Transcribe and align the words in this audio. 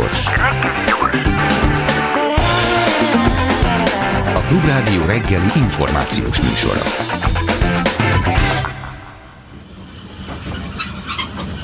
gyors. 0.00 0.26
A 4.34 4.40
Klubrádió 4.48 5.04
reggeli 5.04 5.50
információs 5.56 6.40
műsora. 6.40 6.82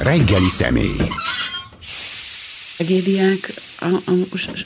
Reggeli 0.03 0.49
személy. 0.49 0.97
Tragédiák, 2.77 3.51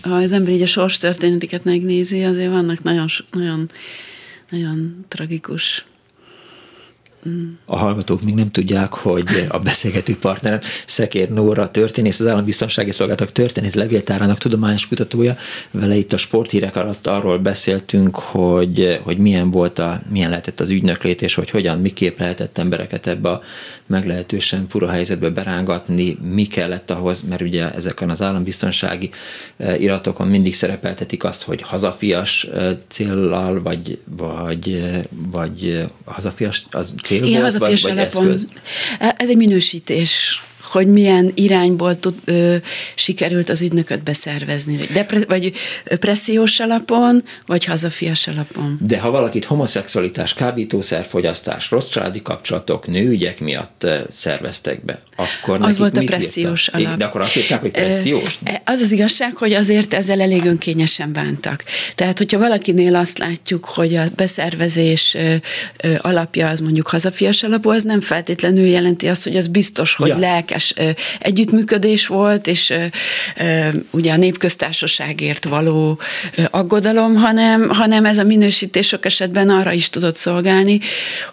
ha 0.02 0.14
az 0.14 0.32
ember 0.32 0.52
így 0.52 0.62
a 0.62 0.66
sors 0.66 0.98
történeteket 0.98 1.64
megnézi, 1.64 2.22
azért 2.22 2.50
vannak 2.50 2.82
nagyon, 2.82 3.06
nagyon, 3.30 3.70
nagyon 4.50 5.04
tragikus 5.08 5.84
a 7.66 7.76
hallgatók 7.76 8.22
még 8.22 8.34
nem 8.34 8.50
tudják, 8.50 8.94
hogy 8.94 9.46
a 9.48 9.58
beszélgető 9.58 10.16
partnerem 10.16 10.58
Szekér 10.86 11.28
Nóra 11.28 11.70
történész, 11.70 12.20
az 12.20 12.26
Állambiztonsági 12.26 12.90
Szolgálatok 12.90 13.32
történet 13.32 13.74
levéltárának 13.74 14.38
tudományos 14.38 14.88
kutatója. 14.88 15.36
Vele 15.70 15.94
itt 15.94 16.12
a 16.12 16.16
sporthírek 16.16 16.76
alatt 16.76 17.06
arról 17.06 17.38
beszéltünk, 17.38 18.16
hogy, 18.16 18.98
hogy 19.02 19.18
milyen 19.18 19.50
volt 19.50 19.78
a, 19.78 20.00
milyen 20.10 20.30
lehetett 20.30 20.60
az 20.60 20.70
ügynöklét, 20.70 21.22
és 21.22 21.34
hogy 21.34 21.50
hogyan, 21.50 21.78
miképp 21.78 22.18
lehetett 22.18 22.58
embereket 22.58 23.06
ebbe 23.06 23.28
a 23.28 23.42
meglehetősen 23.86 24.68
fura 24.68 24.88
helyzetbe 24.88 25.28
berángatni, 25.28 26.18
mi 26.22 26.44
kellett 26.44 26.90
ahhoz, 26.90 27.22
mert 27.28 27.40
ugye 27.40 27.70
ezeken 27.70 28.10
az 28.10 28.22
állambiztonsági 28.22 29.10
eh, 29.56 29.80
iratokon 29.80 30.28
mindig 30.28 30.54
szerepeltetik 30.54 31.24
azt, 31.24 31.42
hogy 31.42 31.62
hazafias 31.62 32.44
eh, 32.44 32.76
céllal, 32.88 33.62
vagy, 33.62 33.98
vagy, 34.16 34.70
eh, 34.70 35.02
vagy 35.30 35.84
hazafias 36.04 36.64
az 36.70 36.92
cél 37.10 37.24
Igen, 37.24 37.40
volt, 37.40 37.52
hazafias 37.52 37.84
alapon. 37.84 38.38
Ez 38.98 39.28
egy 39.28 39.36
minősítés 39.36 40.42
hogy 40.70 40.86
milyen 40.86 41.32
irányból 41.34 41.98
tud, 41.98 42.14
ö, 42.24 42.56
sikerült 42.94 43.48
az 43.48 43.62
ügynököt 43.62 44.02
beszervezni. 44.02 44.76
Depre, 44.92 45.24
vagy 45.28 45.52
pressziós 45.84 46.60
alapon, 46.60 47.24
vagy 47.46 47.64
hazafias 47.64 48.26
alapon. 48.26 48.78
De 48.80 48.98
ha 48.98 49.10
valakit 49.10 49.44
homoszexualitás, 49.44 50.34
kábítószerfogyasztás, 50.34 51.70
rossz 51.70 51.88
családi 51.88 52.22
kapcsolatok, 52.22 52.86
nőügyek 52.86 53.40
miatt 53.40 53.86
szerveztek 54.10 54.84
be, 54.84 55.02
akkor 55.16 55.58
Az 55.62 55.78
volt 55.78 55.96
a 55.96 56.02
pressziós 56.04 56.66
írtak? 56.66 56.80
alap. 56.80 56.98
De 56.98 57.04
akkor 57.04 57.20
azt 57.20 57.36
írták, 57.36 57.60
hogy 57.60 57.70
pressziós? 57.70 58.38
Az 58.64 58.80
az 58.80 58.90
igazság, 58.90 59.36
hogy 59.36 59.52
azért 59.52 59.94
ezzel 59.94 60.20
elég 60.20 60.44
önkényesen 60.44 61.12
bántak. 61.12 61.64
Tehát, 61.94 62.18
hogyha 62.18 62.38
valakinél 62.38 62.96
azt 62.96 63.18
látjuk, 63.18 63.64
hogy 63.64 63.94
a 63.94 64.04
beszervezés 64.16 65.16
alapja 65.98 66.48
az 66.48 66.60
mondjuk 66.60 66.86
hazafias 66.86 67.42
alapú, 67.42 67.70
az 67.70 67.82
nem 67.82 68.00
feltétlenül 68.00 68.66
jelenti 68.66 69.06
azt, 69.08 69.22
hogy 69.22 69.36
az 69.36 69.48
biztos, 69.48 69.94
hogy 69.94 70.08
ja. 70.08 70.18
lelkes 70.18 70.59
teljes 70.68 70.98
együttműködés 71.18 72.06
volt, 72.06 72.46
és 72.46 72.74
ugye 73.90 74.12
a 74.12 74.16
népköztársaságért 74.16 75.44
való 75.44 75.98
aggodalom, 76.50 77.14
hanem, 77.14 77.68
hanem 77.68 78.04
ez 78.04 78.18
a 78.18 78.24
minősítés 78.24 78.86
sok 78.86 79.04
esetben 79.04 79.48
arra 79.48 79.72
is 79.72 79.90
tudott 79.90 80.16
szolgálni, 80.16 80.80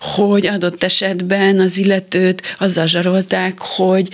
hogy 0.02 0.48
adott 0.48 0.84
esetben 0.84 1.60
az 1.60 1.78
illetőt 1.78 2.56
azzal 2.60 2.88
zsarolták, 2.88 3.54
hogy 3.58 4.10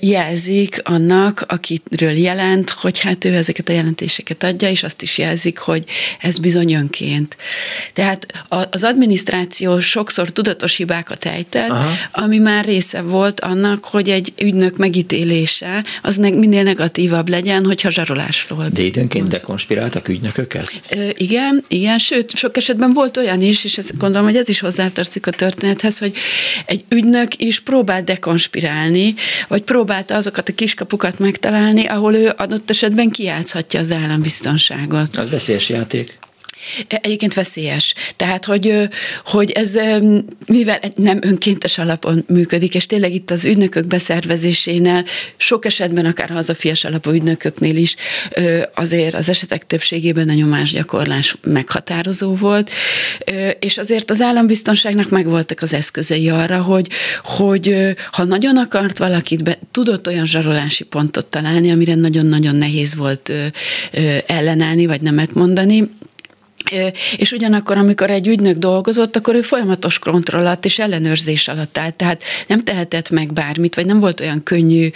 jelzik 0.00 0.80
annak, 0.84 1.44
akiről 1.48 2.10
jelent, 2.10 2.70
hogy 2.70 2.98
hát 2.98 3.24
ő 3.24 3.34
ezeket 3.34 3.68
a 3.68 3.72
jelentéseket 3.72 4.42
adja, 4.42 4.70
és 4.70 4.82
azt 4.82 5.02
is 5.02 5.18
jelzik, 5.18 5.58
hogy 5.58 5.84
ez 6.20 6.38
bizony 6.38 6.72
önként. 6.72 7.36
Tehát 7.92 8.26
az 8.70 8.84
adminisztráció 8.84 9.78
sokszor 9.80 10.30
tudatos 10.30 10.76
hibákat 10.76 11.24
ejtett, 11.24 11.70
Aha. 11.70 11.90
ami 12.12 12.38
már 12.38 12.64
része 12.64 13.00
volt 13.02 13.40
annak, 13.40 13.84
hogy 13.84 14.08
egy 14.08 14.19
egy 14.20 14.32
ügynök 14.46 14.76
megítélése 14.76 15.84
az 16.02 16.16
minél 16.16 16.62
negatívabb 16.62 17.28
legyen, 17.28 17.64
hogyha 17.64 17.90
zsarolásról. 17.90 18.68
De 18.72 18.82
időnként 18.82 19.28
dekonspiráltak 19.28 20.08
ügynököket? 20.08 20.70
Ö, 20.90 21.08
igen, 21.16 21.62
igen, 21.68 21.98
sőt, 21.98 22.36
sok 22.36 22.56
esetben 22.56 22.92
volt 22.92 23.16
olyan 23.16 23.42
is, 23.42 23.64
és 23.64 23.78
ezt 23.78 23.96
gondolom, 23.96 24.26
hogy 24.26 24.36
ez 24.36 24.48
is 24.48 24.60
hozzátartozik 24.60 25.26
a 25.26 25.30
történethez, 25.30 25.98
hogy 25.98 26.12
egy 26.66 26.84
ügynök 26.88 27.36
is 27.36 27.60
próbált 27.60 28.04
dekonspirálni, 28.04 29.14
vagy 29.48 29.62
próbálta 29.62 30.14
azokat 30.14 30.48
a 30.48 30.54
kiskapukat 30.54 31.18
megtalálni, 31.18 31.86
ahol 31.86 32.14
ő 32.14 32.32
adott 32.36 32.70
esetben 32.70 33.10
kiátszhatja 33.10 33.80
az 33.80 33.92
állambiztonságot. 33.92 35.16
Az 35.16 35.30
veszélyes 35.30 35.68
játék. 35.68 36.18
Egyébként 36.88 37.34
veszélyes. 37.34 37.94
Tehát, 38.16 38.44
hogy, 38.44 38.88
hogy 39.24 39.50
ez 39.50 39.78
mivel 40.46 40.80
nem 40.94 41.18
önkéntes 41.22 41.78
alapon 41.78 42.24
működik, 42.28 42.74
és 42.74 42.86
tényleg 42.86 43.14
itt 43.14 43.30
az 43.30 43.44
ügynökök 43.44 43.86
beszervezésénél, 43.86 45.04
sok 45.36 45.64
esetben 45.64 46.06
akár 46.06 46.30
hazafias 46.30 46.84
alapú 46.84 47.10
ügynököknél 47.10 47.76
is 47.76 47.96
azért 48.74 49.14
az 49.14 49.28
esetek 49.28 49.66
többségében 49.66 50.28
a 50.28 50.32
nyomásgyakorlás 50.32 51.36
meghatározó 51.42 52.34
volt, 52.34 52.70
és 53.58 53.78
azért 53.78 54.10
az 54.10 54.20
állambiztonságnak 54.20 55.08
megvoltak 55.10 55.62
az 55.62 55.74
eszközei 55.74 56.28
arra, 56.28 56.62
hogy, 56.62 56.88
hogy 57.22 57.94
ha 58.10 58.24
nagyon 58.24 58.56
akart 58.56 58.98
valakit, 58.98 59.42
be, 59.42 59.58
tudott 59.70 60.06
olyan 60.06 60.26
zsarolási 60.26 60.84
pontot 60.84 61.26
találni, 61.26 61.70
amire 61.70 61.94
nagyon-nagyon 61.94 62.56
nehéz 62.56 62.94
volt 62.94 63.32
ellenállni, 64.26 64.86
vagy 64.86 65.00
nemet 65.00 65.34
mondani, 65.34 65.90
és 67.16 67.32
ugyanakkor, 67.32 67.76
amikor 67.76 68.10
egy 68.10 68.26
ügynök 68.26 68.58
dolgozott, 68.58 69.16
akkor 69.16 69.34
ő 69.34 69.42
folyamatos 69.42 69.98
kontroll 69.98 70.40
alatt 70.40 70.64
és 70.64 70.78
ellenőrzés 70.78 71.48
alatt 71.48 71.78
állt, 71.78 71.94
tehát 71.94 72.22
nem 72.46 72.64
tehetett 72.64 73.10
meg 73.10 73.32
bármit, 73.32 73.74
vagy 73.74 73.86
nem 73.86 74.00
volt 74.00 74.20
olyan 74.20 74.42
könnyű 74.42 74.90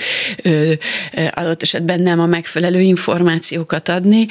adott 1.30 1.62
esetben 1.62 2.00
nem 2.00 2.20
a 2.20 2.26
megfelelő 2.26 2.80
információkat 2.80 3.88
adni. 3.88 4.26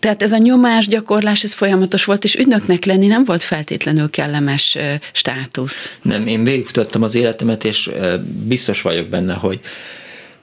Tehát 0.00 0.22
ez 0.22 0.32
a 0.32 0.38
nyomásgyakorlás, 0.38 1.42
ez 1.42 1.52
folyamatos 1.52 2.04
volt, 2.04 2.24
és 2.24 2.34
ügynöknek 2.34 2.84
lenni 2.84 3.06
nem 3.06 3.24
volt 3.24 3.42
feltétlenül 3.42 4.10
kellemes 4.10 4.78
státusz. 5.12 5.96
Nem, 6.02 6.26
én 6.26 6.44
végigfutattam 6.44 7.02
az 7.02 7.14
életemet, 7.14 7.64
és 7.64 7.90
biztos 8.22 8.82
vagyok 8.82 9.08
benne, 9.08 9.34
hogy 9.34 9.60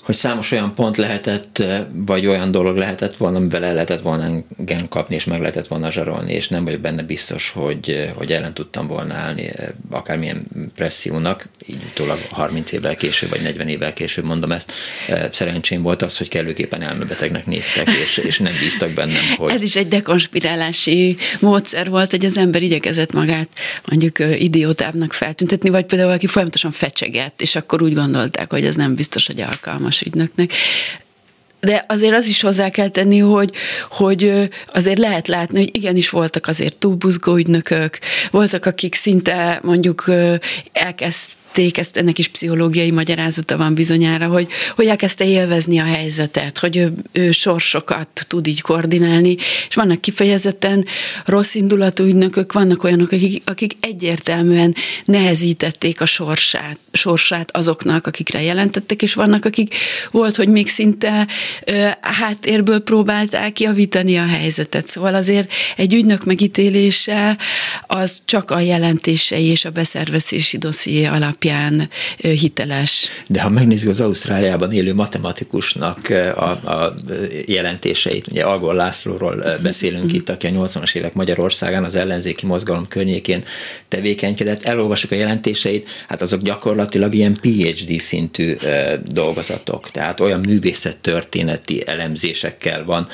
hogy 0.07 0.15
számos 0.15 0.51
olyan 0.51 0.75
pont 0.75 0.97
lehetett, 0.97 1.63
vagy 1.91 2.27
olyan 2.27 2.51
dolog 2.51 2.77
lehetett 2.77 3.15
volna, 3.15 3.37
amivel 3.37 3.63
el 3.63 3.73
lehetett 3.73 4.01
volna 4.01 4.23
engem 4.57 4.87
kapni, 4.87 5.15
és 5.15 5.25
meg 5.25 5.39
lehetett 5.39 5.67
volna 5.67 5.91
zsarolni, 5.91 6.33
és 6.33 6.47
nem 6.47 6.63
vagyok 6.63 6.79
benne 6.79 7.01
biztos, 7.01 7.49
hogy, 7.49 8.11
hogy 8.15 8.31
ellen 8.31 8.53
tudtam 8.53 8.87
volna 8.87 9.13
állni 9.13 9.51
akármilyen 9.89 10.47
pressziónak, 10.75 11.49
így 11.65 11.81
utólag 11.89 12.19
30 12.29 12.71
évvel 12.71 12.95
később, 12.95 13.29
vagy 13.29 13.41
40 13.41 13.67
évvel 13.67 13.93
később 13.93 14.25
mondom 14.25 14.51
ezt. 14.51 14.71
Szerencsém 15.31 15.81
volt 15.81 16.01
az, 16.01 16.17
hogy 16.17 16.27
kellőképpen 16.27 16.81
elmebetegnek 16.81 17.45
néztek, 17.45 17.87
és, 18.03 18.17
és 18.17 18.39
nem 18.39 18.53
bíztak 18.59 18.91
bennem, 18.91 19.23
hogy... 19.37 19.51
Ez 19.51 19.61
is 19.61 19.75
egy 19.75 19.87
dekonspirálási 19.87 21.17
módszer 21.39 21.89
volt, 21.89 22.11
hogy 22.11 22.25
az 22.25 22.37
ember 22.37 22.61
igyekezett 22.61 23.13
magát 23.13 23.49
mondjuk 23.85 24.19
idiótábbnak 24.19 25.13
feltüntetni, 25.13 25.69
vagy 25.69 25.85
például 25.85 26.11
aki 26.11 26.27
folyamatosan 26.27 26.71
fecsegett, 26.71 27.41
és 27.41 27.55
akkor 27.55 27.81
úgy 27.81 27.93
gondolták, 27.93 28.51
hogy 28.51 28.65
ez 28.65 28.75
nem 28.75 28.95
biztos, 28.95 29.27
hogy 29.27 29.41
alkalmas 29.41 29.95
ügynöknek. 30.01 30.51
De 31.59 31.85
azért 31.87 32.13
az 32.13 32.25
is 32.25 32.41
hozzá 32.41 32.69
kell 32.69 32.89
tenni, 32.89 33.19
hogy, 33.19 33.51
hogy 33.83 34.49
azért 34.65 34.97
lehet 34.97 35.27
látni, 35.27 35.57
hogy 35.59 35.75
igenis 35.75 36.09
voltak 36.09 36.47
azért 36.47 36.77
túlbuzgó 36.77 37.35
ügynökök, 37.35 37.99
voltak, 38.31 38.65
akik 38.65 38.95
szinte 38.95 39.59
mondjuk 39.63 40.05
elkezd 40.71 41.25
elkezdték, 41.57 41.77
ezt 41.77 41.97
ennek 41.97 42.17
is 42.17 42.27
pszichológiai 42.27 42.91
magyarázata 42.91 43.57
van 43.57 43.73
bizonyára, 43.73 44.27
hogy, 44.27 44.47
hogy 44.75 44.85
elkezdte 44.85 45.25
élvezni 45.25 45.79
a 45.79 45.83
helyzetet, 45.83 46.57
hogy 46.57 46.77
ő, 46.77 46.93
ő 47.11 47.31
sorsokat 47.31 48.07
tud 48.27 48.47
így 48.47 48.61
koordinálni, 48.61 49.35
és 49.69 49.75
vannak 49.75 50.01
kifejezetten 50.01 50.85
rossz 51.25 51.55
indulatú 51.55 52.03
ügynökök, 52.03 52.53
vannak 52.53 52.83
olyanok, 52.83 53.11
akik, 53.11 53.41
akik 53.45 53.77
egyértelműen 53.79 54.75
nehezítették 55.05 56.01
a 56.01 56.05
sorsát, 56.05 56.77
sorsát 56.91 57.55
azoknak, 57.55 58.07
akikre 58.07 58.41
jelentettek, 58.41 59.01
és 59.01 59.13
vannak, 59.13 59.45
akik 59.45 59.75
volt, 60.11 60.35
hogy 60.35 60.47
még 60.47 60.69
szinte 60.69 61.27
ö, 61.65 61.87
háttérből 62.01 62.79
próbálták 62.79 63.59
javítani 63.59 64.17
a 64.17 64.25
helyzetet. 64.25 64.87
Szóval 64.87 65.15
azért 65.15 65.51
egy 65.77 65.93
ügynök 65.93 66.25
megítélése 66.25 67.37
az 67.87 68.21
csak 68.25 68.51
a 68.51 68.59
jelentései 68.59 69.45
és 69.45 69.65
a 69.65 69.69
beszervezési 69.69 70.57
dosszié 70.57 71.05
alapján 71.05 71.46
alapján 71.47 71.89
hiteles. 72.21 73.07
De 73.27 73.41
ha 73.41 73.49
megnézzük 73.49 73.89
az 73.89 74.01
Ausztráliában 74.01 74.71
élő 74.71 74.93
matematikusnak 74.93 76.09
a, 76.35 76.49
a 76.49 76.93
jelentéseit, 77.45 78.27
ugye 78.27 78.43
Algor 78.43 78.73
Lászlóról 78.73 79.43
beszélünk 79.63 80.13
itt, 80.13 80.29
aki 80.29 80.47
a 80.47 80.49
80-as 80.49 80.95
évek 80.95 81.13
Magyarországán 81.13 81.83
az 81.83 81.95
ellenzéki 81.95 82.45
mozgalom 82.45 82.87
környékén 82.87 83.43
tevékenykedett, 83.87 84.63
elolvasjuk 84.63 85.11
a 85.11 85.15
jelentéseit, 85.15 85.87
hát 86.07 86.21
azok 86.21 86.41
gyakorlatilag 86.41 87.13
ilyen 87.13 87.37
PhD 87.41 87.99
szintű 87.99 88.55
dolgozatok, 89.05 89.89
tehát 89.89 90.19
olyan 90.19 90.39
művészettörténeti 90.39 91.87
elemzésekkel 91.87 92.83
van 92.83 93.07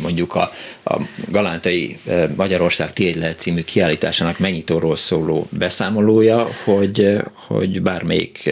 mondjuk 0.00 0.34
a, 0.34 0.52
a 0.84 1.00
Galántai 1.28 1.98
Magyarország 2.36 2.92
Tényleg 2.92 3.32
című 3.32 3.62
kiállításának 3.62 4.38
megnyitóról 4.38 4.96
szóló 4.96 5.46
beszámolója, 5.50 6.48
hogy, 6.64 7.16
hogy 7.34 7.82
bármelyik 7.82 8.50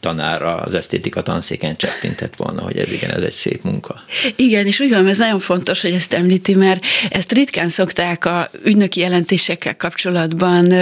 tanár 0.00 0.42
az 0.42 0.74
esztétika 0.74 1.22
tanszéken 1.22 1.76
csettintett 1.76 2.36
volna, 2.36 2.62
hogy 2.62 2.78
ez 2.78 2.92
igen, 2.92 3.10
ez 3.10 3.22
egy 3.22 3.32
szép 3.32 3.62
munka. 3.62 4.02
Igen, 4.36 4.66
és 4.66 4.80
úgy 4.80 4.86
gondolom, 4.86 5.10
ez 5.10 5.18
nagyon 5.18 5.38
fontos, 5.38 5.80
hogy 5.80 5.90
ezt 5.90 6.12
említi, 6.12 6.54
mert 6.54 6.84
ezt 7.10 7.32
ritkán 7.32 7.68
szokták 7.68 8.24
a 8.24 8.50
ügynöki 8.64 9.00
jelentésekkel 9.00 9.76
kapcsolatban 9.76 10.74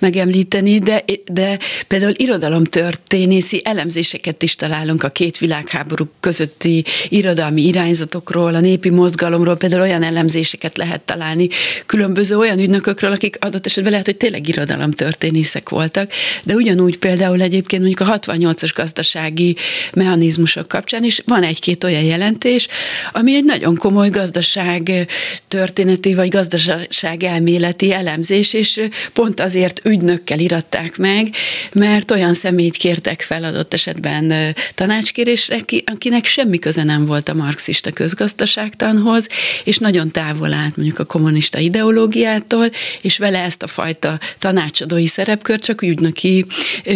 megemlíteni, 0.00 0.78
de, 0.78 1.04
de 1.32 1.58
például 1.86 2.12
irodalomtörténészi 2.16 3.62
elemzéseket 3.64 4.42
is 4.42 4.56
találunk 4.56 5.02
a 5.02 5.08
két 5.08 5.38
világháború 5.38 6.08
közötti 6.20 6.84
irodalmi 7.08 7.62
irányzatokról, 7.62 8.54
a 8.54 8.60
népi 8.60 8.90
mozgalomról, 8.90 9.56
például 9.56 9.82
olyan 9.82 10.02
elemzéseket 10.08 10.76
lehet 10.76 11.02
találni 11.02 11.48
különböző 11.86 12.36
olyan 12.36 12.58
ügynökökről, 12.58 13.12
akik 13.12 13.36
adott 13.40 13.66
esetben 13.66 13.90
lehet, 13.90 14.06
hogy 14.06 14.16
tényleg 14.16 14.48
irodalomtörténészek 14.48 15.68
voltak, 15.68 16.10
de 16.42 16.54
ugyanúgy 16.54 16.98
például 16.98 17.40
egyébként 17.40 17.82
mondjuk 17.82 18.08
a 18.08 18.18
68-as 18.18 18.70
gazdasági 18.74 19.56
mechanizmusok 19.92 20.68
kapcsán 20.68 21.04
is 21.04 21.22
van 21.26 21.42
egy-két 21.42 21.84
olyan 21.84 22.02
jelentés, 22.02 22.68
ami 23.12 23.34
egy 23.34 23.44
nagyon 23.44 23.76
komoly 23.76 24.10
gazdaság 24.10 25.08
történeti 25.48 26.14
vagy 26.14 26.28
gazdaság 26.28 27.22
elméleti 27.22 27.92
elemzés, 27.92 28.52
és 28.52 28.80
pont 29.12 29.40
azért 29.40 29.80
ügynökkel 29.84 30.38
iratták 30.38 30.96
meg, 30.96 31.34
mert 31.72 32.10
olyan 32.10 32.34
személyt 32.34 32.76
kértek 32.76 33.20
fel 33.20 33.44
adott 33.44 33.72
esetben 33.72 34.54
tanácskérésre, 34.74 35.56
akinek 35.84 36.24
semmi 36.24 36.58
köze 36.58 36.82
nem 36.82 37.06
volt 37.06 37.28
a 37.28 37.34
marxista 37.34 37.90
közgazdaságtanhoz, 37.90 39.28
és 39.64 39.78
nagyon 39.78 39.97
távol 40.06 40.52
állt 40.52 40.76
mondjuk 40.76 40.98
a 40.98 41.04
kommunista 41.04 41.58
ideológiától, 41.58 42.70
és 43.00 43.18
vele 43.18 43.38
ezt 43.38 43.62
a 43.62 43.66
fajta 43.66 44.18
tanácsadói 44.38 45.06
szerepkört 45.06 45.64
csak 45.64 45.82
ügynöki 45.82 46.46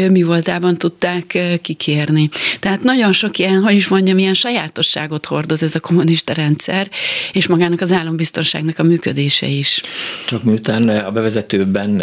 mi 0.09 0.23
voltában 0.23 0.79
tudták 0.79 1.39
kikérni. 1.63 2.29
Tehát 2.61 2.83
nagyon 2.83 3.13
sok 3.13 3.39
ilyen, 3.39 3.63
hogy 3.63 3.75
is 3.75 3.89
mondjam, 3.89 4.19
ilyen 4.19 4.35
sajátosságot 4.35 5.27
hordoz 5.27 5.63
ez 5.63 5.75
a 5.75 5.81
kommunista 5.81 6.33
rendszer, 6.33 6.91
és 7.33 7.47
magának 7.47 7.81
az 7.81 7.93
állambiztonságnak 7.93 8.79
a 8.79 8.83
működése 8.83 9.47
is. 9.47 9.81
Csak 10.27 10.43
miután 10.43 10.89
a 10.89 11.11
bevezetőben 11.11 12.03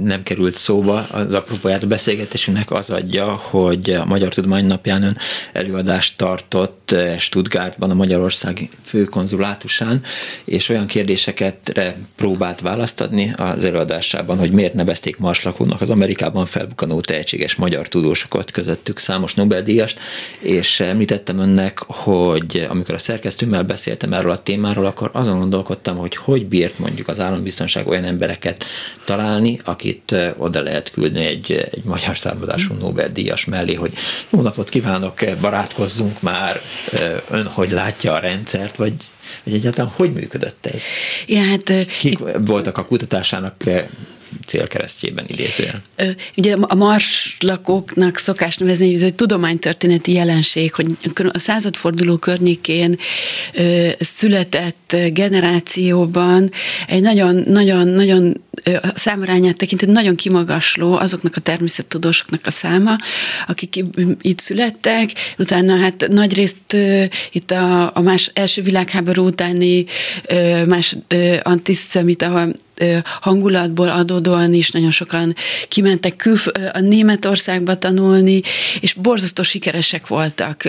nem 0.00 0.22
került 0.22 0.54
szóba, 0.54 1.06
az 1.10 1.34
apropóját 1.34 1.82
a 1.82 1.86
beszélgetésünknek 1.86 2.70
az 2.70 2.90
adja, 2.90 3.24
hogy 3.24 3.90
a 3.90 4.04
Magyar 4.04 4.34
Tudomány 4.34 4.66
napján 4.66 5.02
ön 5.02 5.16
előadást 5.52 6.16
tartott 6.16 6.94
Stuttgartban, 7.18 7.90
a 7.90 7.94
Magyarország 7.94 8.68
főkonzulátusán, 8.84 10.02
és 10.44 10.68
olyan 10.68 10.86
kérdéseket 10.86 11.80
próbált 12.16 12.60
választ 12.60 13.00
adni 13.00 13.32
az 13.36 13.64
előadásában, 13.64 14.38
hogy 14.38 14.52
miért 14.52 14.74
nevezték 14.74 15.16
marslakónak 15.16 15.80
az 15.80 15.90
Amerikában 15.90 16.46
felbukkanó 16.46 17.00
tehetséges 17.00 17.54
magyar 17.54 17.88
tudósokat, 17.88 18.50
közöttük 18.50 18.98
számos 18.98 19.34
Nobel-díjast, 19.34 20.00
és 20.38 20.80
említettem 20.80 21.38
önnek, 21.38 21.78
hogy 21.78 22.66
amikor 22.68 22.94
a 22.94 22.98
szerkesztőmmel 22.98 23.62
beszéltem 23.62 24.12
erről 24.12 24.30
a 24.30 24.42
témáról, 24.42 24.84
akkor 24.84 25.10
azon 25.12 25.38
gondolkodtam, 25.38 25.96
hogy 25.96 26.16
hogy 26.16 26.46
bírt 26.46 26.78
mondjuk 26.78 27.08
az 27.08 27.20
állambiztonság 27.20 27.86
olyan 27.86 28.04
embereket 28.04 28.64
találni, 29.04 29.60
akit 29.64 30.14
oda 30.36 30.62
lehet 30.62 30.90
küldni 30.90 31.24
egy, 31.24 31.52
egy 31.52 31.84
magyar 31.84 32.16
származású 32.16 32.74
Nobel-díjas 32.74 33.44
mellé, 33.44 33.74
hogy 33.74 33.92
jó 34.30 34.40
napot 34.40 34.68
kívánok, 34.68 35.14
barátkozzunk 35.40 36.22
már, 36.22 36.60
ön 37.30 37.46
hogy 37.46 37.70
látja 37.70 38.12
a 38.12 38.18
rendszert, 38.18 38.76
vagy 38.76 38.94
vagy 39.44 39.54
egyáltalán 39.54 39.90
hogy 39.94 40.12
működött 40.12 40.66
ez? 40.66 40.82
Ja, 41.26 41.42
hát, 41.42 41.72
Kik 41.98 42.12
itt, 42.12 42.18
voltak 42.44 42.78
a 42.78 42.84
kutatásának 42.84 43.56
célkeresztjében 44.46 45.24
idézően. 45.28 45.82
Ugye 46.36 46.56
a 46.60 46.74
mars 46.74 47.36
lakóknak 47.40 48.16
szokás 48.16 48.56
nevezni, 48.56 48.86
hogy 48.86 48.94
ez 48.94 49.02
egy 49.02 49.14
tudománytörténeti 49.14 50.12
jelenség, 50.12 50.74
hogy 50.74 50.86
a 51.32 51.38
századforduló 51.38 52.16
környékén 52.16 52.98
született 53.98 54.96
generációban 55.12 56.50
egy 56.86 57.02
nagyon-nagyon-nagyon 57.02 58.42
számarányát 58.94 59.56
tekintett 59.56 59.88
nagyon 59.88 60.16
kimagasló 60.16 60.96
azoknak 60.96 61.36
a 61.36 61.40
természettudósoknak 61.40 62.40
a 62.44 62.50
száma, 62.50 62.96
akik 63.46 63.84
itt 64.20 64.38
születtek, 64.38 65.10
utána 65.38 65.76
hát 65.76 66.06
nagyrészt 66.08 66.76
itt 67.32 67.50
a, 67.50 67.96
a 67.96 68.00
más 68.00 68.30
első 68.34 68.62
világháború 68.62 69.26
utáni 69.26 69.84
más 70.66 70.96
antiszemita 71.42 72.48
hangulatból 73.20 73.88
adódóan 73.88 74.54
is 74.54 74.70
nagyon 74.70 74.90
sokan 74.90 75.34
kimentek 75.68 76.16
külf- 76.16 76.58
a 76.72 76.80
Németországba 76.80 77.78
tanulni, 77.78 78.42
és 78.80 78.92
borzasztó 78.92 79.42
sikeresek 79.42 80.06
voltak, 80.06 80.62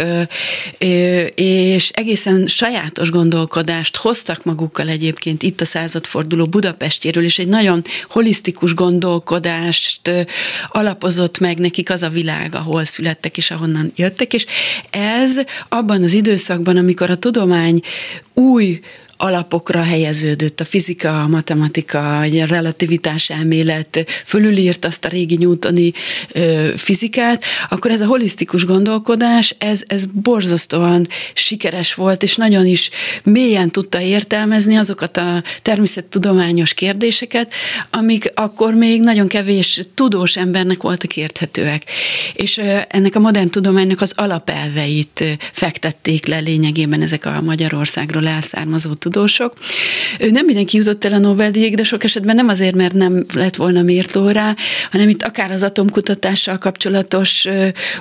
és 1.36 1.90
egészen 1.90 2.48
sajátos 2.48 3.10
gondolkodást 3.10 3.96
hoztak 3.96 4.44
magukkal 4.44 4.88
egyébként 4.88 5.44
itt 5.44 5.62
a 5.62 5.66
századforduló 5.66 6.46
Budapestjéről, 6.46 7.24
és 7.24 7.40
egy 7.40 7.48
nagyon 7.48 7.84
holisztikus 8.08 8.74
gondolkodást 8.74 10.12
alapozott 10.68 11.40
meg 11.40 11.58
nekik 11.58 11.90
az 11.90 12.04
a 12.04 12.10
világ, 12.10 12.56
ahol 12.56 12.86
születtek 12.86 13.38
és 13.38 13.51
ahonnan 13.51 13.92
jöttek, 13.96 14.34
és 14.34 14.46
ez 14.90 15.40
abban 15.69 16.04
az 16.04 16.13
időszakban, 16.13 16.78
amikor 16.78 17.10
a 17.10 17.18
tudomány 17.18 17.81
új 18.34 18.80
alapokra 19.18 19.82
helyeződött 19.82 20.60
a 20.60 20.66
fizika, 20.66 21.22
a 21.22 21.28
matematika, 21.28 22.20
a 22.20 22.46
relativitás 22.46 23.30
elmélet, 23.30 24.06
fölülírt 24.26 24.86
azt 24.86 25.06
a 25.06 25.08
régi 25.08 25.36
newtoni 25.36 25.94
fizikát, 26.76 27.44
akkor 27.70 27.92
ez 27.92 28.02
a 28.02 28.06
holisztikus 28.06 28.66
gondolkodás, 28.66 29.56
ez, 29.58 29.84
ez 29.88 30.06
borzasztóan 30.06 31.08
sikeres 31.34 31.94
volt, 31.94 32.24
és 32.24 32.36
nagyon 32.36 32.66
is 32.66 32.90
mélyen 33.24 33.72
tudta 33.72 34.02
értelmezni 34.02 34.76
azokat 34.76 35.18
a 35.18 35.44
természettudományos 35.62 36.74
kérdéseket, 36.74 37.54
amik 37.90 38.32
akkor 38.36 38.74
még 38.74 39.02
nagyon 39.02 39.28
kevés 39.28 39.82
tudós 39.94 40.38
embernek 40.38 40.82
voltak 40.82 41.18
érthetőek. 41.18 41.84
És 42.34 42.58
ennek 42.88 43.16
a 43.16 43.20
modern 43.20 43.50
tudománynak 43.50 44.02
az 44.02 44.14
alapelveit 44.16 45.24
fektették 45.52 46.26
le 46.26 46.40
lényegében 46.40 47.02
ezek 47.02 47.26
a 47.26 47.42
Magyarországról 47.42 48.28
elszármazó 48.28 48.94
tudósok. 49.06 49.54
Nem 50.31 50.46
mindenki 50.46 50.78
jutott 50.78 51.06
el 51.06 51.13
a 51.13 51.18
Nobel-díjig, 51.18 51.75
de 51.75 51.84
sok 51.84 52.04
esetben 52.04 52.36
nem 52.36 52.48
azért, 52.48 52.75
mert 52.75 52.94
nem 52.94 53.25
lett 53.34 53.56
volna 53.56 53.81
méltó 53.81 54.28
rá, 54.28 54.56
hanem 54.92 55.10
itt 55.10 55.24
akár 55.24 55.52
az 55.52 55.62
atomkutatással 55.62 56.57
kapcsolatos 56.57 57.48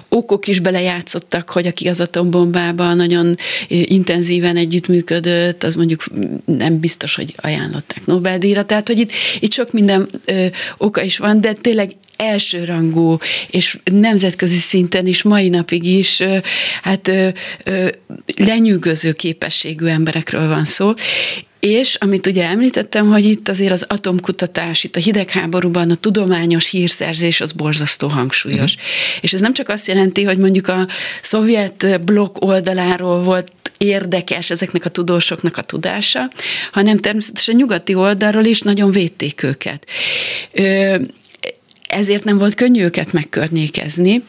okok 0.08 0.46
is 0.46 0.60
belejátszottak, 0.60 1.50
hogy 1.50 1.66
aki 1.66 1.88
az 1.88 2.00
atombombában 2.00 2.96
nagyon 2.96 3.34
intenzíven 3.68 4.56
együttműködött, 4.56 5.62
az 5.62 5.74
mondjuk 5.74 6.04
nem 6.44 6.78
biztos, 6.78 7.14
hogy 7.14 7.34
ajánlották 7.36 8.06
Nobel-díjra. 8.06 8.64
Tehát, 8.64 8.88
hogy 8.88 8.98
itt, 8.98 9.10
itt 9.40 9.52
sok 9.52 9.72
minden 9.72 10.08
ö, 10.24 10.46
oka 10.78 11.02
is 11.02 11.18
van, 11.18 11.40
de 11.40 11.52
tényleg 11.52 11.90
elsőrangú, 12.16 13.18
és 13.50 13.78
nemzetközi 13.84 14.58
szinten 14.58 15.06
is 15.06 15.22
mai 15.22 15.48
napig 15.48 15.84
is 15.84 16.22
hát 16.82 17.10
lenyűgöző 18.36 19.12
képességű 19.12 19.86
emberekről 19.86 20.48
van 20.48 20.64
szó, 20.64 20.92
és 21.64 21.94
amit 21.94 22.26
ugye 22.26 22.44
említettem, 22.44 23.06
hogy 23.06 23.24
itt 23.24 23.48
azért 23.48 23.72
az 23.72 23.84
atomkutatás, 23.88 24.84
itt 24.84 24.96
a 24.96 25.00
hidegháborúban 25.00 25.90
a 25.90 25.94
tudományos 25.94 26.70
hírszerzés 26.70 27.40
az 27.40 27.52
borzasztó 27.52 28.08
hangsúlyos. 28.08 28.74
Uh-huh. 28.74 28.88
És 29.20 29.32
ez 29.32 29.40
nem 29.40 29.54
csak 29.54 29.68
azt 29.68 29.86
jelenti, 29.86 30.22
hogy 30.22 30.38
mondjuk 30.38 30.68
a 30.68 30.88
szovjet 31.22 32.00
blokk 32.04 32.44
oldaláról 32.44 33.22
volt 33.22 33.52
érdekes 33.78 34.50
ezeknek 34.50 34.84
a 34.84 34.88
tudósoknak 34.88 35.56
a 35.56 35.62
tudása, 35.62 36.30
hanem 36.72 36.98
természetesen 36.98 37.54
nyugati 37.54 37.94
oldalról 37.94 38.44
is 38.44 38.60
nagyon 38.60 38.90
védték 38.90 39.42
őket. 39.42 39.86
Ö, 40.52 40.96
ezért 41.88 42.24
nem 42.24 42.38
volt 42.38 42.54
könnyű 42.54 42.82
őket 42.82 43.12
megkörnyékezni. 43.12 44.22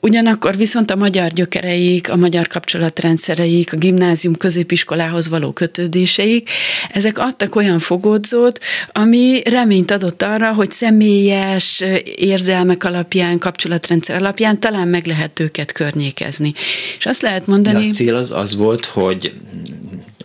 Ugyanakkor 0.00 0.56
viszont 0.56 0.90
a 0.90 0.96
magyar 0.96 1.30
gyökereik, 1.30 2.10
a 2.10 2.16
magyar 2.16 2.46
kapcsolatrendszereik, 2.46 3.72
a 3.72 3.76
gimnázium 3.76 4.36
középiskolához 4.36 5.28
való 5.28 5.52
kötődéseik, 5.52 6.50
ezek 6.92 7.18
adtak 7.18 7.56
olyan 7.56 7.78
fogódzót, 7.78 8.58
ami 8.92 9.42
reményt 9.44 9.90
adott 9.90 10.22
arra, 10.22 10.52
hogy 10.52 10.70
személyes 10.70 11.82
érzelmek 12.16 12.84
alapján, 12.84 13.38
kapcsolatrendszer 13.38 14.16
alapján 14.16 14.60
talán 14.60 14.88
meg 14.88 15.06
lehet 15.06 15.40
őket 15.40 15.72
környékezni. 15.72 16.52
És 16.98 17.06
azt 17.06 17.22
lehet 17.22 17.46
mondani... 17.46 17.82
De 17.82 17.88
a 17.88 17.92
cél 17.92 18.14
az 18.14 18.30
az 18.30 18.56
volt, 18.56 18.84
hogy 18.84 19.32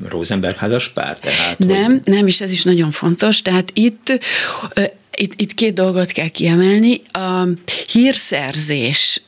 Rosenberg 0.09 0.55
házas 0.55 0.89
pár? 0.89 1.19
Tehát, 1.19 1.57
nem, 1.57 1.91
hogy... 1.91 2.01
nem, 2.13 2.27
és 2.27 2.41
ez 2.41 2.51
is 2.51 2.63
nagyon 2.63 2.91
fontos. 2.91 3.41
Tehát 3.41 3.71
itt 3.73 4.19
itt, 5.19 5.41
itt 5.41 5.53
két 5.53 5.73
dolgot 5.73 6.11
kell 6.11 6.27
kiemelni. 6.27 7.01
A 7.11 7.47
hírszerzés 7.91 9.21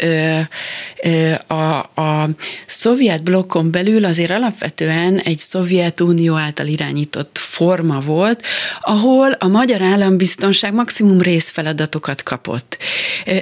a, 1.48 1.54
a 2.02 2.30
szovjet 2.66 3.24
blokkon 3.24 3.72
belül 3.72 4.06
azért 4.06 4.32
alapvetően 4.32 5.20
egy 5.20 5.40
Szovjetunió 5.40 6.36
által 6.36 6.68
irányított 6.68 7.38
forma 7.38 8.00
volt, 8.00 8.44
ahol 8.80 9.32
a 9.32 9.48
magyar 9.48 9.82
állambiztonság 9.82 10.74
maximum 10.74 11.22
részfeladatokat 11.22 12.24
kapott. 12.24 12.78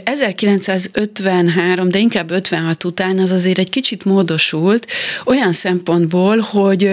1953, 0.04 1.90
de 1.90 2.00
inkább 2.00 2.32
56 2.32 2.84
után 2.84 3.20
az 3.20 3.32
azért 3.32 3.58
egy 3.58 3.70
kicsit 3.70 4.06
módosult, 4.06 4.88
olyan 5.26 5.54
szempontból, 5.54 6.38
hogy, 6.38 6.90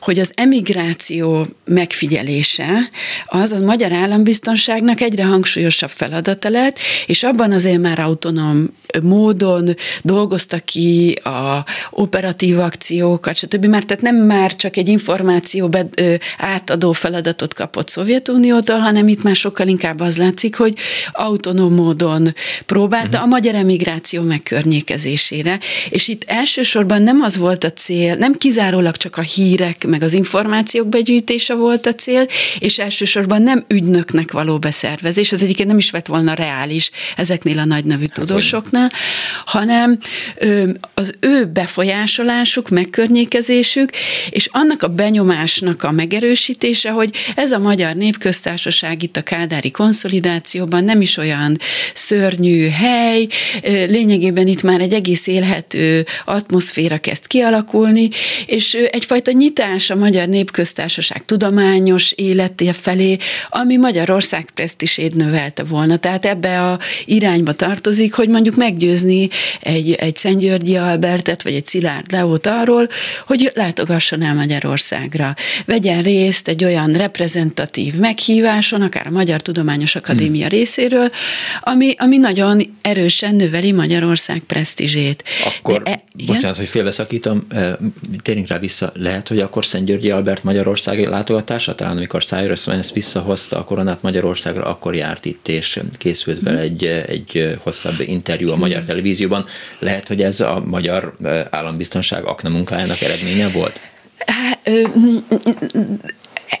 hogy 0.00 0.18
az 0.18 0.32
emigráció 0.34 1.46
megfigyelése 1.64 2.88
az 3.26 3.52
a 3.52 3.64
magyar 3.64 3.92
állambiztonságnak 3.92 4.89
egyre 4.98 5.24
hangsúlyosabb 5.24 5.90
feladata 5.90 6.48
lett, 6.48 6.78
és 7.06 7.22
abban 7.22 7.52
azért 7.52 7.80
már 7.80 7.98
autonóm 7.98 8.68
módon 9.02 9.74
dolgoztak 10.02 10.64
ki 10.64 11.12
a 11.12 11.64
operatív 11.90 12.58
akciókat, 12.58 13.36
stb. 13.36 13.64
Mert 13.64 13.86
tehát 13.86 14.02
nem 14.02 14.16
már 14.16 14.56
csak 14.56 14.76
egy 14.76 14.88
információ 14.88 15.68
be, 15.68 15.88
ö, 15.94 16.14
átadó 16.38 16.92
feladatot 16.92 17.54
kapott 17.54 17.88
Szovjetuniótól, 17.88 18.78
hanem 18.78 19.08
itt 19.08 19.22
már 19.22 19.36
sokkal 19.36 19.68
inkább 19.68 20.00
az 20.00 20.16
látszik, 20.16 20.56
hogy 20.56 20.74
autonóm 21.12 21.74
módon 21.74 22.34
próbálta 22.66 23.08
uh-huh. 23.08 23.22
a 23.22 23.26
magyar 23.26 23.54
emigráció 23.54 24.22
megkörnyékezésére, 24.22 25.58
és 25.90 26.08
itt 26.08 26.24
elsősorban 26.26 27.02
nem 27.02 27.20
az 27.20 27.36
volt 27.36 27.64
a 27.64 27.72
cél, 27.72 28.14
nem 28.14 28.32
kizárólag 28.32 28.96
csak 28.96 29.16
a 29.16 29.20
hírek, 29.20 29.86
meg 29.86 30.02
az 30.02 30.12
információk 30.12 30.88
begyűjtése 30.88 31.54
volt 31.54 31.86
a 31.86 31.94
cél, 31.94 32.26
és 32.58 32.78
elsősorban 32.78 33.42
nem 33.42 33.64
ügynöknek 33.68 34.32
való 34.32 34.58
beszervezés, 34.80 35.32
az 35.32 35.42
egyébként 35.42 35.68
nem 35.68 35.78
is 35.78 35.90
vett 35.90 36.06
volna 36.06 36.34
reális 36.34 36.90
ezeknél 37.16 37.58
a 37.58 37.64
nagy 37.64 37.84
nevű 37.84 38.04
hát, 38.08 38.12
tudósoknál, 38.12 38.90
hanem 39.44 39.98
az 40.94 41.14
ő 41.20 41.44
befolyásolásuk, 41.44 42.68
megkörnyékezésük, 42.68 43.90
és 44.30 44.48
annak 44.52 44.82
a 44.82 44.88
benyomásnak 44.88 45.82
a 45.82 45.90
megerősítése, 45.90 46.90
hogy 46.90 47.10
ez 47.36 47.52
a 47.52 47.58
magyar 47.58 47.94
népköztársaság 47.94 49.02
itt 49.02 49.16
a 49.16 49.22
kádári 49.22 49.70
konszolidációban 49.70 50.84
nem 50.84 51.00
is 51.00 51.16
olyan 51.16 51.58
szörnyű 51.94 52.68
hely, 52.68 53.26
lényegében 53.86 54.46
itt 54.46 54.62
már 54.62 54.80
egy 54.80 54.92
egész 54.92 55.26
élhető 55.26 56.06
atmoszféra 56.24 56.98
kezd 56.98 57.26
kialakulni, 57.26 58.08
és 58.46 58.74
egyfajta 58.74 59.30
nyitás 59.30 59.90
a 59.90 59.94
magyar 59.94 60.28
népköztársaság 60.28 61.24
tudományos 61.24 62.12
életé 62.12 62.70
felé, 62.72 63.16
ami 63.48 63.76
Magyarország 63.76 64.48
presztisét 64.70 65.14
növelte 65.14 65.64
volna. 65.64 65.96
Tehát 65.96 66.24
ebbe 66.24 66.70
a 66.70 66.78
irányba 67.04 67.52
tartozik, 67.52 68.14
hogy 68.14 68.28
mondjuk 68.28 68.56
meg 68.56 68.68
meggyőzni 68.70 69.28
egy, 69.60 69.92
egy 69.92 70.16
Szentgyörgyi 70.16 70.76
Albertet, 70.76 71.42
vagy 71.42 71.54
egy 71.54 71.66
Szilárd 71.66 72.12
Leót 72.12 72.46
arról, 72.46 72.88
hogy 73.26 73.50
látogasson 73.54 74.22
el 74.22 74.34
Magyarországra. 74.34 75.34
Vegyen 75.66 76.02
részt 76.02 76.48
egy 76.48 76.64
olyan 76.64 76.92
reprezentatív 76.92 77.94
meghíváson, 77.94 78.82
akár 78.82 79.06
a 79.06 79.10
Magyar 79.10 79.40
Tudományos 79.40 79.96
Akadémia 79.96 80.46
hmm. 80.46 80.58
részéről, 80.58 81.10
ami, 81.60 81.94
ami 81.98 82.16
nagyon 82.16 82.76
erősen 82.82 83.34
növeli 83.34 83.72
Magyarország 83.72 84.38
presztízsét. 84.38 85.24
Akkor, 85.44 85.82
De, 85.82 85.90
e, 85.90 86.02
bocsánat, 86.26 86.56
hogy 86.56 86.68
félbeszakítom, 86.68 87.46
térjünk 88.22 88.48
rá 88.48 88.58
vissza, 88.58 88.92
lehet, 88.94 89.28
hogy 89.28 89.40
akkor 89.40 89.64
Szent 89.64 89.86
Györgyi 89.86 90.10
Albert 90.10 90.44
Magyarországi 90.44 91.06
látogatása, 91.06 91.74
talán 91.74 91.96
amikor 91.96 92.24
Cyrus 92.24 92.64
Vance 92.64 92.90
visszahozta 92.94 93.58
a 93.58 93.64
koronát 93.64 94.02
Magyarországra, 94.02 94.64
akkor 94.64 94.94
járt 94.94 95.24
itt, 95.24 95.48
és 95.48 95.80
készült 95.92 96.40
vele 96.40 96.58
egy, 96.58 96.84
egy 96.84 97.56
hosszabb 97.62 98.00
interjú 98.00 98.50
a 98.50 98.56
magyar 98.56 98.82
televízióban. 98.82 99.44
Lehet, 99.78 100.08
hogy 100.08 100.22
ez 100.22 100.40
a 100.40 100.62
magyar 100.66 101.16
állambiztonság 101.50 102.24
akna 102.24 102.48
munkájának 102.48 103.00
eredménye 103.00 103.48
volt? 103.48 103.80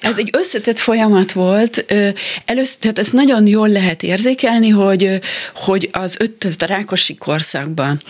Ez 0.00 0.18
egy 0.18 0.30
összetett 0.32 0.78
folyamat 0.78 1.32
volt. 1.32 1.84
Először, 2.44 2.78
tehát 2.78 2.98
ezt 2.98 3.12
nagyon 3.12 3.46
jól 3.46 3.68
lehet 3.68 4.02
érzékelni, 4.02 4.68
hogy, 4.68 5.20
hogy 5.54 5.88
az 5.92 6.16
öt, 6.18 6.36
tehát 6.36 6.62
a 6.62 6.66
Rákosi 6.66 7.14
korszakban, 7.14 8.00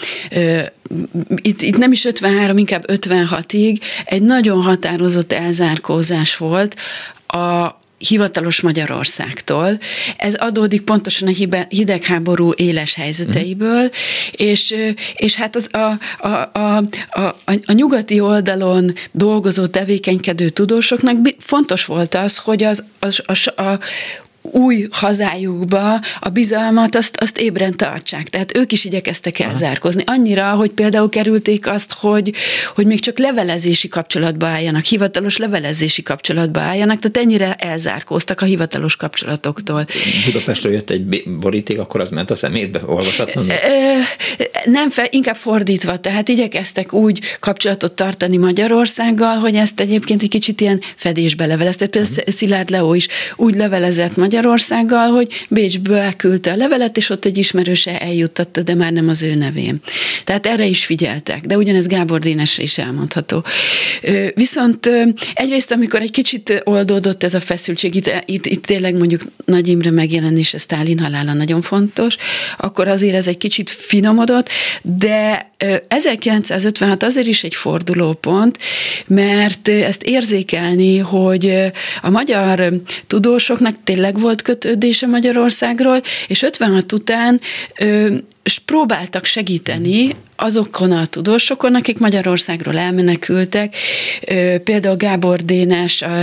itt, 1.43 1.63
itt 1.63 1.77
nem 1.77 1.93
is 1.93 2.05
53, 2.05 2.59
inkább 2.59 2.85
56-ig 2.87 3.81
egy 4.05 4.23
nagyon 4.23 4.63
határozott 4.63 5.33
elzárkózás 5.33 6.37
volt 6.37 6.77
a, 7.27 7.80
hivatalos 8.09 8.61
Magyarországtól. 8.61 9.79
Ez 10.17 10.35
adódik 10.35 10.83
pontosan 10.83 11.29
a 11.29 11.65
hidegháború 11.69 12.53
éles 12.57 12.95
helyzeteiből, 12.95 13.83
mm. 13.83 13.87
és, 14.31 14.75
és 15.15 15.35
hát 15.35 15.57
az 15.57 15.69
a, 15.73 15.99
a, 16.29 16.51
a, 16.59 16.77
a, 17.11 17.37
a 17.45 17.73
nyugati 17.73 18.21
oldalon 18.21 18.93
dolgozó, 19.13 19.67
tevékenykedő 19.67 20.49
tudósoknak 20.49 21.17
fontos 21.39 21.85
volt 21.85 22.15
az, 22.15 22.37
hogy 22.37 22.63
az, 22.63 22.85
az, 22.99 23.23
a, 23.27 23.63
a 23.63 23.79
új 24.43 24.87
hazájukba 24.91 26.01
a 26.21 26.29
bizalmat 26.29 26.95
azt, 26.95 27.17
azt 27.17 27.39
ébren 27.39 27.77
tartsák. 27.77 28.29
Tehát 28.29 28.57
ők 28.57 28.73
is 28.73 28.85
igyekeztek 28.85 29.39
elzárkozni. 29.39 30.03
Annyira, 30.07 30.51
hogy 30.51 30.71
például 30.71 31.09
kerülték 31.09 31.71
azt, 31.71 31.93
hogy, 31.93 32.33
hogy 32.75 32.87
még 32.87 33.01
csak 33.01 33.19
levelezési 33.19 33.89
kapcsolatba 33.89 34.47
álljanak, 34.47 34.85
hivatalos 34.85 35.37
levelezési 35.37 36.03
kapcsolatba 36.03 36.61
álljanak, 36.61 36.99
tehát 36.99 37.17
ennyire 37.17 37.55
elzárkóztak 37.55 38.41
a 38.41 38.45
hivatalos 38.45 38.97
kapcsolatoktól. 38.97 39.87
Budapestről 40.25 40.73
jött 40.73 40.91
egy 40.91 41.25
boríték, 41.41 41.79
akkor 41.79 42.01
az 42.01 42.11
ment 42.11 42.31
a 42.31 42.35
szemétbe, 42.35 42.81
olvashatlan? 42.87 43.47
Nem, 44.65 44.91
fel, 44.91 45.07
inkább 45.11 45.37
fordítva, 45.37 45.97
tehát 45.97 46.29
igyekeztek 46.29 46.93
úgy 46.93 47.21
kapcsolatot 47.41 47.93
tartani 47.93 48.37
Magyarországgal, 48.37 49.37
hogy 49.37 49.55
ezt 49.55 49.81
egyébként 49.81 50.23
egy 50.23 50.29
kicsit 50.29 50.61
ilyen 50.61 50.81
fedésbe 50.97 51.47
levelezte. 51.47 51.87
Például 51.87 52.15
Szilárd 52.27 52.71
Leó 52.71 52.95
is 52.95 53.09
úgy 53.37 53.55
levelezett 53.55 54.17
Magyarországgal, 54.17 54.30
hogy 55.11 55.47
Bécsből 55.49 55.97
elküldte 55.97 56.53
a 56.53 56.57
levelet, 56.57 56.97
és 56.97 57.11
ott 57.11 57.25
egy 57.25 57.39
ismerőse 57.39 58.01
eljuttatta, 58.01 58.63
de 58.63 58.75
már 58.75 58.93
nem 58.93 59.09
az 59.09 59.23
ő 59.23 59.35
nevén. 59.35 59.81
Tehát 60.25 60.47
erre 60.47 60.65
is 60.65 60.85
figyeltek, 60.85 61.47
de 61.47 61.57
ugyanez 61.57 61.87
Gábor 61.87 62.19
Dénesre 62.19 62.63
is 62.63 62.79
elmondható. 62.79 63.45
Viszont 64.35 64.91
egyrészt, 65.35 65.73
amikor 65.73 66.01
egy 66.01 66.11
kicsit 66.11 66.63
oldódott 66.65 67.23
ez 67.23 67.35
a 67.35 67.41
feszültség, 67.41 67.95
itt, 67.95 68.11
itt, 68.25 68.47
itt 68.47 68.67
tényleg 68.67 68.95
mondjuk 68.95 69.23
Nagy 69.45 69.69
Imre 69.69 69.91
megjelenése, 69.91 70.59
Sztálin 70.59 70.99
halála 70.99 71.33
nagyon 71.33 71.63
fontos, 71.63 72.17
akkor 72.59 72.89
azért 72.89 73.15
ez 73.15 73.27
egy 73.27 73.37
kicsit 73.37 73.71
finomodott, 73.71 74.49
de 74.83 75.51
1956 75.89 77.03
azért 77.03 77.27
is 77.27 77.45
egy 77.45 77.55
fordulópont, 77.55 78.59
mert 79.07 79.69
ezt 79.69 80.03
érzékelni, 80.03 80.99
hogy 80.99 81.73
a 82.01 82.11
magyar 82.11 82.73
tudósoknak 83.07 83.77
tényleg 83.85 84.20
volt 84.21 84.43
kötődése 84.43 85.07
Magyarországról, 85.07 86.01
és 86.27 86.43
56 86.43 86.93
után 86.93 87.41
és 88.43 88.59
próbáltak 88.59 89.25
segíteni 89.25 90.15
azokon 90.41 90.93
a 90.93 91.07
tudósokon, 91.07 91.75
akik 91.75 91.99
Magyarországról 91.99 92.79
elmenekültek, 92.79 93.77
például 94.65 94.97
Gábor 94.97 95.43
Dénes 95.43 96.03
a, 96.03 96.21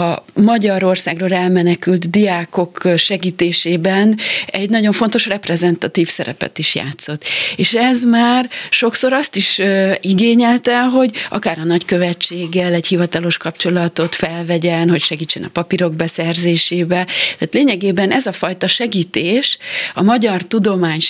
a 0.00 0.24
Magyarországról 0.34 1.32
elmenekült 1.32 2.10
diákok 2.10 2.88
segítésében 2.96 4.18
egy 4.46 4.70
nagyon 4.70 4.92
fontos 4.92 5.26
reprezentatív 5.26 6.08
szerepet 6.08 6.58
is 6.58 6.74
játszott. 6.74 7.24
És 7.56 7.74
ez 7.74 8.02
már 8.02 8.48
sokszor 8.70 9.12
azt 9.12 9.36
is 9.36 9.60
igényelte, 10.00 10.80
hogy 10.80 11.10
akár 11.30 11.58
a 11.58 11.64
nagykövetséggel 11.64 12.74
egy 12.74 12.86
hivatalos 12.86 13.36
kapcsolatot 13.36 14.14
felvegyen, 14.14 14.90
hogy 14.90 15.02
segítsen 15.02 15.42
a 15.42 15.50
papírok 15.52 15.94
beszerzésébe. 15.94 17.06
Tehát 17.38 17.54
lényegében 17.54 18.10
ez 18.12 18.26
a 18.26 18.32
fajta 18.32 18.66
segítés, 18.66 19.58
a 19.92 20.02
magyar 20.02 20.42
tudomány 20.42 21.00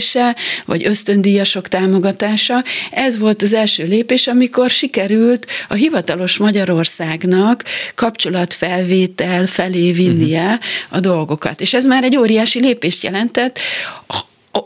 segítése, 0.00 0.36
vagy 0.64 0.86
ösztöndíjasok 0.86 1.68
támogatása, 1.68 2.06
támogatása. 2.08 2.64
Ez 2.90 3.18
volt 3.18 3.42
az 3.42 3.52
első 3.52 3.84
lépés, 3.84 4.26
amikor 4.26 4.70
sikerült 4.70 5.46
a 5.68 5.74
hivatalos 5.74 6.36
Magyarországnak 6.36 7.64
kapcsolatfelvétel 7.94 9.46
felé 9.46 9.92
vinnie 9.92 10.44
uh-huh. 10.44 10.60
a 10.88 11.00
dolgokat. 11.00 11.60
És 11.60 11.74
ez 11.74 11.84
már 11.84 12.04
egy 12.04 12.16
óriási 12.16 12.60
lépést 12.60 13.02
jelentett, 13.02 13.58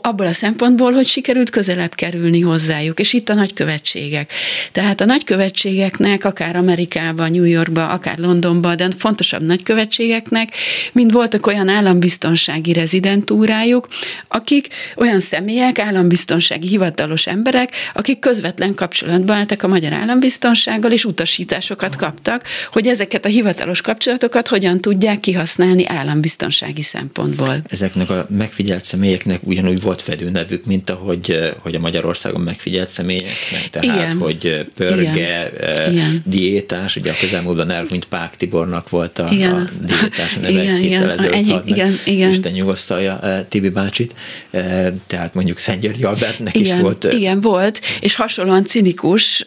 abból 0.01 0.25
a 0.25 0.33
szempontból, 0.33 0.91
hogy 0.91 1.05
sikerült 1.05 1.49
közelebb 1.49 1.95
kerülni 1.95 2.39
hozzájuk, 2.39 2.99
és 2.99 3.13
itt 3.13 3.29
a 3.29 3.33
nagykövetségek. 3.33 4.31
Tehát 4.71 5.01
a 5.01 5.05
nagykövetségeknek, 5.05 6.25
akár 6.25 6.55
Amerikában, 6.55 7.31
New 7.31 7.43
Yorkban, 7.43 7.89
akár 7.89 8.17
Londonban, 8.17 8.77
de 8.77 8.87
fontosabb 8.97 9.43
nagykövetségeknek, 9.43 10.53
mind 10.91 11.11
voltak 11.11 11.47
olyan 11.47 11.69
állambiztonsági 11.69 12.73
rezidentúrájuk, 12.73 13.87
akik 14.27 14.67
olyan 14.95 15.19
személyek, 15.19 15.79
állambiztonsági 15.79 16.67
hivatalos 16.67 17.27
emberek, 17.27 17.71
akik 17.93 18.19
közvetlen 18.19 18.73
kapcsolatban 18.73 19.35
álltak 19.35 19.63
a 19.63 19.67
magyar 19.67 19.93
állambiztonsággal, 19.93 20.91
és 20.91 21.05
utasításokat 21.05 21.95
kaptak, 21.95 22.43
hogy 22.71 22.87
ezeket 22.87 23.25
a 23.25 23.29
hivatalos 23.29 23.81
kapcsolatokat 23.81 24.47
hogyan 24.47 24.81
tudják 24.81 25.19
kihasználni 25.19 25.87
állambiztonsági 25.87 26.81
szempontból. 26.81 27.61
Ezeknek 27.69 28.09
a 28.09 28.25
megfigyelt 28.29 28.83
személyeknek 28.83 29.39
ugyanúgy 29.43 29.81
volt 29.83 30.01
fedő 30.01 30.29
nevük, 30.29 30.65
mint 30.65 30.89
ahogy 30.89 31.53
hogy 31.59 31.75
a 31.75 31.79
Magyarországon 31.79 32.41
megfigyelt 32.41 32.89
személyeknek, 32.89 33.69
tehát 33.71 33.97
Igen. 33.97 34.17
hogy 34.17 34.65
pörge, 34.75 35.01
Igen. 35.01 35.91
Igen. 35.91 36.21
diétás, 36.25 36.95
ugye 36.95 37.11
a 37.11 37.15
közelmúltban 37.19 37.69
elhunyt 37.69 38.05
Pák 38.05 38.35
Tibornak 38.35 38.89
volt 38.89 39.19
a, 39.19 39.27
Igen. 39.31 39.51
a 39.51 39.69
diétás 39.81 40.33
neve 40.33 40.49
Igen, 40.49 40.67
egy 40.67 40.79
héttel 40.79 41.03
igen. 41.03 41.09
ezelőtt 41.09 41.45
meg. 41.47 41.67
igen, 41.67 41.93
igen. 42.05 42.29
Isten 42.29 42.51
nyugosztalja 42.51 43.19
eh, 43.19 43.45
Tibi 43.49 43.69
bácsit, 43.69 44.13
Eh, 44.53 44.91
tehát 45.07 45.33
mondjuk 45.33 45.57
Szentgyörgyi 45.57 46.03
Albertnek 46.03 46.55
is 46.55 46.67
igen, 46.67 46.81
volt 46.81 47.05
eh, 47.05 47.13
Igen, 47.13 47.41
volt, 47.41 47.81
és 47.99 48.15
hasonlóan 48.15 48.65
cinikus. 48.65 49.43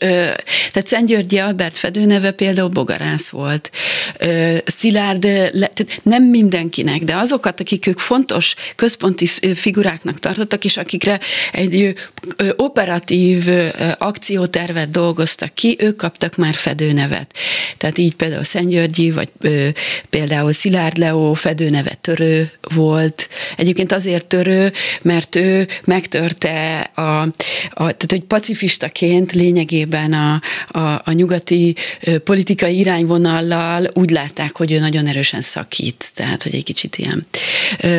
Tehát 0.73 0.87
Szentgyörgyi 0.87 1.39
Albert 1.39 1.79
fedőneve 1.79 2.31
például 2.31 2.69
bogarász 2.69 3.29
volt. 3.29 3.71
Szilárd, 4.65 5.27
nem 6.03 6.23
mindenkinek, 6.23 7.05
de 7.05 7.17
azokat, 7.17 7.61
akik 7.61 7.87
ők 7.87 7.99
fontos 7.99 8.55
központi 8.77 9.29
ö, 9.43 9.55
figuráknak 10.17 10.19
tartottak, 10.19 10.65
és 10.65 10.77
akikre 10.77 11.21
egy 11.53 11.95
operatív 12.57 13.49
akciótervet 13.99 14.91
dolgoztak 14.91 15.55
ki, 15.55 15.77
ők 15.79 15.97
kaptak 15.97 16.37
már 16.37 16.55
fedőnevet. 16.55 17.33
Tehát 17.79 17.99
így 17.99 18.15
például 18.15 18.45
Szentgyörgyi, 18.45 19.11
vagy 19.11 19.29
például 20.11 20.53
Szilárd 20.53 20.97
Leó 20.97 21.35
fedőneve 21.35 21.95
törő 22.01 22.51
volt. 22.75 23.29
Egyébként 23.57 23.93
azért 23.93 24.27
törő, 24.27 24.73
mert 25.03 25.37
ő 25.37 25.69
megtörte 25.85 26.79
a, 26.95 27.01
a 27.01 27.31
tehát 27.71 28.11
hogy 28.11 28.25
pacifistaként 28.25 29.33
lényegében 29.33 30.13
a, 30.13 30.41
a, 30.69 31.03
a 31.05 31.13
nyugati 31.13 31.75
politikai 32.25 32.79
irányvonallal 32.79 33.89
úgy 33.93 34.11
látták, 34.11 34.57
hogy 34.57 34.73
ő 34.73 34.79
nagyon 34.79 35.07
erősen 35.07 35.41
szakít, 35.41 36.11
tehát 36.15 36.43
hogy 36.43 36.55
egy 36.55 36.65
kicsit 36.65 36.97
ilyen. 36.97 37.27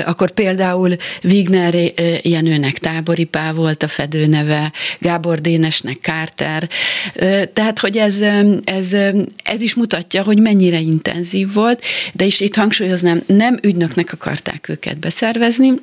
Akkor 0.05 0.31
például 0.31 0.95
Wigner 1.23 1.75
Jenőnek 2.21 2.77
Táboripá 2.77 3.51
volt 3.51 3.83
a 3.83 3.87
fedőneve, 3.87 4.71
Gábor 4.99 5.41
Dénesnek 5.41 5.97
Carter, 6.01 6.69
Ö, 7.13 7.41
tehát 7.53 7.79
hogy 7.79 7.97
ez, 7.97 8.21
ez, 8.63 8.93
ez 9.43 9.61
is 9.61 9.73
mutatja, 9.73 10.23
hogy 10.23 10.39
mennyire 10.39 10.79
intenzív 10.79 11.53
volt, 11.53 11.81
de 12.13 12.25
is 12.25 12.39
itt 12.39 12.55
hangsúlyoznám, 12.55 13.21
nem 13.25 13.57
ügynöknek 13.61 14.13
akarták 14.13 14.69
őket 14.69 14.99
beszervezni, 14.99 15.73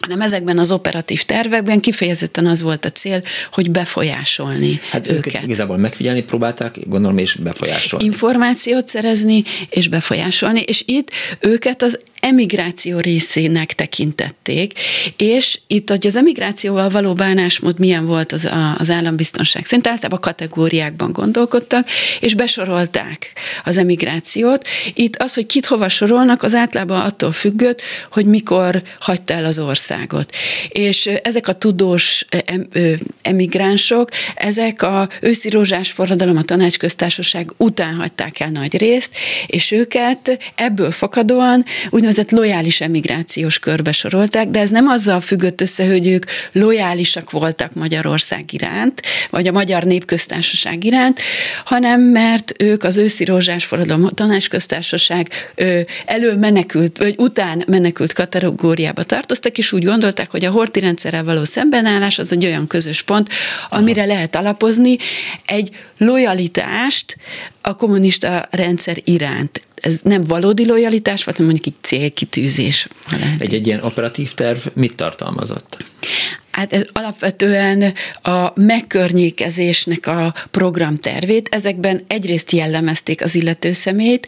hanem 0.00 0.20
ezekben 0.20 0.58
az 0.58 0.72
operatív 0.72 1.22
tervekben 1.22 1.80
kifejezetten 1.80 2.46
az 2.46 2.62
volt 2.62 2.84
a 2.84 2.92
cél, 2.92 3.22
hogy 3.52 3.70
befolyásolni 3.70 4.80
Hát 4.90 5.08
őket. 5.10 5.26
őket 5.26 5.42
igazából 5.42 5.76
megfigyelni 5.76 6.22
próbálták, 6.22 6.78
gondolom, 6.86 7.18
és 7.18 7.34
befolyásolni. 7.34 8.04
Információt 8.04 8.88
szerezni 8.88 9.42
és 9.70 9.88
befolyásolni, 9.88 10.60
és 10.60 10.82
itt 10.86 11.10
őket 11.40 11.82
az 11.82 11.98
emigráció 12.24 12.98
részének 12.98 13.74
tekintették, 13.74 14.78
és 15.16 15.60
itt, 15.66 15.88
hogy 15.88 16.06
az 16.06 16.16
emigrációval 16.16 16.90
való 16.90 17.12
bánásmód 17.12 17.78
milyen 17.78 18.06
volt 18.06 18.32
az, 18.32 18.44
a, 18.44 18.74
az 18.78 18.90
állambiztonság 18.90 19.64
szerint, 19.64 19.86
általában 19.86 20.20
kategóriákban 20.20 21.12
gondolkodtak, 21.12 21.88
és 22.20 22.34
besorolták 22.34 23.32
az 23.64 23.76
emigrációt. 23.76 24.66
Itt 24.94 25.16
az, 25.16 25.34
hogy 25.34 25.46
kit 25.46 25.66
hova 25.66 25.88
sorolnak, 25.88 26.42
az 26.42 26.54
általában 26.54 27.00
attól 27.00 27.32
függött, 27.32 27.82
hogy 28.10 28.26
mikor 28.26 28.82
hagyta 28.98 29.34
el 29.34 29.44
az 29.44 29.58
országot. 29.58 30.34
És 30.68 31.06
ezek 31.06 31.48
a 31.48 31.52
tudós 31.52 32.26
emigránsok, 33.22 34.08
ezek 34.34 34.82
a 34.82 35.08
őszi 35.20 35.50
rózsás 35.50 35.90
forradalom, 35.90 36.36
a 36.36 36.42
tanácsköztársaság 36.42 37.52
után 37.56 37.94
hagyták 37.94 38.40
el 38.40 38.50
nagy 38.50 38.76
részt, 38.76 39.16
és 39.46 39.70
őket 39.70 40.38
ebből 40.54 40.90
fakadóan 40.90 41.64
úgynevezett 41.90 42.13
lojális 42.30 42.80
emigrációs 42.80 43.58
körbe 43.58 43.92
sorolták, 43.92 44.48
de 44.48 44.60
ez 44.60 44.70
nem 44.70 44.86
azzal 44.86 45.20
függött 45.20 45.60
össze, 45.60 45.86
hogy 45.86 46.06
ők 46.06 46.24
lojálisak 46.52 47.30
voltak 47.30 47.74
Magyarország 47.74 48.52
iránt, 48.52 49.02
vagy 49.30 49.46
a 49.46 49.52
Magyar 49.52 49.82
Népköztársaság 49.82 50.84
iránt, 50.84 51.20
hanem 51.64 52.00
mert 52.00 52.52
ők 52.58 52.82
az 52.82 52.96
őszi 52.96 53.24
rózsás 53.24 53.64
forradalom, 53.64 54.08
tanácsköztársaság 54.08 55.28
ö, 55.54 55.80
elől 56.04 56.36
menekült, 56.36 56.98
vagy 56.98 57.14
után 57.18 57.64
menekült 57.66 58.12
kategóriába 58.12 59.02
tartoztak, 59.02 59.58
és 59.58 59.72
úgy 59.72 59.84
gondolták, 59.84 60.30
hogy 60.30 60.44
a 60.44 60.50
horti 60.50 60.80
rendszerrel 60.80 61.24
való 61.24 61.44
szembenállás 61.44 62.18
az 62.18 62.32
egy 62.32 62.44
olyan 62.44 62.66
közös 62.66 63.02
pont, 63.02 63.28
amire 63.68 64.04
lehet 64.04 64.36
alapozni 64.36 64.96
egy 65.46 65.70
lojalitást 65.98 67.16
a 67.60 67.76
kommunista 67.76 68.48
rendszer 68.50 68.96
iránt. 69.04 69.63
Ez 69.74 69.98
nem 70.02 70.22
valódi 70.22 70.66
lojalitás 70.66 71.24
hanem 71.24 71.44
mondjuk 71.44 71.66
egy 71.66 71.74
célkitűzés. 71.80 72.88
Egy, 73.38 73.54
egy 73.54 73.66
ilyen 73.66 73.82
operatív 73.82 74.32
terv 74.34 74.66
mit 74.72 74.94
tartalmazott? 74.94 75.84
Hát 76.54 76.72
ez 76.72 76.82
alapvetően 76.92 77.94
a 78.22 78.60
megkörnyékezésnek 78.60 80.06
a 80.06 80.34
programtervét, 80.50 81.48
ezekben 81.50 82.02
egyrészt 82.06 82.50
jellemezték 82.50 83.22
az 83.22 83.34
illető 83.34 83.72
szemét, 83.72 84.26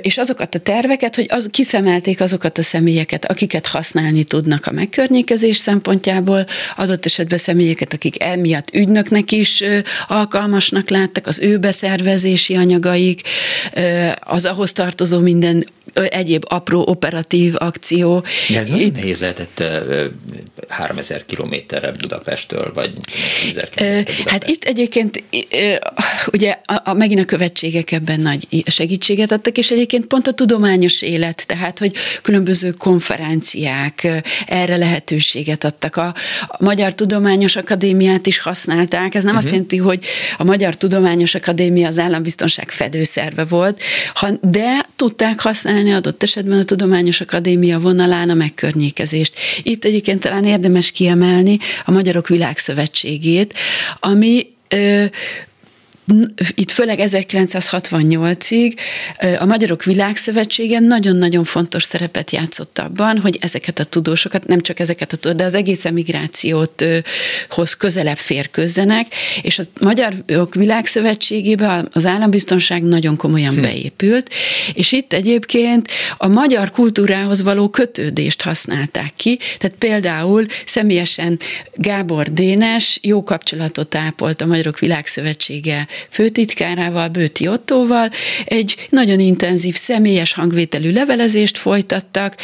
és 0.00 0.18
azokat 0.18 0.54
a 0.54 0.58
terveket, 0.58 1.14
hogy 1.16 1.26
az, 1.28 1.48
kiszemelték 1.50 2.20
azokat 2.20 2.58
a 2.58 2.62
személyeket, 2.62 3.24
akiket 3.24 3.66
használni 3.66 4.24
tudnak 4.24 4.66
a 4.66 4.72
megkörnyékezés 4.72 5.56
szempontjából, 5.56 6.46
adott 6.76 7.04
esetben 7.04 7.38
személyeket, 7.38 7.92
akik 7.92 8.22
emiatt 8.22 8.74
ügynöknek 8.74 9.32
is 9.32 9.64
alkalmasnak 10.08 10.90
láttak, 10.90 11.26
az 11.26 11.38
ő 11.38 11.58
beszervezési 11.58 12.54
anyagaik, 12.54 13.22
az 14.20 14.44
ahhoz 14.44 14.72
tartozó 14.72 15.18
minden 15.18 15.64
egyéb 15.92 16.44
apró 16.48 16.84
operatív 16.86 17.54
akció. 17.58 18.24
De 18.48 18.58
ez 18.58 18.68
nagyon 18.68 18.86
Itt- 18.86 18.94
nehéz 18.94 19.20
lehetett 19.20 19.60
ö, 19.60 20.06
3000 20.68 21.24
kilométerre 21.24 21.92
Budapesttől, 21.92 22.70
vagy 22.74 22.92
10 23.44 23.56
Ö, 23.56 23.60
kilométerre 23.70 24.02
Budapest. 24.02 24.28
Hát 24.28 24.48
itt 24.48 24.64
egyébként 24.64 25.22
ugye 26.32 26.56
a, 26.64 26.82
a, 26.84 26.92
megint 26.92 27.20
a 27.20 27.24
követségek 27.24 27.92
ebben 27.92 28.20
nagy 28.20 28.46
segítséget 28.66 29.32
adtak, 29.32 29.58
és 29.58 29.70
egyébként 29.70 30.06
pont 30.06 30.26
a 30.26 30.32
tudományos 30.32 31.02
élet, 31.02 31.44
tehát 31.46 31.78
hogy 31.78 31.94
különböző 32.22 32.70
konferenciák 32.70 34.08
erre 34.46 34.76
lehetőséget 34.76 35.64
adtak. 35.64 35.96
A, 35.96 36.14
a 36.48 36.64
Magyar 36.64 36.94
Tudományos 36.94 37.56
Akadémiát 37.56 38.26
is 38.26 38.38
használták, 38.38 39.14
ez 39.14 39.24
nem 39.24 39.34
uh-huh. 39.34 39.36
azt 39.38 39.50
jelenti, 39.50 39.76
hogy 39.76 40.04
a 40.38 40.44
Magyar 40.44 40.76
Tudományos 40.76 41.34
Akadémia 41.34 41.86
az 41.86 41.98
állambiztonság 41.98 42.70
fedőszerve 42.70 43.44
volt, 43.44 43.82
de 44.40 44.86
tudták 44.96 45.40
használni 45.40 45.81
adott 45.90 46.22
esetben 46.22 46.58
a 46.58 46.64
Tudományos 46.64 47.20
Akadémia 47.20 47.80
vonalán 47.80 48.30
a 48.30 48.34
megkörnyékezést. 48.34 49.38
Itt 49.62 49.84
egyébként 49.84 50.20
talán 50.20 50.44
érdemes 50.44 50.90
kiemelni 50.90 51.58
a 51.84 51.90
Magyarok 51.90 52.28
Világszövetségét, 52.28 53.54
ami 54.00 54.46
itt 56.54 56.70
főleg 56.70 56.98
1968-ig 57.02 58.76
ö, 59.20 59.34
a 59.38 59.44
Magyarok 59.44 59.84
Világszövetsége 59.84 60.78
nagyon-nagyon 60.78 61.44
fontos 61.44 61.82
szerepet 61.82 62.30
játszott 62.30 62.78
abban, 62.78 63.18
hogy 63.18 63.38
ezeket 63.40 63.78
a 63.78 63.84
tudósokat, 63.84 64.46
nem 64.46 64.60
csak 64.60 64.80
ezeket 64.80 65.12
a 65.12 65.16
tudósokat, 65.16 65.36
de 65.36 65.44
az 65.44 65.54
egész 65.54 65.84
emigrációt 65.84 66.84
hoz 67.48 67.74
közelebb 67.74 68.16
férkőzzenek, 68.16 69.06
és 69.42 69.58
a 69.58 69.62
Magyarok 69.80 70.54
Világszövetségébe 70.54 71.84
az 71.92 72.06
állambiztonság 72.06 72.82
nagyon 72.82 73.16
komolyan 73.16 73.54
hm. 73.54 73.60
beépült, 73.60 74.30
és 74.74 74.92
itt 74.92 75.12
egyébként 75.12 75.90
a 76.16 76.28
magyar 76.28 76.70
kultúrához 76.70 77.42
való 77.42 77.68
kötődést 77.68 78.42
használták 78.42 79.12
ki, 79.16 79.38
tehát 79.58 79.76
például 79.78 80.46
személyesen 80.66 81.38
Gábor 81.74 82.32
Dénes 82.32 82.98
jó 83.02 83.22
kapcsolatot 83.22 83.94
ápolt 83.94 84.40
a 84.40 84.46
Magyarok 84.46 84.78
Világszövetsége 84.78 85.86
főtitkárával, 86.10 87.08
Bőti 87.08 87.48
Ottóval, 87.48 88.10
egy 88.44 88.86
nagyon 88.90 89.20
intenzív 89.20 89.74
személyes 89.74 90.32
hangvételű 90.32 90.92
levelezést 90.92 91.58
folytattak, 91.58 92.36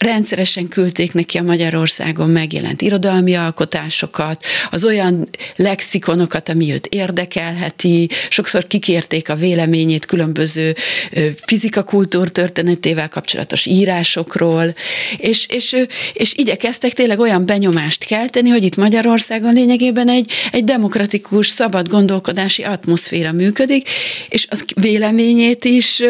rendszeresen 0.00 0.68
küldték 0.68 1.12
neki 1.12 1.38
a 1.38 1.42
Magyarországon 1.42 2.30
megjelent 2.30 2.82
irodalmi 2.82 3.34
alkotásokat, 3.34 4.44
az 4.70 4.84
olyan 4.84 5.28
lexikonokat, 5.56 6.48
ami 6.48 6.72
őt 6.72 6.86
érdekelheti, 6.86 8.08
sokszor 8.28 8.66
kikérték 8.66 9.28
a 9.28 9.34
véleményét 9.34 10.06
különböző 10.06 10.74
ö, 11.10 11.26
fizikakultúr 11.36 12.28
történetével 12.28 13.08
kapcsolatos 13.08 13.66
írásokról, 13.66 14.74
és, 15.16 15.46
és, 15.48 15.76
és 16.12 16.34
igyekeztek 16.34 16.92
tényleg 16.92 17.18
olyan 17.18 17.46
benyomást 17.46 18.04
kelteni, 18.04 18.48
hogy 18.48 18.64
itt 18.64 18.76
Magyarországon 18.76 19.52
lényegében 19.52 20.08
egy, 20.08 20.30
egy 20.52 20.64
demokratikus, 20.64 21.48
szabad 21.48 21.88
gondolkodási 21.88 22.62
atmoszféra 22.62 22.89
működik, 23.32 23.88
és 24.28 24.46
az 24.50 24.64
véleményét 24.74 25.64
is 25.64 26.02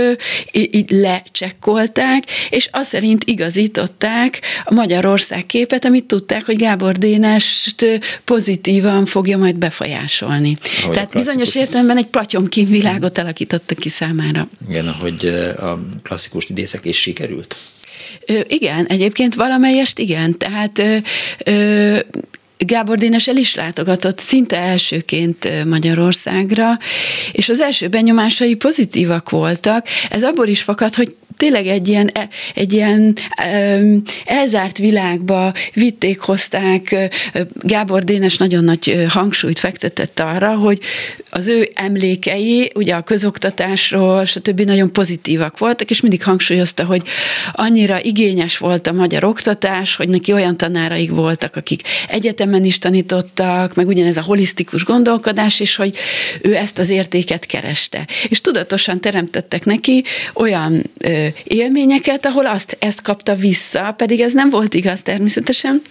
így 0.52 0.90
lecsekkolták, 0.90 2.24
és 2.50 2.68
azt 2.72 2.88
szerint 2.88 3.24
igazították 3.24 4.40
a 4.64 4.74
Magyarország 4.74 5.46
képet, 5.46 5.84
amit 5.84 6.04
tudták, 6.04 6.44
hogy 6.44 6.56
Gábor 6.56 6.98
Dénest 6.98 8.00
pozitívan 8.24 9.06
fogja 9.06 9.38
majd 9.38 9.56
befolyásolni. 9.56 10.58
Ahogy 10.82 10.94
Tehát 10.94 11.12
bizonyos 11.12 11.54
értelemben 11.54 11.96
egy 11.96 12.06
platyomkin 12.06 12.68
világot 12.68 13.18
alakítottak 13.18 13.78
ki 13.78 13.88
számára. 13.88 14.48
Igen, 14.68 14.88
ahogy 14.88 15.26
a 15.60 15.78
klasszikus 16.02 16.48
idézek 16.48 16.84
és 16.84 17.00
sikerült. 17.00 17.56
Ö, 18.26 18.40
igen, 18.48 18.86
egyébként 18.86 19.34
valamelyest 19.34 19.98
igen. 19.98 20.38
Tehát 20.38 20.78
ö, 20.78 20.96
ö, 21.44 21.98
Gábor 22.66 22.98
Dénes 22.98 23.28
el 23.28 23.36
is 23.36 23.54
látogatott 23.54 24.18
szinte 24.18 24.56
elsőként 24.56 25.64
Magyarországra, 25.64 26.78
és 27.32 27.48
az 27.48 27.60
első 27.60 27.88
benyomásai 27.88 28.54
pozitívak 28.54 29.30
voltak. 29.30 29.86
Ez 30.10 30.22
abból 30.22 30.46
is 30.46 30.62
fakad, 30.62 30.94
hogy 30.94 31.16
tényleg 31.40 31.66
egy 31.66 31.88
ilyen, 31.88 32.10
egy 32.54 32.72
ilyen 32.72 33.16
elzárt 34.24 34.78
világba 34.78 35.52
vitték, 35.72 36.20
hozták. 36.20 37.10
Gábor 37.60 38.04
Dénes 38.04 38.36
nagyon 38.36 38.64
nagy 38.64 39.04
hangsúlyt 39.08 39.58
fektetett 39.58 40.20
arra, 40.20 40.54
hogy 40.54 40.78
az 41.30 41.46
ő 41.46 41.70
emlékei, 41.74 42.72
ugye 42.74 42.94
a 42.94 43.02
közoktatásról, 43.02 44.24
stb. 44.24 44.60
nagyon 44.60 44.92
pozitívak 44.92 45.58
voltak, 45.58 45.90
és 45.90 46.00
mindig 46.00 46.22
hangsúlyozta, 46.22 46.84
hogy 46.84 47.02
annyira 47.52 48.02
igényes 48.02 48.58
volt 48.58 48.86
a 48.86 48.92
magyar 48.92 49.24
oktatás, 49.24 49.96
hogy 49.96 50.08
neki 50.08 50.32
olyan 50.32 50.56
tanáraik 50.56 51.10
voltak, 51.10 51.56
akik 51.56 51.82
egyetemen 52.08 52.64
is 52.64 52.78
tanítottak, 52.78 53.74
meg 53.74 53.86
ugyanez 53.86 54.16
a 54.16 54.22
holisztikus 54.22 54.84
gondolkodás, 54.84 55.60
és 55.60 55.76
hogy 55.76 55.94
ő 56.42 56.56
ezt 56.56 56.78
az 56.78 56.88
értéket 56.88 57.46
kereste. 57.46 58.06
És 58.28 58.40
tudatosan 58.40 59.00
teremtettek 59.00 59.64
neki 59.64 60.04
olyan 60.34 60.90
ö, 60.98 61.26
élményeket, 61.44 62.26
ahol 62.26 62.46
azt, 62.46 62.76
ezt 62.80 63.02
kapta 63.02 63.34
vissza, 63.34 63.94
pedig 63.96 64.20
ez 64.20 64.32
nem 64.32 64.50
volt 64.50 64.74
igaz 64.74 65.02
természetesen, 65.02 65.82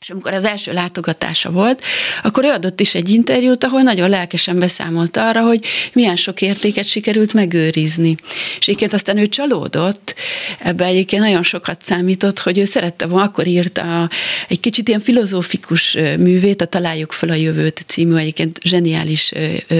és 0.00 0.10
amikor 0.10 0.32
az 0.32 0.44
első 0.44 0.72
látogatása 0.72 1.50
volt, 1.50 1.82
akkor 2.22 2.44
ő 2.44 2.48
adott 2.48 2.80
is 2.80 2.94
egy 2.94 3.08
interjút, 3.08 3.64
ahol 3.64 3.82
nagyon 3.82 4.10
lelkesen 4.10 4.58
beszámolt 4.58 5.16
arra, 5.16 5.42
hogy 5.42 5.64
milyen 5.92 6.16
sok 6.16 6.42
értéket 6.42 6.84
sikerült 6.84 7.32
megőrizni. 7.32 8.16
És 8.58 8.66
egyébként 8.66 8.92
aztán 8.92 9.18
ő 9.18 9.26
csalódott, 9.26 10.14
ebbe 10.58 10.84
egyébként 10.84 11.22
nagyon 11.22 11.42
sokat 11.42 11.84
számított, 11.84 12.38
hogy 12.38 12.58
ő 12.58 12.64
szerette 12.64 13.06
volna, 13.06 13.24
akkor 13.26 13.46
írta 13.46 14.10
egy 14.48 14.60
kicsit 14.60 14.88
ilyen 14.88 15.00
filozófikus 15.00 15.92
művét, 16.18 16.62
a 16.62 16.64
Találjuk 16.66 17.12
fel 17.12 17.28
a 17.28 17.34
jövőt 17.34 17.84
című 17.86 18.14
egyébként 18.14 18.58
zseniális 18.62 19.32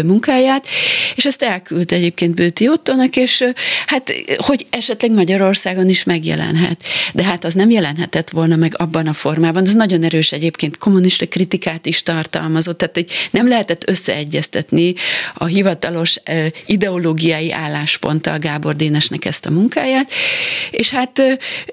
munkáját, 0.04 0.66
és 1.14 1.24
ezt 1.24 1.42
elküldte 1.42 1.94
egyébként 1.94 2.34
Bőti 2.34 2.68
Ottónak, 2.68 3.16
és 3.16 3.44
hát, 3.86 4.12
hogy 4.36 4.66
esetleg 4.70 5.10
Magyarországon 5.10 5.88
is 5.88 6.04
megjelenhet. 6.04 6.82
De 7.12 7.24
hát 7.24 7.44
az 7.44 7.54
nem 7.54 7.70
jelenhetett 7.70 8.30
volna 8.30 8.56
meg 8.56 8.74
abban 8.76 9.06
a 9.06 9.12
formában, 9.12 9.62
az 9.62 9.74
nagyon 9.74 10.04
erős 10.06 10.32
egyébként 10.32 10.76
kommunista 10.76 11.28
kritikát 11.28 11.86
is 11.86 12.02
tartalmazott, 12.02 12.78
tehát 12.78 12.94
hogy 12.94 13.10
nem 13.30 13.48
lehetett 13.48 13.88
összeegyeztetni 13.88 14.94
a 15.34 15.44
hivatalos 15.44 16.20
ideológiai 16.66 17.52
állásponttal 17.52 18.38
Gábor 18.38 18.76
Dénesnek 18.76 19.24
ezt 19.24 19.46
a 19.46 19.50
munkáját, 19.50 20.10
és 20.70 20.90
hát 20.90 21.22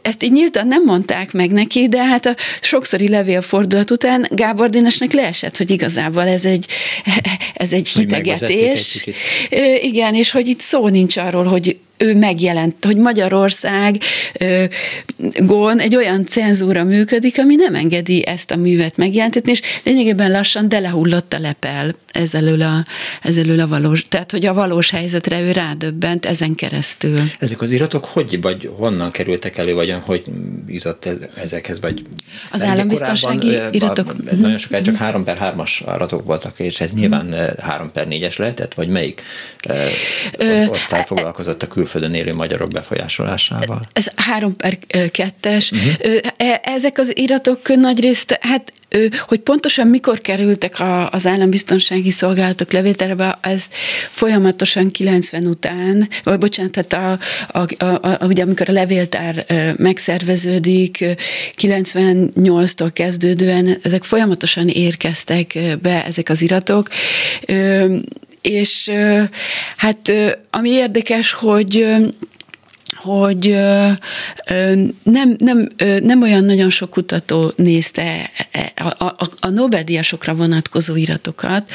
ezt 0.01 0.23
így 0.23 0.31
nyíltan 0.31 0.67
nem 0.67 0.83
mondták 0.83 1.31
meg 1.31 1.51
neki, 1.51 1.87
de 1.87 2.03
hát 2.03 2.25
a 2.25 2.35
sokszori 2.61 3.07
levélfordulat 3.07 3.91
után 3.91 4.27
Gábor 4.29 4.69
Dénesnek 4.69 5.11
leesett, 5.11 5.57
hogy 5.57 5.71
igazából 5.71 6.27
ez 6.27 6.45
egy, 6.45 6.65
ez 7.53 7.73
egy 7.73 7.87
hitegetés. 7.87 9.05
Egy 9.49 9.83
Igen, 9.83 10.15
és 10.15 10.31
hogy 10.31 10.47
itt 10.47 10.61
szó 10.61 10.87
nincs 10.87 11.17
arról, 11.17 11.43
hogy 11.43 11.77
ő 12.03 12.15
megjelent, 12.15 12.85
hogy 12.85 12.97
Magyarország 12.97 13.97
gon 15.37 15.79
egy 15.79 15.95
olyan 15.95 16.25
cenzúra 16.25 16.83
működik, 16.83 17.39
ami 17.39 17.55
nem 17.55 17.75
engedi 17.75 18.25
ezt 18.25 18.51
a 18.51 18.55
művet 18.55 18.97
megjelentetni, 18.97 19.51
és 19.51 19.61
lényegében 19.83 20.31
lassan 20.31 20.69
delehullott 20.69 21.33
a 21.33 21.39
lepel 21.39 21.95
ezelől 22.13 22.61
a, 22.61 22.85
ezelől 23.21 23.59
a 23.59 23.67
valós, 23.67 24.03
tehát 24.03 24.31
hogy 24.31 24.45
a 24.45 24.53
valós 24.53 24.89
helyzetre 24.89 25.41
ő 25.41 25.51
rádöbbent 25.51 26.25
ezen 26.25 26.55
keresztül. 26.55 27.19
Ezek 27.39 27.61
az 27.61 27.71
iratok 27.71 28.05
hogy, 28.05 28.41
vagy 28.41 28.69
honnan 28.77 29.11
kerültek 29.11 29.57
elő, 29.57 29.73
vagy 29.73 29.95
hogy 30.01 30.23
jutott 30.67 31.09
ezekhez, 31.35 31.79
vagy 31.79 32.01
az 32.51 32.63
állambiztonsági 32.63 33.47
korábban, 33.47 33.73
iratok? 33.73 34.15
A, 34.31 34.35
nagyon 34.35 34.57
sokáig 34.57 34.83
csak 34.83 34.95
3 34.95 35.23
per 35.23 35.37
3-as 35.41 35.69
iratok 35.79 36.25
voltak, 36.25 36.59
és 36.59 36.79
ez 36.79 36.93
nyilván 36.93 37.35
3 37.59 37.91
per 37.91 38.07
4-es 38.09 38.37
lehetett, 38.37 38.73
vagy 38.73 38.87
melyik 38.87 39.21
osztály 40.67 41.03
foglalkozott 41.05 41.63
a 41.63 41.67
külföldön 41.67 41.92
élő 42.13 42.33
magyarok 42.33 42.69
befolyásolásával? 42.69 43.81
Ez 43.93 44.07
3 44.15 44.55
per 44.55 44.77
2-es. 44.89 45.71
Uh-huh. 45.71 46.17
E, 46.37 46.61
ezek 46.63 46.97
az 46.97 47.17
iratok 47.17 47.75
nagy 47.75 47.99
részt, 47.99 48.37
hát 48.41 48.71
hogy 49.19 49.39
pontosan 49.39 49.87
mikor 49.87 50.21
kerültek 50.21 50.75
az 51.09 51.25
állambiztonsági 51.25 52.11
szolgálatok 52.11 52.71
levételbe, 52.71 53.37
ez 53.41 53.67
folyamatosan 54.11 54.91
90 54.91 55.45
után, 55.45 56.09
vagy 56.23 56.37
bocsánat, 56.37 56.71
tehát 56.71 57.19
a, 57.51 57.59
a, 57.59 57.85
a, 57.85 58.17
a, 58.19 58.25
ugye 58.25 58.43
amikor 58.43 58.69
a 58.69 58.71
levéltár 58.71 59.45
megszerveződik, 59.77 61.05
98-tól 61.61 62.89
kezdődően 62.93 63.77
ezek 63.81 64.03
folyamatosan 64.03 64.67
érkeztek 64.67 65.57
be 65.81 66.05
ezek 66.05 66.29
az 66.29 66.41
iratok, 66.41 66.89
és 68.43 68.91
hát 69.77 70.11
ami 70.49 70.69
érdekes, 70.69 71.31
hogy 71.31 71.85
hogy 72.95 73.47
nem, 75.03 75.35
nem, 75.37 75.67
nem 76.03 76.21
olyan 76.21 76.43
nagyon 76.43 76.69
sok 76.69 76.89
kutató 76.89 77.53
nézte 77.55 78.31
a, 78.75 79.05
a, 79.05 79.29
a 79.39 79.49
Nobel-díjasokra 79.49 80.35
vonatkozó 80.35 80.95
iratokat. 80.95 81.69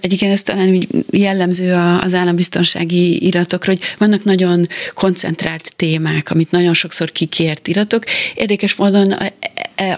Egyébként 0.00 0.32
ez 0.32 0.42
talán 0.42 0.68
úgy 0.68 0.88
jellemző 1.10 1.72
az 2.00 2.14
állambiztonsági 2.14 3.26
iratokra, 3.26 3.72
hogy 3.72 3.82
vannak 3.98 4.24
nagyon 4.24 4.66
koncentrált 4.94 5.72
témák, 5.76 6.30
amit 6.30 6.50
nagyon 6.50 6.74
sokszor 6.74 7.12
kikért 7.12 7.68
iratok. 7.68 8.04
Érdekes 8.34 8.74
módon 8.74 9.12
a, 9.12 9.32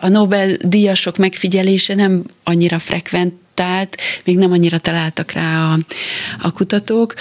a 0.01 0.09
Nobel-díjasok 0.09 1.17
megfigyelése 1.17 1.95
nem 1.95 2.23
annyira 2.45 2.79
frekvent 2.79 3.35
tehát 3.57 3.97
még 4.25 4.37
nem 4.37 4.53
annyira 4.53 4.79
találtak 4.79 5.33
rá 5.33 5.73
a, 5.73 5.79
a 6.41 6.53
kutatók. 6.53 7.15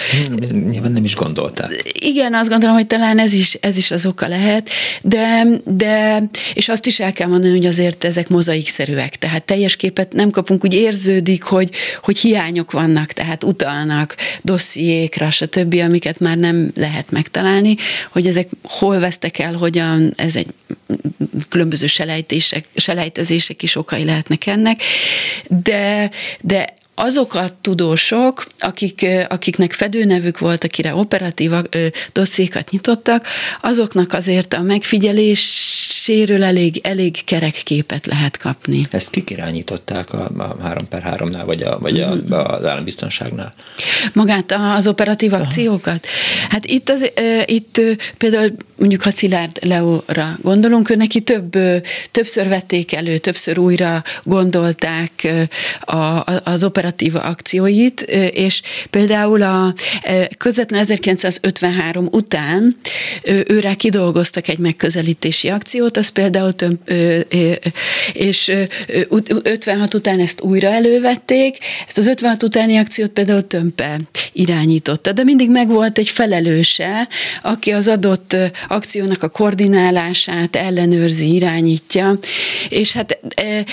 Nyilván 0.70 0.92
nem 0.92 1.04
is 1.04 1.14
gondolták. 1.14 1.92
Igen, 1.92 2.34
azt 2.34 2.48
gondolom, 2.48 2.74
hogy 2.74 2.86
talán 2.86 3.18
ez 3.18 3.32
is, 3.32 3.54
ez 3.54 3.76
is 3.76 3.90
az 3.90 4.06
oka 4.06 4.28
lehet, 4.28 4.70
de, 5.02 5.46
de 5.64 6.22
és 6.54 6.68
azt 6.68 6.86
is 6.86 7.00
el 7.00 7.12
kell 7.12 7.28
mondani, 7.28 7.56
hogy 7.56 7.66
azért 7.66 8.04
ezek 8.04 8.28
mozaikszerűek, 8.28 9.18
tehát 9.18 9.42
teljes 9.42 9.76
képet 9.76 10.12
nem 10.12 10.30
kapunk, 10.30 10.64
úgy 10.64 10.74
érződik, 10.74 11.42
hogy, 11.42 11.70
hogy 12.02 12.18
hiányok 12.18 12.70
vannak, 12.70 13.12
tehát 13.12 13.44
utalnak 13.44 14.16
dossziékra, 14.42 15.30
stb., 15.30 15.74
amiket 15.84 16.20
már 16.20 16.36
nem 16.36 16.70
lehet 16.74 17.10
megtalálni, 17.10 17.76
hogy 18.12 18.26
ezek 18.26 18.48
hol 18.62 18.98
vesztek 18.98 19.38
el, 19.38 19.54
hogyan, 19.54 20.12
ez 20.16 20.36
egy 20.36 20.46
különböző 21.48 21.86
selejtések, 21.86 22.64
selejtezések 22.74 23.62
is 23.62 23.76
okai 23.76 24.04
lehetnek 24.04 24.46
ennek, 24.46 24.82
de, 25.48 26.10
de 26.42 26.66
azok 26.98 27.34
a 27.34 27.48
tudósok, 27.60 28.46
akik, 28.58 29.06
akiknek 29.28 29.72
fedőnevük 29.72 30.38
volt, 30.38 30.64
akire 30.64 30.94
operatív 30.94 31.50
dossziékat 32.12 32.70
nyitottak, 32.70 33.26
azoknak 33.60 34.12
azért 34.12 34.54
a 34.54 34.62
megfigyeléséről 34.62 36.44
elég, 36.44 36.80
elég 36.82 37.24
kerek 37.24 37.60
képet 37.64 38.06
lehet 38.06 38.36
kapni. 38.36 38.86
Ezt 38.90 39.10
kik 39.10 39.30
irányították 39.30 40.12
a, 40.12 40.30
a 40.38 40.56
3 40.62 40.88
per 40.88 41.02
3-nál, 41.16 41.42
vagy, 41.46 41.62
a, 41.62 41.78
vagy 41.78 42.00
a, 42.00 42.14
mhm. 42.14 42.32
az 42.32 42.64
állambiztonságnál? 42.64 43.54
Magát 44.12 44.52
az 44.76 44.86
operatív 44.86 45.32
akciókat? 45.32 46.06
Hát 46.48 46.66
itt, 46.66 46.88
az, 46.88 47.10
itt 47.44 47.80
például 48.18 48.56
mondjuk 48.76 49.02
ha 49.02 49.10
Szilárd 49.10 49.58
Leóra 49.62 50.38
gondolunk, 50.42 50.90
ő 50.90 50.94
neki 50.94 51.20
több, 51.20 51.56
többször 52.10 52.48
vették 52.48 52.92
elő, 52.92 53.18
többször 53.18 53.58
újra 53.58 54.02
gondolták 54.22 55.28
az 56.44 56.64
operatív 56.64 56.84
akcióit, 57.14 58.00
és 58.30 58.62
például 58.90 59.42
a 59.42 59.74
közvetlen 60.38 60.80
1953 60.80 62.08
után 62.10 62.76
őre 63.46 63.74
kidolgoztak 63.74 64.48
egy 64.48 64.58
megközelítési 64.58 65.48
akciót, 65.48 65.96
az 65.96 66.08
például 66.08 66.52
több, 66.52 66.78
és 68.12 68.52
56 69.42 69.94
után 69.94 70.20
ezt 70.20 70.40
újra 70.40 70.68
elővették, 70.68 71.58
ezt 71.86 71.98
az 71.98 72.06
56 72.06 72.42
utáni 72.42 72.76
akciót 72.76 73.10
például 73.10 73.46
Tömpe 73.46 74.00
irányította, 74.32 75.12
de 75.12 75.24
mindig 75.24 75.50
megvolt 75.50 75.98
egy 75.98 76.08
felelőse, 76.08 77.08
aki 77.42 77.70
az 77.70 77.88
adott 77.88 78.36
akciónak 78.68 79.22
a 79.22 79.28
koordinálását 79.28 80.56
ellenőrzi, 80.56 81.34
irányítja, 81.34 82.18
és 82.68 82.92
hát 82.92 83.18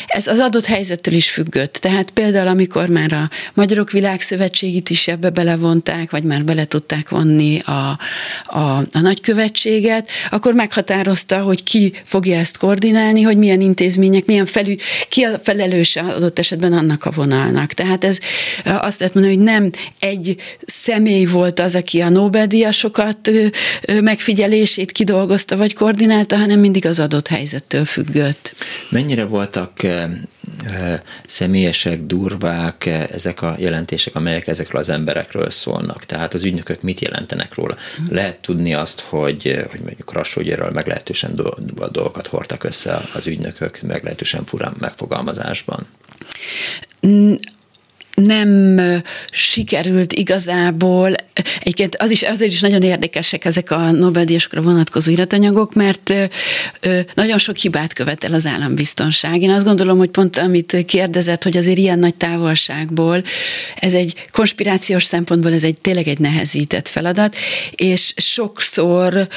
ez 0.07 0.27
az 0.27 0.39
adott 0.39 0.65
helyzettől 0.65 1.13
is 1.13 1.29
függött. 1.29 1.73
Tehát 1.73 2.11
például, 2.11 2.47
amikor 2.47 2.89
már 2.89 3.02
már 3.07 3.21
a 3.21 3.29
Magyarok 3.53 3.91
Világszövetségét 3.91 4.89
is 4.89 5.07
ebbe 5.07 5.29
belevonták, 5.29 6.11
vagy 6.11 6.23
már 6.23 6.43
bele 6.43 6.65
tudták 6.65 7.09
vonni 7.09 7.59
a, 7.59 7.99
a, 8.45 8.77
a 8.77 8.99
nagykövetséget, 9.01 10.09
akkor 10.29 10.53
meghatározta, 10.53 11.41
hogy 11.41 11.63
ki 11.63 11.93
fogja 12.03 12.37
ezt 12.37 12.57
koordinálni, 12.57 13.21
hogy 13.21 13.37
milyen 13.37 13.61
intézmények, 13.61 14.25
milyen 14.25 14.45
felül, 14.45 14.75
ki 15.09 15.23
a 15.23 15.39
felelőse 15.43 16.01
adott 16.01 16.39
esetben 16.39 16.73
annak 16.73 17.05
a 17.05 17.11
vonalnak. 17.11 17.73
Tehát 17.73 18.03
ez 18.03 18.17
azt 18.63 18.99
lehet 18.99 19.13
mondani, 19.13 19.35
hogy 19.35 19.43
nem 19.43 19.69
egy 19.99 20.35
személy 20.65 21.25
volt 21.25 21.59
az, 21.59 21.75
aki 21.75 21.99
a 21.99 22.09
Nobel-díjasokat 22.09 23.31
megfigyelését 24.01 24.91
kidolgozta 24.91 25.57
vagy 25.57 25.73
koordinálta, 25.73 26.37
hanem 26.37 26.59
mindig 26.59 26.85
az 26.85 26.99
adott 26.99 27.27
helyzettől 27.27 27.85
függött. 27.85 28.53
Mennyire 28.89 29.25
voltak 29.25 29.71
személyesek, 31.25 32.05
durvák 32.05 32.85
ezek 32.85 33.41
a 33.41 33.55
jelentések, 33.57 34.15
amelyek 34.15 34.47
ezekről 34.47 34.81
az 34.81 34.89
emberekről 34.89 35.49
szólnak. 35.49 36.05
Tehát 36.05 36.33
az 36.33 36.43
ügynökök 36.43 36.81
mit 36.81 36.99
jelentenek 36.99 37.53
róla? 37.53 37.75
Lehet 38.09 38.37
tudni 38.37 38.73
azt, 38.73 38.99
hogy, 38.99 39.65
hogy 39.71 39.79
mondjuk 39.79 40.13
Rassógyéről 40.13 40.69
meglehetősen 40.69 41.35
dolgokat 41.91 42.27
hordtak 42.27 42.63
össze 42.63 43.01
az 43.13 43.27
ügynökök, 43.27 43.81
meglehetősen 43.81 44.45
furán 44.45 44.73
megfogalmazásban 44.79 45.87
nem 48.15 48.79
sikerült 49.31 50.13
igazából, 50.13 51.15
egyébként 51.59 51.95
az 51.95 52.09
is, 52.09 52.21
azért 52.21 52.51
is 52.51 52.59
nagyon 52.59 52.81
érdekesek 52.81 53.45
ezek 53.45 53.71
a 53.71 53.91
Nobel-díjasokra 53.91 54.61
vonatkozó 54.61 55.11
iratanyagok, 55.11 55.73
mert 55.73 56.13
nagyon 57.15 57.37
sok 57.37 57.57
hibát 57.57 57.93
követel 57.93 58.33
az 58.33 58.45
állambiztonság. 58.45 59.41
Én 59.41 59.49
azt 59.49 59.65
gondolom, 59.65 59.97
hogy 59.97 60.09
pont 60.09 60.37
amit 60.37 60.85
kérdezett, 60.85 61.43
hogy 61.43 61.57
azért 61.57 61.77
ilyen 61.77 61.99
nagy 61.99 62.15
távolságból, 62.15 63.23
ez 63.75 63.93
egy 63.93 64.13
konspirációs 64.31 65.03
szempontból 65.03 65.53
ez 65.53 65.63
egy 65.63 65.77
tényleg 65.77 66.07
egy 66.07 66.19
nehezített 66.19 66.87
feladat, 66.87 67.35
és 67.71 68.13
sokszor 68.17 69.27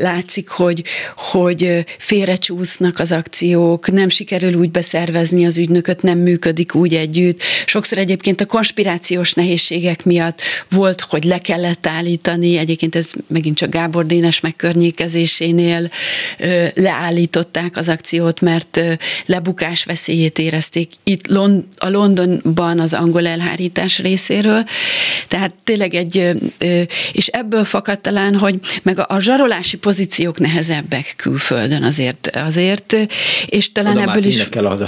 látszik, 0.00 0.48
hogy, 0.48 0.82
hogy 1.16 1.84
félrecsúsznak 1.98 2.98
az 2.98 3.12
akciók, 3.12 3.90
nem 3.90 4.08
sikerül 4.08 4.54
úgy 4.54 4.70
beszervezni 4.70 5.44
az 5.44 5.58
ügynököt, 5.58 6.02
nem 6.02 6.18
működik 6.18 6.74
úgy 6.74 6.94
együtt. 6.94 7.40
Sokszor 7.66 7.98
egyébként 7.98 8.40
a 8.40 8.46
konspirációs 8.46 9.32
nehézségek 9.32 10.04
miatt 10.04 10.40
volt, 10.70 11.00
hogy 11.00 11.21
le 11.24 11.38
kellett 11.38 11.86
állítani, 11.86 12.56
egyébként 12.56 12.94
ez 12.94 13.12
megint 13.26 13.56
csak 13.56 13.70
Gábor 13.70 14.06
Dénes 14.06 14.40
megkörnyékezésénél 14.40 15.90
leállították 16.74 17.76
az 17.76 17.88
akciót, 17.88 18.40
mert 18.40 18.80
lebukás 19.26 19.84
veszélyét 19.84 20.38
érezték 20.38 20.90
itt 21.04 21.26
a 21.76 21.90
Londonban 21.90 22.80
az 22.80 22.94
angol 22.94 23.26
elhárítás 23.26 23.98
részéről. 23.98 24.64
Tehát 25.28 25.54
tényleg 25.64 25.94
egy, 25.94 26.30
és 27.12 27.26
ebből 27.26 27.64
fakadt 27.64 28.00
talán, 28.00 28.36
hogy 28.36 28.58
meg 28.82 28.98
a, 28.98 29.20
zsarolási 29.20 29.76
pozíciók 29.76 30.38
nehezebbek 30.38 31.14
külföldön 31.16 31.82
azért, 31.82 32.30
azért 32.34 32.96
és 33.46 33.72
talán 33.72 33.96
Oda 33.96 34.10
ebből 34.10 34.24
is... 34.24 34.48
kell 34.48 34.66
a 34.66 34.86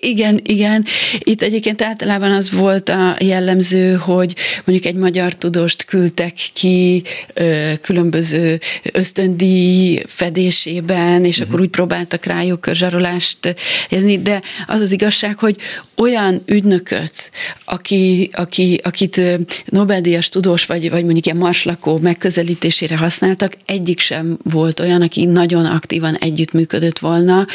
Igen, 0.00 0.40
igen. 0.44 0.84
Itt 1.18 1.42
Egyébként 1.50 1.82
általában 1.82 2.32
az 2.32 2.50
volt 2.50 2.88
a 2.88 3.16
jellemző, 3.18 3.94
hogy 3.94 4.34
mondjuk 4.64 4.94
egy 4.94 4.99
magyar 5.00 5.34
tudóst 5.34 5.84
küldtek 5.84 6.34
ki 6.52 7.02
ö, 7.34 7.72
különböző 7.80 8.60
ösztöndíj 8.92 10.02
fedésében, 10.06 11.24
és 11.24 11.36
uh-huh. 11.36 11.48
akkor 11.48 11.60
úgy 11.60 11.70
próbáltak 11.70 12.24
rájuk 12.24 12.68
zsarolást 12.72 13.54
helyezni, 13.88 14.18
de 14.18 14.42
az 14.66 14.80
az 14.80 14.92
igazság, 14.92 15.38
hogy 15.38 15.56
olyan 15.96 16.42
ügynököt, 16.46 17.30
aki, 17.64 18.30
aki, 18.32 18.80
akit 18.82 19.20
Nobel-díjas 19.64 20.28
tudós, 20.28 20.66
vagy, 20.66 20.90
vagy 20.90 21.04
mondjuk 21.04 21.26
ilyen 21.26 21.38
marslakó 21.38 21.98
megközelítésére 21.98 22.96
használtak, 22.96 23.56
egyik 23.66 24.00
sem 24.00 24.38
volt 24.42 24.80
olyan, 24.80 25.02
aki 25.02 25.24
nagyon 25.24 25.64
aktívan 25.64 26.16
együttműködött 26.16 26.98
volna, 26.98 27.46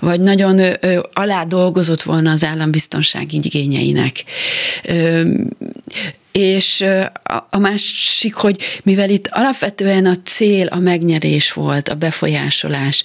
vagy 0.00 0.20
nagyon 0.20 0.58
ö, 0.58 1.00
alá 1.12 1.44
dolgozott 1.44 2.02
volna 2.02 2.30
az 2.30 2.44
állambiztonság 2.44 3.32
igénye 3.32 3.80
igényeinek. 3.82 4.24
És 6.32 6.84
a 7.50 7.58
másik, 7.58 8.34
hogy 8.34 8.80
mivel 8.82 9.10
itt 9.10 9.28
alapvetően 9.30 10.06
a 10.06 10.16
cél 10.24 10.66
a 10.66 10.78
megnyerés 10.78 11.52
volt, 11.52 11.88
a 11.88 11.94
befolyásolás, 11.94 13.02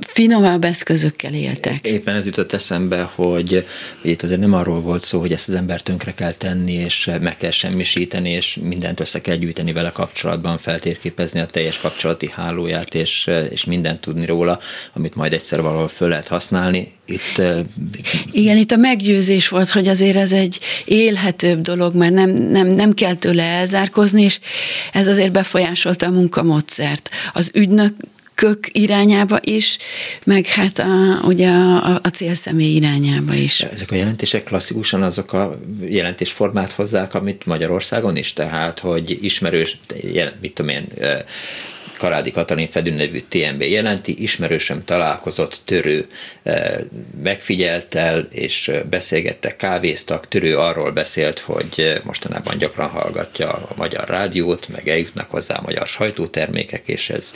finomabb 0.00 0.64
eszközökkel 0.64 1.34
éltek. 1.34 1.86
Éppen 1.86 2.14
ez 2.14 2.24
jutott 2.24 2.52
eszembe, 2.52 3.02
hogy 3.14 3.66
itt 4.02 4.22
azért 4.22 4.40
nem 4.40 4.52
arról 4.52 4.80
volt 4.80 5.04
szó, 5.04 5.20
hogy 5.20 5.32
ezt 5.32 5.48
az 5.48 5.54
embert 5.54 5.84
tönkre 5.84 6.14
kell 6.14 6.32
tenni, 6.32 6.72
és 6.72 7.10
meg 7.20 7.36
kell 7.36 7.50
semmisíteni, 7.50 8.30
és 8.30 8.58
mindent 8.62 9.00
össze 9.00 9.20
kell 9.20 9.36
gyűjteni 9.36 9.72
vele 9.72 9.90
kapcsolatban, 9.90 10.58
feltérképezni 10.58 11.40
a 11.40 11.46
teljes 11.46 11.78
kapcsolati 11.78 12.30
hálóját, 12.32 12.94
és, 12.94 13.30
és 13.50 13.64
mindent 13.64 14.00
tudni 14.00 14.26
róla, 14.26 14.58
amit 14.92 15.14
majd 15.14 15.32
egyszer 15.32 15.62
valahol 15.62 15.88
föl 15.88 16.08
lehet 16.08 16.28
használni. 16.28 16.92
Itt, 17.06 17.42
Igen, 18.32 18.56
itt 18.56 18.70
a 18.70 18.76
meggyőzés 18.76 19.48
volt, 19.48 19.70
hogy 19.70 19.88
azért 19.88 20.16
ez 20.16 20.32
egy 20.32 20.58
élhetőbb 20.84 21.60
dolog, 21.60 21.91
mert 21.94 22.12
nem, 22.12 22.30
nem, 22.30 22.66
nem 22.66 22.92
kell 22.92 23.14
tőle 23.14 23.42
elzárkozni, 23.42 24.22
és 24.22 24.38
ez 24.92 25.06
azért 25.06 25.32
befolyásolta 25.32 26.06
a 26.06 26.10
munkamódszert. 26.10 27.10
Az 27.32 27.50
ügynök 27.54 27.94
kök 28.34 28.66
irányába 28.72 29.38
is, 29.40 29.78
meg 30.24 30.46
hát 30.46 30.78
a, 30.78 31.20
ugye 31.24 31.48
a, 31.48 32.00
a 32.02 32.08
célszemély 32.08 32.74
irányába 32.74 33.34
is. 33.34 33.60
Ezek 33.60 33.90
a 33.90 33.94
jelentések 33.94 34.44
klasszikusan 34.44 35.02
azok 35.02 35.32
a 35.32 35.58
jelentésformát 35.86 36.72
hozzák, 36.72 37.14
amit 37.14 37.46
Magyarországon 37.46 38.16
is, 38.16 38.32
tehát, 38.32 38.78
hogy 38.78 39.18
ismerős, 39.20 39.78
mit 40.40 40.54
tudom 40.54 40.70
én, 40.70 40.86
Karádi 42.02 42.30
Katalin 42.30 42.66
Fedő 42.66 42.90
nevű 42.90 43.18
TMB 43.28 43.62
jelenti, 43.62 44.22
ismerősöm 44.22 44.84
találkozott 44.84 45.60
törő 45.64 46.06
eh, 46.42 46.74
megfigyeltel, 47.22 48.26
és 48.30 48.68
eh, 48.68 48.82
beszélgettek, 48.82 49.56
kávéztak, 49.56 50.28
törő 50.28 50.56
arról 50.58 50.90
beszélt, 50.90 51.38
hogy 51.38 51.68
eh, 51.76 51.96
mostanában 52.04 52.58
gyakran 52.58 52.88
hallgatja 52.88 53.48
a 53.50 53.74
magyar 53.76 54.08
rádiót, 54.08 54.68
meg 54.68 54.88
eljutnak 54.88 55.30
hozzá 55.30 55.54
a 55.54 55.62
magyar 55.62 55.86
sajtótermékek, 55.86 56.88
és 56.88 57.10
ez... 57.10 57.32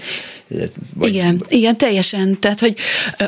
Vagy... 0.95 1.15
Igen, 1.15 1.43
igen, 1.49 1.77
teljesen. 1.77 2.39
Tehát, 2.41 2.61
hogy 2.61 2.75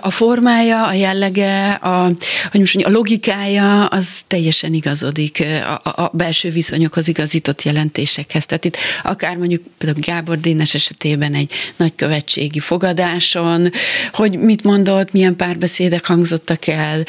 a 0.01 0.11
formája, 0.11 0.87
a 0.87 0.93
jellege, 0.93 1.71
a, 1.71 2.05
hogy 2.51 2.61
most 2.61 2.75
mondjam, 2.75 2.95
a 2.95 2.97
logikája, 2.97 3.87
az 3.87 4.09
teljesen 4.27 4.75
igazodik 4.75 5.45
a, 5.85 6.03
a 6.03 6.11
belső 6.13 6.51
viszonyokhoz 6.51 7.09
igazított 7.09 7.63
jelentésekhez. 7.63 8.47
Tehát 8.47 8.65
itt 8.65 8.77
akár 9.03 9.37
mondjuk 9.37 9.63
például 9.79 10.05
Gábor 10.07 10.41
Dénes 10.41 10.75
esetében 10.75 11.27
éppen 11.29 11.35
egy 11.35 11.51
nagykövetségi 11.77 12.59
fogadáson, 12.59 13.71
hogy 14.13 14.39
mit 14.39 14.65
mondott, 14.65 15.13
milyen 15.13 15.37
párbeszédek 15.37 16.07
hangzottak 16.07 16.67
el, 16.67 17.05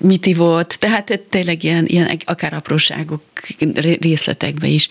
mit 0.00 0.26
ivott, 0.26 0.70
tehát 0.70 1.20
tényleg 1.30 1.64
ilyen, 1.64 1.86
ilyen 1.86 2.18
akár 2.24 2.54
apróságok 2.54 3.22
részletekbe 4.00 4.66
is. 4.66 4.88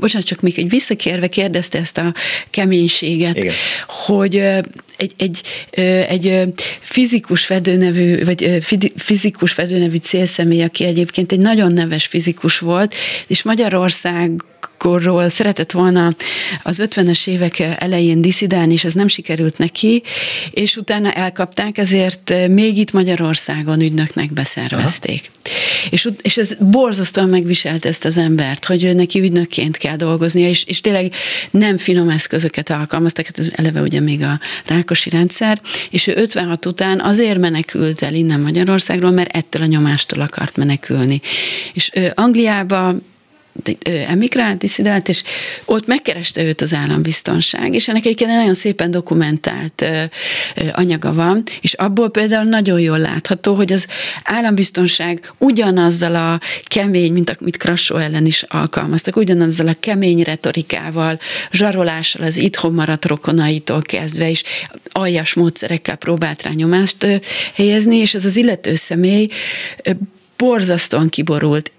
Bocsánat, 0.00 0.26
csak 0.26 0.40
még 0.40 0.58
egy 0.58 0.68
visszakérve 0.68 1.28
kérdezte 1.28 1.78
ezt 1.78 1.98
a 1.98 2.14
keménységet, 2.50 3.36
Igen. 3.36 3.54
hogy 3.86 4.36
egy, 4.96 5.12
egy, 5.16 5.40
egy 6.08 6.44
fizikus 6.78 7.44
fedőnevű, 7.44 8.24
vagy 8.24 8.62
fizikus 8.96 9.52
fedőnevű 9.52 9.96
célszemély, 9.96 10.62
aki 10.62 10.84
egyébként 10.84 11.32
egy 11.32 11.38
nagyon 11.38 11.72
neves 11.72 12.06
fizikus 12.06 12.58
volt, 12.58 12.94
és 13.26 13.42
Magyarország 13.42 14.42
korról 14.78 15.28
szeretett 15.28 15.70
volna 15.70 16.14
az 16.62 16.82
50-es 16.84 17.26
évek 17.26 17.58
elején 17.58 18.20
diszidálni, 18.20 18.72
és 18.72 18.84
ez 18.84 18.94
nem 18.94 19.08
sikerült 19.08 19.58
neki, 19.58 20.02
és 20.50 20.76
utána 20.76 21.12
elkapták, 21.12 21.78
ezért 21.78 22.32
még 22.48 22.76
itt 22.78 22.92
Magyarországon 22.92 23.80
ügynöknek 23.80 24.32
beszervezték. 24.32 25.30
És, 25.90 26.08
és 26.22 26.36
ez 26.36 26.54
borzasztóan 26.60 27.28
megviselt 27.28 27.84
ezt 27.84 28.04
az 28.04 28.16
embert, 28.16 28.64
hogy 28.64 28.94
neki 28.94 29.20
ügynökként 29.20 29.76
kell 29.76 29.96
dolgoznia, 29.96 30.48
és, 30.48 30.64
és 30.64 30.80
tényleg 30.80 31.12
nem 31.50 31.76
finom 31.76 32.08
eszközöket 32.08 32.70
alkalmaztak, 32.70 33.26
hát 33.26 33.38
ez 33.38 33.48
eleve 33.52 33.80
ugye 33.80 34.00
még 34.00 34.22
a 34.22 34.40
rákosi 34.66 35.10
rendszer, 35.10 35.60
és 35.90 36.06
ő 36.06 36.14
56 36.16 36.66
után 36.66 37.00
azért 37.00 37.38
menekült 37.38 38.02
el 38.02 38.14
innen 38.14 38.40
Magyarországról, 38.40 39.10
mert 39.10 39.36
ettől 39.36 39.62
a 39.62 39.66
nyomástól 39.66 40.20
akart 40.20 40.56
menekülni. 40.56 41.20
És 41.72 41.90
Angliába 42.14 42.94
emigrált, 44.06 44.58
diszidált, 44.58 45.08
és 45.08 45.22
ott 45.64 45.86
megkereste 45.86 46.42
őt 46.42 46.60
az 46.60 46.74
állambiztonság, 46.74 47.74
és 47.74 47.88
ennek 47.88 48.04
egyébként 48.04 48.30
nagyon 48.30 48.54
szépen 48.54 48.90
dokumentált 48.90 49.84
anyaga 50.72 51.12
van, 51.12 51.42
és 51.60 51.72
abból 51.72 52.10
például 52.10 52.48
nagyon 52.48 52.80
jól 52.80 52.98
látható, 52.98 53.54
hogy 53.54 53.72
az 53.72 53.86
állambiztonság 54.24 55.32
ugyanazzal 55.38 56.14
a 56.14 56.40
kemény, 56.64 57.12
mint 57.12 57.36
amit 57.40 57.56
Krassó 57.56 57.96
ellen 57.96 58.26
is 58.26 58.42
alkalmaztak, 58.42 59.16
ugyanazzal 59.16 59.68
a 59.68 59.76
kemény 59.80 60.22
retorikával, 60.22 61.18
zsarolással 61.52 62.22
az 62.22 62.36
itthon 62.36 62.74
maradt 62.74 63.04
rokonaitól 63.04 63.82
kezdve 63.82 64.28
is 64.28 64.42
aljas 64.92 65.34
módszerekkel 65.34 65.96
próbált 65.96 66.42
rá 66.42 66.50
nyomást 66.50 67.06
helyezni, 67.54 67.96
és 67.96 68.14
ez 68.14 68.24
az 68.24 68.36
illető 68.36 68.74
személy 68.74 69.28
borzasztóan 70.36 71.08
kiborult, 71.08 71.70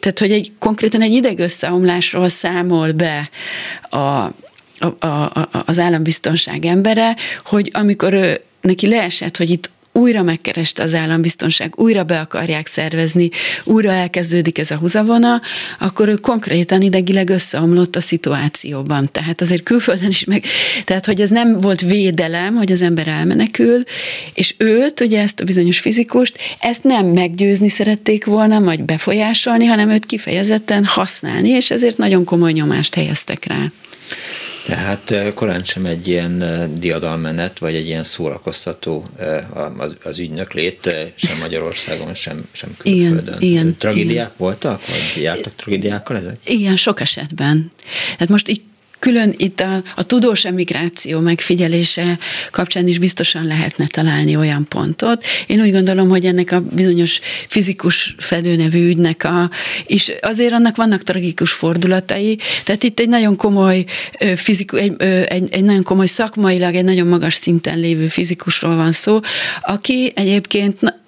tehát 0.00 0.18
hogy 0.18 0.32
egy, 0.32 0.52
konkrétan 0.58 1.02
egy 1.02 1.12
idegösszeomlásról 1.12 2.28
számol 2.28 2.92
be 2.92 3.30
a, 3.82 3.96
a, 3.98 4.32
a, 5.06 5.48
az 5.66 5.78
állambiztonság 5.78 6.64
embere, 6.64 7.16
hogy 7.44 7.70
amikor 7.74 8.12
ő, 8.12 8.40
neki 8.60 8.86
leesett, 8.88 9.36
hogy 9.36 9.50
itt 9.50 9.70
újra 9.92 10.22
megkereste 10.22 10.82
az 10.82 10.94
állambiztonság, 10.94 11.72
újra 11.76 12.04
be 12.04 12.20
akarják 12.20 12.66
szervezni, 12.66 13.28
újra 13.64 13.92
elkezdődik 13.92 14.58
ez 14.58 14.70
a 14.70 14.76
húzavona, 14.76 15.40
akkor 15.78 16.08
ő 16.08 16.14
konkrétan 16.14 16.82
idegileg 16.82 17.28
összeomlott 17.28 17.96
a 17.96 18.00
szituációban. 18.00 19.08
Tehát 19.12 19.40
azért 19.40 19.62
külföldön 19.62 20.08
is 20.08 20.24
meg, 20.24 20.44
tehát 20.84 21.06
hogy 21.06 21.20
ez 21.20 21.30
nem 21.30 21.58
volt 21.58 21.80
védelem, 21.80 22.54
hogy 22.54 22.72
az 22.72 22.82
ember 22.82 23.08
elmenekül, 23.08 23.82
és 24.34 24.54
őt, 24.58 25.00
ugye 25.00 25.20
ezt 25.20 25.40
a 25.40 25.44
bizonyos 25.44 25.78
fizikust, 25.78 26.38
ezt 26.58 26.84
nem 26.84 27.06
meggyőzni 27.06 27.68
szerették 27.68 28.24
volna, 28.24 28.60
vagy 28.60 28.82
befolyásolni, 28.82 29.66
hanem 29.66 29.90
őt 29.90 30.06
kifejezetten 30.06 30.84
használni, 30.84 31.48
és 31.48 31.70
ezért 31.70 31.96
nagyon 31.96 32.24
komoly 32.24 32.52
nyomást 32.52 32.94
helyeztek 32.94 33.44
rá. 33.44 33.72
Tehát 34.70 35.34
korán 35.34 35.64
sem 35.64 35.84
egy 35.84 36.08
ilyen 36.08 36.68
diadalmenet, 36.74 37.58
vagy 37.58 37.74
egy 37.74 37.86
ilyen 37.86 38.04
szórakoztató 38.04 39.06
az, 39.76 39.96
az 40.04 40.18
ügynöklét, 40.18 40.94
sem 41.14 41.38
Magyarországon, 41.38 42.14
sem, 42.14 42.48
sem 42.52 42.74
külföldön. 42.78 43.40
Igen, 43.40 43.40
igen, 43.40 43.76
Tragédiák 43.78 44.26
igen. 44.26 44.32
voltak, 44.36 44.82
vagy 44.86 45.22
jártak 45.22 45.54
tragédiákkal 45.56 46.16
ezek? 46.16 46.36
Igen, 46.44 46.76
sok 46.76 47.00
esetben. 47.00 47.70
Hát 48.18 48.28
most 48.28 48.48
így 48.48 48.62
Külön 49.00 49.34
itt 49.36 49.60
a, 49.60 49.82
a 49.96 50.02
tudós 50.02 50.44
emigráció 50.44 51.20
megfigyelése 51.20 52.18
kapcsán 52.50 52.88
is 52.88 52.98
biztosan 52.98 53.46
lehetne 53.46 53.86
találni 53.86 54.36
olyan 54.36 54.66
pontot. 54.68 55.24
Én 55.46 55.60
úgy 55.60 55.72
gondolom, 55.72 56.08
hogy 56.08 56.24
ennek 56.24 56.52
a 56.52 56.60
bizonyos 56.60 57.20
fizikus 57.48 58.14
fedőnevű 58.18 58.88
ügynek 58.88 59.24
a, 59.24 59.50
és 59.86 60.12
azért 60.20 60.52
annak 60.52 60.76
vannak 60.76 61.02
tragikus 61.02 61.52
fordulatai, 61.52 62.38
tehát 62.64 62.82
itt 62.82 63.00
egy 63.00 63.08
nagyon 63.08 63.36
komoly 63.36 63.84
fizikus, 64.36 64.80
egy, 64.80 65.02
egy, 65.28 65.48
egy 65.50 65.64
nagyon 65.64 65.82
komoly 65.82 66.06
szakmailag, 66.06 66.74
egy 66.74 66.84
nagyon 66.84 67.06
magas 67.06 67.34
szinten 67.34 67.78
lévő 67.78 68.08
fizikusról 68.08 68.76
van 68.76 68.92
szó, 68.92 69.20
aki 69.62 70.12
egyébként 70.14 70.99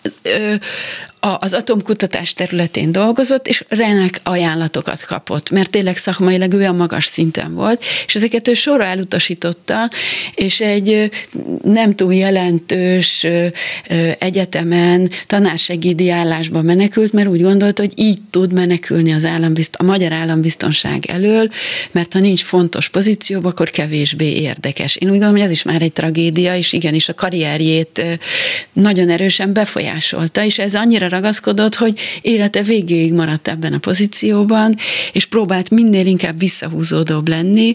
az 1.20 1.52
atomkutatás 1.52 2.32
területén 2.32 2.92
dolgozott, 2.92 3.48
és 3.48 3.64
renek 3.68 4.20
ajánlatokat 4.22 5.04
kapott, 5.04 5.50
mert 5.50 5.70
tényleg 5.70 5.96
szakmailag 5.96 6.54
olyan 6.54 6.76
magas 6.76 7.04
szinten 7.04 7.54
volt, 7.54 7.84
és 8.06 8.14
ezeket 8.14 8.48
ő 8.48 8.54
sorra 8.54 8.84
elutasította, 8.84 9.90
és 10.34 10.60
egy 10.60 11.10
nem 11.64 11.94
túl 11.94 12.14
jelentős 12.14 13.26
egyetemen 14.18 15.10
tanársegédi 15.26 16.10
állásba 16.10 16.62
menekült, 16.62 17.12
mert 17.12 17.28
úgy 17.28 17.42
gondolt, 17.42 17.78
hogy 17.78 17.92
így 17.94 18.18
tud 18.30 18.52
menekülni 18.52 19.12
az 19.12 19.24
állambizt- 19.24 19.76
a 19.76 19.82
magyar 19.82 20.12
állambiztonság 20.12 21.06
elől, 21.06 21.48
mert 21.90 22.12
ha 22.12 22.18
nincs 22.18 22.42
fontos 22.42 22.88
pozícióban, 22.88 23.50
akkor 23.50 23.70
kevésbé 23.70 24.40
érdekes. 24.40 24.96
Én 24.96 25.08
úgy 25.08 25.18
gondolom, 25.18 25.34
hogy 25.34 25.44
ez 25.44 25.50
is 25.50 25.62
már 25.62 25.82
egy 25.82 25.92
tragédia, 25.92 26.56
és 26.56 26.72
igenis 26.72 27.08
a 27.08 27.14
karrierjét 27.14 28.02
nagyon 28.72 29.08
erősen 29.08 29.52
befolyásolta, 29.92 30.44
és 30.44 30.58
ez 30.58 30.74
annyira 30.74 31.08
ragaszkodott, 31.08 31.74
hogy 31.74 31.98
élete 32.22 32.62
végéig 32.62 33.12
maradt 33.12 33.48
ebben 33.48 33.72
a 33.72 33.78
pozícióban, 33.78 34.76
és 35.12 35.24
próbált 35.24 35.70
minél 35.70 36.06
inkább 36.06 36.38
visszahúzódóbb 36.38 37.28
lenni, 37.28 37.74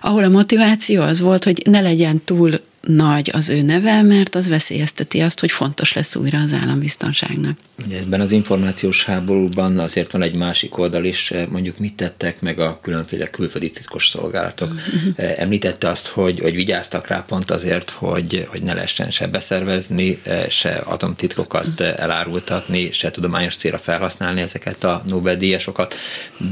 ahol 0.00 0.24
a 0.24 0.28
motiváció 0.28 1.02
az 1.02 1.20
volt, 1.20 1.44
hogy 1.44 1.62
ne 1.64 1.80
legyen 1.80 2.20
túl 2.24 2.50
nagy 2.88 3.30
az 3.32 3.48
ő 3.48 3.62
neve, 3.62 4.02
mert 4.02 4.34
az 4.34 4.48
veszélyezteti 4.48 5.20
azt, 5.20 5.40
hogy 5.40 5.50
fontos 5.50 5.92
lesz 5.92 6.16
újra 6.16 6.38
az 6.38 6.52
állambiztonságnak. 6.52 7.58
Ebben 7.92 8.20
az 8.20 8.32
információs 8.32 9.04
háborúban 9.04 9.78
azért 9.78 10.12
van 10.12 10.22
egy 10.22 10.36
másik 10.36 10.78
oldal 10.78 11.04
is, 11.04 11.30
eh, 11.30 11.46
mondjuk 11.46 11.78
mit 11.78 11.94
tettek 11.94 12.40
meg 12.40 12.58
a 12.58 12.78
különféle 12.82 13.30
külföldi 13.30 13.70
titkos 13.70 14.08
szolgálatok. 14.08 14.72
Uh-huh. 14.72 15.40
Említette 15.40 15.88
azt, 15.88 16.06
hogy, 16.06 16.40
hogy 16.40 16.54
vigyáztak 16.54 17.06
rá 17.06 17.24
pont 17.28 17.50
azért, 17.50 17.90
hogy, 17.90 18.46
hogy 18.48 18.62
ne 18.62 18.74
lehessen 18.74 19.10
se 19.10 19.26
beszervezni, 19.26 20.20
eh, 20.22 20.44
se 20.48 20.70
atomtitkokat 20.70 21.66
uh-huh. 21.66 22.00
elárultatni, 22.00 22.90
se 22.90 23.10
tudományos 23.10 23.56
célra 23.56 23.78
felhasználni 23.78 24.40
ezeket 24.40 24.84
a 24.84 25.02
Nobel-díjasokat, 25.06 25.94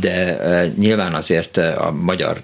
de 0.00 0.38
nyilván 0.78 1.14
azért 1.14 1.56
a 1.56 1.92
magyar 1.92 2.42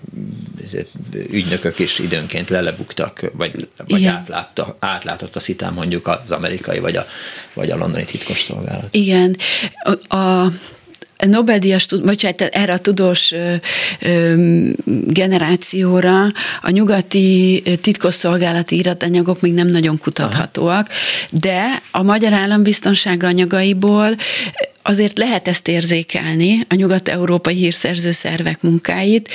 ügynökök 1.12 1.78
is 1.78 1.98
időnként 1.98 2.48
lelebuktak, 2.48 3.30
vagy 3.32 3.68
vagy 3.88 4.04
átlátta, 4.04 4.76
átlátott 4.78 5.36
a 5.36 5.40
szitán 5.40 5.72
mondjuk 5.72 6.06
az 6.06 6.30
amerikai 6.30 6.78
vagy 6.78 6.96
a, 6.96 7.06
vagy 7.52 7.70
a 7.70 7.76
londoni 7.76 8.04
titkos 8.04 8.40
szolgálat. 8.40 8.88
Igen. 8.90 9.36
A, 10.08 10.46
Nobel-díjas, 11.26 11.86
vagy 12.02 12.22
hát 12.24 12.40
erre 12.40 12.72
a 12.72 12.78
tudós 12.78 13.34
generációra 15.06 16.22
a 16.62 16.70
nyugati 16.70 17.62
titkosszolgálati 17.80 18.76
iratanyagok 18.76 19.40
még 19.40 19.52
nem 19.52 19.66
nagyon 19.66 19.98
kutathatóak, 19.98 20.88
Aha. 20.88 21.38
de 21.40 21.82
a 21.90 22.02
magyar 22.02 22.32
állambiztonság 22.32 23.22
anyagaiból 23.22 24.16
azért 24.82 25.18
lehet 25.18 25.48
ezt 25.48 25.68
érzékelni, 25.68 26.66
a 26.68 26.74
nyugat-európai 26.74 27.54
hírszerző 27.54 28.10
szervek 28.10 28.62
munkáit. 28.62 29.28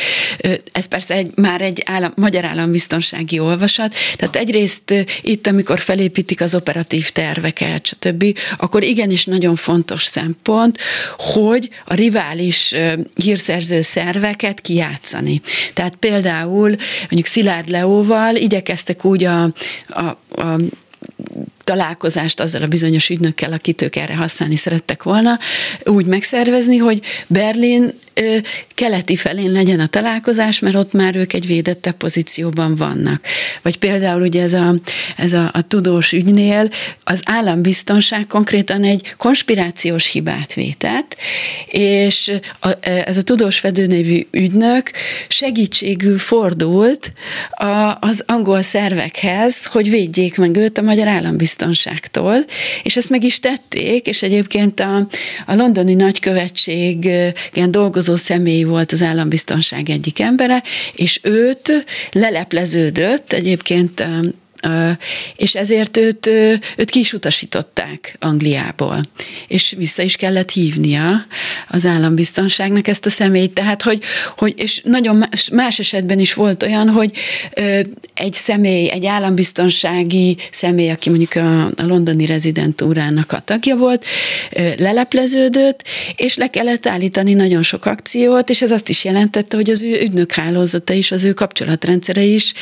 Ez 0.71 0.86
persze 0.86 1.13
egy, 1.13 1.31
már 1.36 1.62
egy 1.62 1.83
állam, 1.86 2.12
magyar 2.15 2.45
állambiztonsági 2.45 3.39
olvasat. 3.39 3.95
Tehát 4.15 4.36
egyrészt 4.36 4.93
itt, 5.21 5.47
amikor 5.47 5.79
felépítik 5.79 6.41
az 6.41 6.55
operatív 6.55 7.10
terveket, 7.10 7.86
stb., 7.86 8.38
akkor 8.57 8.83
igenis 8.83 9.25
nagyon 9.25 9.55
fontos 9.55 10.03
szempont, 10.03 10.77
hogy 11.17 11.69
a 11.86 11.93
rivális 11.93 12.75
hírszerző 13.15 13.81
szerveket 13.81 14.62
kijátszani. 14.62 15.41
Tehát 15.73 15.95
például 15.95 16.75
mondjuk 16.99 17.25
Szilárd 17.25 17.69
Leóval 17.69 18.36
igyekeztek 18.36 19.05
úgy 19.05 19.23
a, 19.23 19.43
a, 19.88 20.01
a 20.41 20.60
találkozást 21.67 22.39
azzal 22.39 22.62
a 22.62 22.67
bizonyos 22.67 23.10
ügynökkel, 23.10 23.53
akit 23.53 23.82
ők 23.82 23.95
erre 23.95 24.15
használni 24.15 24.56
szerettek 24.56 25.03
volna, 25.03 25.39
úgy 25.84 26.06
megszervezni, 26.06 26.77
hogy 26.77 27.01
Berlin 27.27 27.91
ö, 28.13 28.38
keleti 28.73 29.15
felén 29.15 29.51
legyen 29.51 29.80
a 29.80 29.88
találkozás, 29.88 30.60
mert 30.60 30.75
ott 30.75 30.93
már 30.93 31.15
ők 31.15 31.34
egy 31.34 31.47
védettebb 31.47 31.93
pozícióban 31.93 32.75
vannak. 32.75 33.21
Vagy 33.62 33.77
például 33.77 34.21
ugye 34.21 34.43
ez 34.43 34.53
a, 34.53 34.73
ez 35.17 35.34
a, 35.34 35.49
a 35.53 35.62
tudós 35.62 36.12
ügynél 36.12 36.69
az 37.03 37.21
állambiztonság 37.25 38.27
konkrétan 38.27 38.84
egy 38.84 39.13
konspirációs 39.17 40.12
hibát 40.12 40.53
vétett, 40.53 41.15
és 41.67 42.32
a, 42.60 42.69
ez 42.82 43.17
a 43.17 43.21
tudós 43.21 43.60
fedőnévű 43.60 44.27
ügynök 44.32 44.91
segítségül 45.27 46.17
fordult 46.17 47.12
a, 47.51 47.97
az 47.99 48.23
angol 48.27 48.62
szervekhez, 48.62 49.65
hogy 49.65 49.89
védjék 49.89 50.38
meg 50.38 50.56
őt 50.56 50.77
a 50.77 50.82
magyar 50.82 51.08
állambiztonságtól, 51.58 52.46
és 52.84 52.98
ezt 52.98 53.10
meg 53.10 53.24
is 53.24 53.39
tették, 53.39 54.08
és 54.08 54.22
egyébként 54.22 54.80
a, 54.80 55.08
a 55.46 55.56
londoni 55.56 55.93
nagykövetségen 55.93 57.72
dolgozó 57.72 58.15
személy 58.15 58.63
volt 58.63 58.91
az 58.91 59.02
állambiztonság 59.02 59.89
egyik 59.89 60.20
embere, 60.20 60.63
és 60.96 61.20
őt 61.24 61.86
lelepleződött 62.12 63.34
egyébként 63.34 64.08
és 65.36 65.56
ezért 65.56 65.98
őt, 65.98 66.28
őt 66.76 66.89
ki 66.89 67.00
is 67.00 67.13
utasították 67.13 68.15
Angliából, 68.20 69.02
és 69.48 69.76
vissza 69.78 70.02
is 70.02 70.15
kellett 70.15 70.52
hívnia 70.52 71.26
az 71.70 71.86
állambiztonságnak 71.86 72.88
ezt 72.88 73.06
a 73.06 73.10
személyt, 73.10 73.54
tehát 73.54 73.82
hogy, 73.82 74.04
hogy 74.38 74.54
és 74.58 74.82
nagyon 74.84 75.15
más, 75.15 75.50
más 75.52 75.80
esetben 75.80 76.20
is 76.20 76.34
volt 76.34 76.63
olyan, 76.63 76.89
hogy 76.89 77.12
egy 78.13 78.34
személy, 78.34 78.89
egy 78.89 79.06
állambiztonsági 79.06 80.38
személy, 80.52 80.89
aki 80.89 81.10
mondjuk 81.10 81.36
a, 81.36 81.65
a 81.65 81.86
londoni 81.86 82.26
rezidentúrának 82.26 83.32
a 83.32 83.39
tagja 83.39 83.76
volt, 83.76 84.06
lelepleződött, 84.78 85.84
és 86.15 86.36
le 86.36 86.48
kellett 86.48 86.88
állítani 86.88 87.34
nagyon 87.34 87.63
sok 87.63 87.86
akciót, 87.86 88.50
és 88.50 88.62
ez 88.62 88.72
azt 88.72 88.89
is 88.89 89.04
jelentette, 89.04 89.56
hogy 89.56 89.70
az 89.70 89.84
ő 89.84 90.02
ügynökhálózata 90.02 90.93
is, 90.93 91.12
az 91.12 91.24
ő 91.24 91.34
kapcsolatrendszere 91.34 92.24
is 92.24 92.54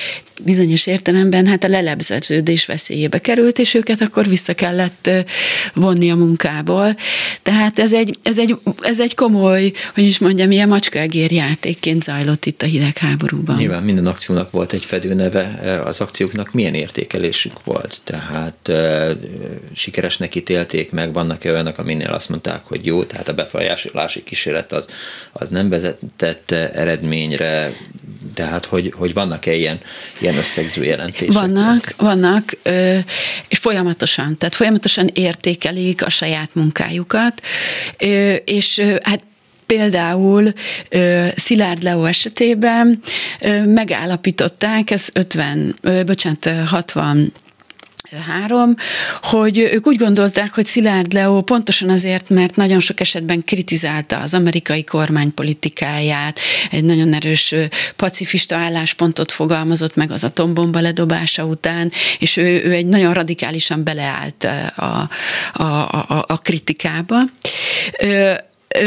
bizonyos 0.43 0.87
értelemben 0.87 1.45
hát 1.45 1.63
a 1.63 1.67
lelebződés 1.67 2.65
veszélyébe 2.65 3.19
került, 3.19 3.59
és 3.59 3.73
őket 3.73 4.01
akkor 4.01 4.27
vissza 4.27 4.53
kellett 4.53 5.09
vonni 5.73 6.11
a 6.11 6.15
munkából. 6.15 6.95
Tehát 7.41 7.79
ez 7.79 7.93
egy, 7.93 8.17
ez 8.23 8.37
egy, 8.37 8.55
ez 8.81 8.99
egy 8.99 9.15
komoly, 9.15 9.71
hogy 9.93 10.03
is 10.03 10.17
mondjam, 10.17 10.51
ilyen 10.51 10.67
macskágér 10.67 11.31
játékként 11.31 12.03
zajlott 12.03 12.45
itt 12.45 12.61
a 12.61 12.65
hidegháborúban. 12.65 13.55
Nyilván 13.55 13.83
minden 13.83 14.07
akciónak 14.07 14.51
volt 14.51 14.73
egy 14.73 14.85
fedőneve, 14.85 15.81
az 15.85 16.01
akcióknak 16.01 16.53
milyen 16.53 16.73
értékelésük 16.73 17.63
volt? 17.63 18.01
Tehát 18.03 18.71
sikeresnek 19.73 20.35
ítélték 20.35 20.91
meg, 20.91 21.13
vannak-e 21.13 21.51
olyanok, 21.51 21.77
aminél 21.77 22.09
azt 22.09 22.29
mondták, 22.29 22.61
hogy 22.63 22.85
jó, 22.85 23.03
tehát 23.03 23.27
a 23.27 23.33
befolyásolási 23.33 24.23
kísérlet 24.23 24.71
az, 24.71 24.87
az 25.31 25.49
nem 25.49 25.69
vezetett 25.69 26.51
eredményre, 26.51 27.73
Tehát, 28.35 28.65
hogy, 28.65 28.93
hogy 28.95 29.13
vannak-e 29.13 29.53
ilyen, 29.53 29.79
ilyen 30.19 30.37
összegző 30.37 30.83
jelentések? 30.83 31.33
Vannak, 31.33 31.93
vannak, 31.97 32.57
és 33.47 33.57
folyamatosan, 33.57 34.37
tehát 34.37 34.55
folyamatosan 34.55 35.09
értékelik 35.13 36.05
a 36.05 36.09
saját 36.09 36.49
munkájukat, 36.53 37.41
és 38.45 38.79
hát 39.03 39.23
Például 39.65 40.53
Szilárd 41.35 41.83
Leo 41.83 42.05
esetében 42.05 43.01
megállapították, 43.65 44.91
ez 44.91 45.09
50, 45.13 45.75
bocsánat, 46.05 46.49
60 46.65 47.33
három, 48.27 48.75
hogy 49.21 49.57
ők 49.57 49.87
úgy 49.87 49.97
gondolták, 49.97 50.53
hogy 50.53 50.65
Szilárd 50.65 51.13
Leo 51.13 51.41
pontosan 51.41 51.89
azért, 51.89 52.29
mert 52.29 52.55
nagyon 52.55 52.79
sok 52.79 52.99
esetben 52.99 53.43
kritizálta 53.43 54.19
az 54.19 54.33
amerikai 54.33 54.83
kormány 54.83 55.33
politikáját, 55.33 56.39
egy 56.71 56.83
nagyon 56.83 57.13
erős 57.13 57.55
pacifista 57.95 58.55
álláspontot 58.55 59.31
fogalmazott 59.31 59.95
meg 59.95 60.11
az 60.11 60.23
atombomba 60.23 60.79
ledobása 60.79 61.45
után, 61.45 61.91
és 62.19 62.37
ő, 62.37 62.63
ő 62.63 62.71
egy 62.71 62.85
nagyon 62.85 63.13
radikálisan 63.13 63.83
beleállt 63.83 64.47
a, 64.75 65.09
a, 65.53 65.63
a, 65.63 66.25
a 66.27 66.37
kritikába 66.37 67.17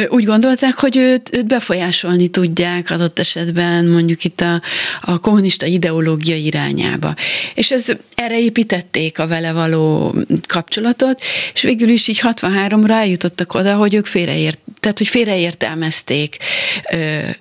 úgy 0.08 0.24
gondolták, 0.24 0.74
hogy 0.78 0.96
őt, 0.96 1.36
őt 1.36 1.46
befolyásolni 1.46 2.28
tudják 2.28 2.90
adott 2.90 3.18
esetben 3.18 3.86
mondjuk 3.86 4.24
itt 4.24 4.40
a, 4.40 4.62
a 5.00 5.18
kommunista 5.18 5.66
ideológia 5.66 6.36
irányába. 6.36 7.14
És 7.54 7.70
ez, 7.70 7.86
erre 8.14 8.40
építették 8.40 9.18
a 9.18 9.26
vele 9.26 9.52
való 9.52 10.14
kapcsolatot, 10.46 11.20
és 11.54 11.62
végül 11.62 11.88
is 11.88 12.08
így 12.08 12.20
63-ra 12.22 12.90
eljutottak 12.90 13.54
oda, 13.54 13.76
hogy 13.76 13.94
ők 13.94 14.06
félreért, 14.06 14.58
tehát 14.80 14.98
hogy 14.98 15.08
félreértelmezték 15.08 16.36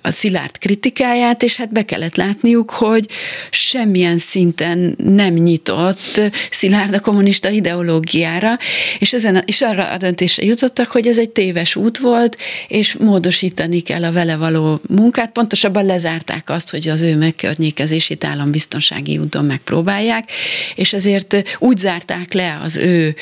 a 0.02 0.10
szilárd 0.10 0.58
kritikáját, 0.58 1.42
és 1.42 1.56
hát 1.56 1.72
be 1.72 1.84
kellett 1.84 2.16
látniuk, 2.16 2.70
hogy 2.70 3.06
semmilyen 3.50 4.18
szinten 4.18 4.94
nem 4.98 5.34
nyitott 5.34 6.20
szilárd 6.50 6.94
a 6.94 7.00
kommunista 7.00 7.48
ideológiára, 7.50 8.58
és, 8.98 9.12
ezen, 9.12 9.42
és 9.46 9.60
arra 9.60 9.90
a 9.90 9.96
döntésre 9.96 10.44
jutottak, 10.44 10.90
hogy 10.90 11.06
ez 11.06 11.18
egy 11.18 11.30
téves 11.30 11.76
út 11.76 11.98
volt, 11.98 12.36
és 12.68 12.94
módosítani 12.94 13.80
kell 13.80 14.04
a 14.04 14.12
vele 14.12 14.36
való 14.36 14.80
munkát. 14.88 15.32
Pontosabban 15.32 15.84
lezárták 15.84 16.50
azt, 16.50 16.70
hogy 16.70 16.88
az 16.88 17.02
ő 17.02 17.16
megkörnyékezését 17.16 18.24
állambiztonsági 18.24 19.18
úton 19.18 19.44
megpróbálják, 19.44 20.30
és 20.74 20.92
ezért 20.92 21.36
úgy 21.58 21.76
zárták 21.76 22.32
le 22.32 22.58
az 22.62 22.76
ő 22.76 23.16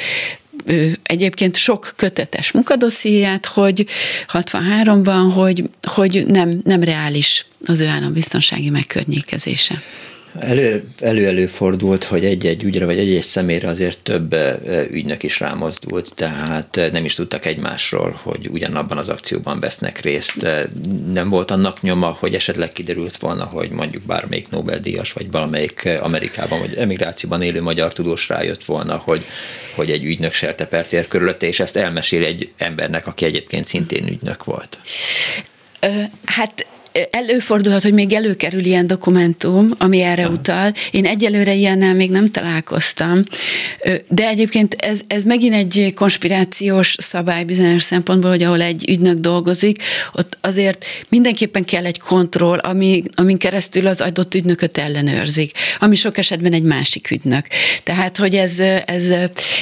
egyébként 1.02 1.56
sok 1.56 1.92
kötetes 1.96 2.50
munkadossziát, 2.50 3.46
hogy 3.46 3.86
63-ban, 4.32 5.30
hogy, 5.34 5.64
hogy 5.88 6.24
nem, 6.26 6.60
nem 6.64 6.82
reális 6.82 7.46
az 7.66 7.80
ő 7.80 7.86
állambiztonsági 7.86 8.70
megkörnyékezése. 8.70 9.82
Elő, 10.40 10.88
elő-előfordult, 11.00 12.04
hogy 12.04 12.24
egy-egy 12.24 12.64
ügyre 12.64 12.84
vagy 12.84 12.98
egy-egy 12.98 13.22
személyre 13.22 13.68
azért 13.68 13.98
több 13.98 14.36
ügynök 14.90 15.22
is 15.22 15.40
rámozdult, 15.40 16.12
tehát 16.14 16.80
nem 16.92 17.04
is 17.04 17.14
tudtak 17.14 17.46
egymásról, 17.46 18.20
hogy 18.22 18.48
ugyanabban 18.52 18.98
az 18.98 19.08
akcióban 19.08 19.60
vesznek 19.60 20.00
részt. 20.00 20.46
Nem 21.12 21.28
volt 21.28 21.50
annak 21.50 21.82
nyoma, 21.82 22.16
hogy 22.20 22.34
esetleg 22.34 22.72
kiderült 22.72 23.16
volna, 23.16 23.44
hogy 23.44 23.70
mondjuk 23.70 24.02
bármelyik 24.02 24.50
Nobel-díjas, 24.50 25.12
vagy 25.12 25.30
valamelyik 25.30 25.88
Amerikában, 26.00 26.58
vagy 26.58 26.74
emigrációban 26.74 27.42
élő 27.42 27.62
magyar 27.62 27.92
tudós 27.92 28.28
rájött 28.28 28.64
volna, 28.64 28.96
hogy, 28.96 29.24
hogy 29.74 29.90
egy 29.90 30.04
ügynök 30.04 30.32
sertepert 30.32 31.08
körülötte, 31.08 31.46
és 31.46 31.60
ezt 31.60 31.76
elmesél 31.76 32.24
egy 32.24 32.52
embernek, 32.56 33.06
aki 33.06 33.24
egyébként 33.24 33.64
szintén 33.64 34.06
ügynök 34.06 34.44
volt. 34.44 34.78
Hát 36.24 36.66
előfordulhat, 37.10 37.82
hogy 37.82 37.92
még 37.92 38.12
előkerül 38.12 38.64
ilyen 38.64 38.86
dokumentum, 38.86 39.70
ami 39.78 40.00
erre 40.00 40.22
ja. 40.22 40.28
utal. 40.28 40.72
Én 40.90 41.06
egyelőre 41.06 41.54
ilyennel 41.54 41.94
még 41.94 42.10
nem 42.10 42.30
találkoztam, 42.30 43.22
de 44.08 44.28
egyébként 44.28 44.74
ez, 44.74 45.00
ez 45.06 45.24
megint 45.24 45.54
egy 45.54 45.92
konspirációs 45.94 46.94
szabály 46.98 47.44
bizonyos 47.44 47.82
szempontból, 47.82 48.30
hogy 48.30 48.42
ahol 48.42 48.60
egy 48.60 48.88
ügynök 48.88 49.18
dolgozik, 49.18 49.82
ott 50.12 50.38
azért 50.40 50.84
mindenképpen 51.08 51.64
kell 51.64 51.84
egy 51.84 52.00
kontroll, 52.00 52.58
ami, 52.58 53.02
amin 53.14 53.38
keresztül 53.38 53.86
az 53.86 54.00
adott 54.00 54.34
ügynököt 54.34 54.78
ellenőrzik, 54.78 55.52
ami 55.78 55.94
sok 55.94 56.18
esetben 56.18 56.52
egy 56.52 56.62
másik 56.62 57.10
ügynök. 57.10 57.46
Tehát, 57.82 58.16
hogy 58.16 58.34
ez, 58.34 58.58
ez, 58.84 59.04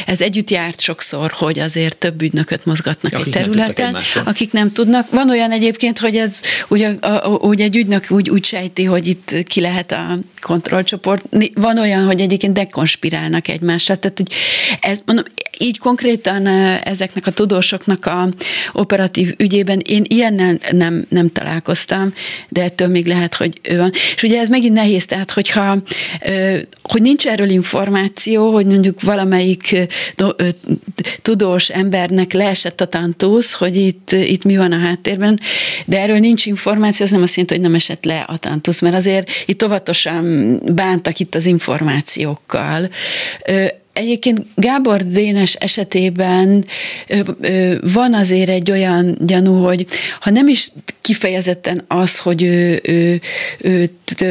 ez 0.06 0.20
együtt 0.20 0.50
járt 0.50 0.80
sokszor, 0.80 1.30
hogy 1.30 1.58
azért 1.58 1.96
több 1.96 2.22
ügynököt 2.22 2.64
mozgatnak 2.64 3.12
ja, 3.12 3.18
egy 3.18 3.30
területen, 3.30 3.92
nem 3.92 4.24
akik 4.24 4.52
nem 4.52 4.72
tudnak. 4.72 5.10
Van 5.10 5.30
olyan 5.30 5.50
egyébként, 5.50 5.98
hogy 5.98 6.16
ez 6.16 6.40
ugye 6.68 6.88
a, 7.00 7.23
úgy 7.28 7.60
egy 7.60 7.76
ügynök 7.76 8.10
úgy, 8.10 8.30
úgy 8.30 8.44
sejti, 8.44 8.84
hogy 8.84 9.06
itt 9.06 9.34
ki 9.46 9.60
lehet 9.60 9.92
a 9.92 10.18
kontrollcsoport. 10.40 11.24
Van 11.54 11.78
olyan, 11.78 12.04
hogy 12.04 12.20
egyébként 12.20 12.52
dekonspirálnak 12.52 13.48
egymásra. 13.48 13.96
Tehát, 13.96 14.16
hogy 14.16 14.32
ez, 14.80 15.02
mondom, 15.06 15.24
így 15.58 15.78
konkrétan 15.78 16.46
ezeknek 16.82 17.26
a 17.26 17.30
tudósoknak 17.30 18.06
a 18.06 18.28
operatív 18.72 19.34
ügyében 19.38 19.82
én 19.86 20.02
ilyennel 20.08 20.58
nem, 20.70 21.06
nem 21.08 21.32
találkoztam, 21.32 22.12
de 22.48 22.62
ettől 22.62 22.88
még 22.88 23.06
lehet, 23.06 23.34
hogy 23.34 23.60
ő 23.62 23.76
van. 23.76 23.90
És 24.14 24.22
ugye 24.22 24.40
ez 24.40 24.48
megint 24.48 24.74
nehéz, 24.74 25.06
tehát 25.06 25.30
hogyha 25.30 25.82
hogy 26.82 27.02
nincs 27.02 27.26
erről 27.26 27.48
információ, 27.48 28.52
hogy 28.52 28.66
mondjuk 28.66 29.00
valamelyik 29.00 29.76
tudós 31.22 31.68
embernek 31.68 32.32
leesett 32.32 32.80
a 32.80 32.86
tantusz, 32.86 33.52
hogy 33.52 33.76
itt, 33.76 34.12
itt 34.12 34.44
mi 34.44 34.56
van 34.56 34.72
a 34.72 34.78
háttérben, 34.78 35.40
de 35.86 36.00
erről 36.00 36.18
nincs 36.18 36.46
információ, 36.46 37.04
az 37.04 37.12
nem 37.14 37.22
azt 37.22 37.34
jelenti, 37.34 37.54
hogy 37.54 37.64
nem 37.64 37.74
esett 37.74 38.04
le 38.04 38.20
a 38.20 38.36
tantusz, 38.36 38.80
mert 38.80 38.94
azért 38.94 39.30
itt 39.46 39.64
óvatosan 39.64 40.60
bántak 40.74 41.18
itt 41.18 41.34
az 41.34 41.46
információkkal. 41.46 42.88
Egyébként 43.92 44.46
Gábor 44.54 45.06
Dénes 45.06 45.54
esetében 45.54 46.64
van 47.80 48.14
azért 48.14 48.48
egy 48.48 48.70
olyan 48.70 49.16
gyanú, 49.20 49.64
hogy 49.64 49.86
ha 50.20 50.30
nem 50.30 50.48
is 50.48 50.72
kifejezetten 51.00 51.84
az, 51.88 52.18
hogy 52.18 52.42
ő, 52.42 52.80
ő, 52.82 53.20
őt 53.58 54.24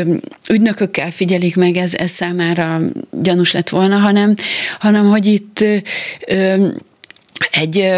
ügynökökkel 0.49 1.11
figyelik 1.11 1.55
meg, 1.55 1.75
ez, 1.75 1.93
ez 1.93 2.11
számára 2.11 2.81
gyanús 3.11 3.51
lett 3.51 3.69
volna, 3.69 3.97
hanem, 3.97 4.35
hanem 4.79 5.09
hogy 5.09 5.25
itt 5.25 5.63
egy, 7.51 7.91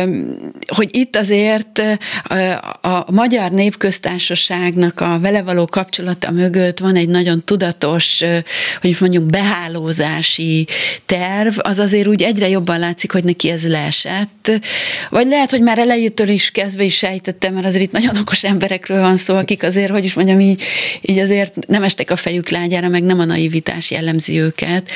hogy 0.68 0.90
itt 0.92 1.16
azért 1.16 1.82
a 2.82 3.12
magyar 3.12 3.52
népköztársaságnak 3.52 5.00
a 5.00 5.20
vele 5.20 5.44
való 5.44 5.66
kapcsolata 5.66 6.32
mögött 6.32 6.80
van 6.80 6.96
egy 6.96 7.08
nagyon 7.08 7.44
tudatos, 7.44 8.24
hogy 8.82 8.98
mondjuk 9.00 9.24
behálózási 9.24 10.68
terv, 11.06 11.58
az 11.62 11.80
azért 11.80 12.08
úgy 12.08 12.22
egyre 12.22 12.50
jobban 12.50 12.80
látszik, 12.80 13.12
hogy 13.12 13.24
neki 13.24 13.50
ez 13.50 13.68
leesett. 13.68 14.35
Vagy 15.10 15.28
lehet, 15.28 15.52
hogy 15.52 15.62
már 15.62 15.80
elejétől 15.80 16.28
is 16.28 16.52
kezdve 16.52 16.84
is 16.84 16.96
sejtettem, 16.96 17.54
mert 17.54 17.66
azért 17.66 17.84
itt 17.84 17.92
nagyon 17.92 18.18
okos 18.18 18.44
emberekről 18.44 19.00
van 19.00 19.18
szó, 19.18 19.36
akik 19.36 19.64
azért, 19.64 19.92
hogy 19.92 20.06
is 20.06 20.14
mondjam, 20.14 20.40
így, 20.40 20.62
így 21.02 21.18
azért 21.18 21.68
nem 21.68 21.84
estek 21.84 22.12
a 22.12 22.16
fejük 22.16 22.50
lágyára, 22.50 22.88
meg 22.88 23.04
nem 23.04 23.20
a 23.20 23.26
naivitás 23.26 23.92
jellemzi 23.92 24.40
őket. 24.40 24.90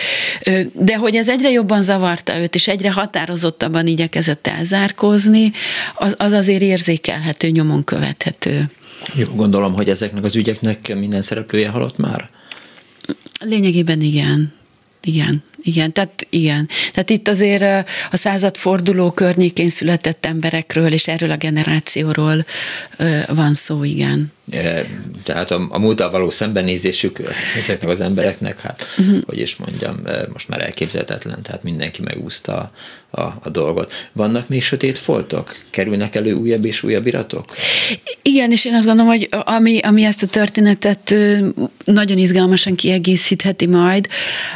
De 0.74 0.95
hogy 0.95 1.16
ez 1.16 1.30
egyre 1.30 1.50
jobban 1.50 1.82
zavarta 1.82 2.39
őt, 2.39 2.56
és 2.56 2.68
egyre 2.68 2.91
határozottabban 2.91 3.88
igyekezett 3.88 4.47
elzárkózni, 4.47 5.52
az, 5.95 6.16
az 6.18 6.32
azért 6.32 6.62
érzékelhető, 6.62 7.47
nyomon 7.47 7.84
követhető. 7.84 8.70
Jó, 9.16 9.36
gondolom, 9.36 9.74
hogy 9.74 9.89
ezeknek 9.89 10.24
az 10.24 10.36
ügyeknek 10.36 10.95
minden 10.95 11.22
szereplője 11.22 11.70
halott 11.70 11.97
már? 11.97 12.30
Lényegében 13.39 14.02
igen. 14.02 14.54
Igen, 15.02 15.43
igen, 15.62 15.93
tehát 15.93 16.28
igen. 16.30 16.70
Tehát 16.91 17.10
itt 17.10 17.28
azért 17.28 17.88
a 18.12 18.18
századforduló 18.18 19.12
környékén 19.12 19.70
született 19.70 20.26
emberekről 20.26 20.91
és 20.91 21.07
erről 21.07 21.32
a 21.32 21.38
generációról 21.38 22.45
van 23.28 23.53
szó, 23.53 23.84
igen. 23.84 24.32
Tehát 25.24 25.51
a, 25.51 25.68
a 25.70 25.80
múltal 25.80 26.10
való 26.10 26.30
szembenézésük 26.30 27.22
ezeknek 27.60 27.89
az 27.89 28.01
embereknek, 28.01 28.60
hát, 28.60 28.86
uh-huh. 28.97 29.22
hogy 29.26 29.39
is 29.39 29.55
mondjam, 29.55 29.99
most 30.34 30.47
már 30.47 30.62
elképzelhetetlen, 30.62 31.41
tehát 31.41 31.64
mindenki 31.64 32.01
megúszta 32.01 32.72
a, 33.12 33.22
a 33.22 33.49
dolgot. 33.51 34.10
Vannak 34.14 34.47
még 34.47 34.64
sötét 34.64 34.97
foltok? 34.97 35.55
Kerülnek 35.70 36.16
elő 36.16 36.34
újabb 36.34 36.66
és 36.66 36.84
újabb 36.84 37.05
iratok? 37.05 37.55
Igen, 38.22 38.51
és 38.51 38.66
én 38.66 38.74
azt 38.74 38.86
gondolom, 38.86 39.12
hogy 39.12 39.30
ami, 39.32 39.80
ami 39.80 40.03
ezt 40.03 40.24
a 40.24 40.28
történetet 40.28 41.16
nagyon 41.84 42.18
izgalmasan 42.18 42.76
kiegészítheti 42.76 43.68
majd, 43.68 44.07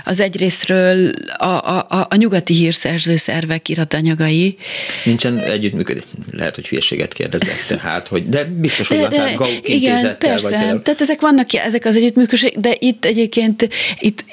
az 0.03 0.19
egyrésztről 0.19 0.92
a, 1.37 1.45
a, 1.45 2.07
a 2.09 2.15
nyugati 2.15 2.53
hírszerző 2.53 3.15
szervek 3.15 3.69
iratanyagai. 3.69 4.57
Nincsen 5.03 5.39
együttműködés. 5.39 6.03
Lehet, 6.31 6.55
hogy 6.55 6.67
hülyeséget 6.67 7.13
kérdezek, 7.13 7.65
tehát, 7.67 8.07
hogy, 8.07 8.29
de 8.29 8.43
biztos, 8.43 8.87
hogy 8.87 8.97
de, 8.97 9.01
van, 9.01 9.11
de, 9.11 9.17
tehát 9.17 9.35
Gauk 9.35 9.69
igen, 9.69 10.17
persze, 10.17 10.49
vagy 10.49 10.57
például... 10.57 10.81
tehát 10.81 11.01
ezek 11.01 11.21
vannak, 11.21 11.53
ezek 11.53 11.85
az 11.85 11.95
együttműködések, 11.95 12.57
de 12.57 12.75
itt 12.79 13.05
egyébként, 13.05 13.69
itt, 13.99 14.25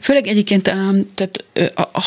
főleg 0.00 0.26
egyébként, 0.26 0.62
tehát, 0.62 1.44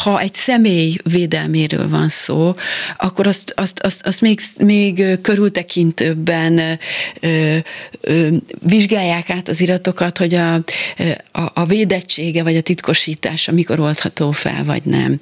ha 0.03 0.19
egy 0.19 0.35
személy 0.35 0.97
védelméről 1.03 1.89
van 1.89 2.09
szó, 2.09 2.55
akkor 2.97 3.27
azt, 3.27 3.53
azt, 3.55 3.79
azt, 3.79 4.01
azt 4.05 4.21
még, 4.21 4.39
még 4.57 5.21
körültekintőbben 5.21 6.79
ö, 7.19 7.57
ö, 8.01 8.27
vizsgálják 8.59 9.29
át 9.29 9.47
az 9.47 9.61
iratokat, 9.61 10.17
hogy 10.17 10.33
a, 10.33 10.53
a, 11.31 11.51
a 11.53 11.65
védettsége 11.65 12.43
vagy 12.43 12.55
a 12.55 12.61
titkosítása 12.61 13.51
mikor 13.51 13.68
oldható 13.77 14.31
fel, 14.31 14.63
vagy 14.63 14.81
nem. 14.83 15.19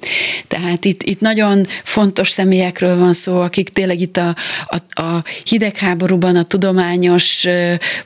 Tehát 0.48 0.84
itt, 0.84 1.02
itt 1.02 1.20
nagyon 1.20 1.66
fontos 1.84 2.30
személyekről 2.30 2.98
van 2.98 3.14
szó, 3.14 3.40
akik 3.40 3.68
tényleg 3.68 4.00
itt 4.00 4.16
a, 4.16 4.36
a, 4.66 5.02
a 5.02 5.24
hidegháborúban, 5.44 6.36
a 6.36 6.42
tudományos 6.42 7.46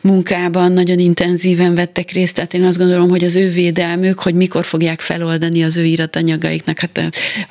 munkában 0.01 0.73
nagyon 0.73 0.99
intenzíven 0.99 1.75
vettek 1.75 2.11
részt, 2.11 2.35
tehát 2.35 2.55
én 2.55 2.65
azt 2.65 2.79
gondolom, 2.79 3.09
hogy 3.09 3.25
az 3.25 3.37
ő 3.37 3.51
védelmük, 3.51 4.19
hogy 4.19 4.35
mikor 4.35 4.65
fogják 4.65 5.01
feloldani 5.01 5.63
az 5.63 5.77
ő 5.77 5.85
iratanyagaiknak, 5.85 6.79
hát 6.79 6.99
a, 6.99 7.09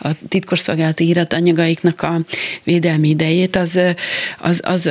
a 0.07 0.11
titkosszolgálati 0.29 1.07
iratanyagaiknak 1.07 2.01
a 2.01 2.21
védelmi 2.63 3.09
idejét, 3.09 3.55
az, 3.55 3.79
az, 4.37 4.61
az, 4.63 4.89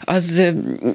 az 0.00 0.40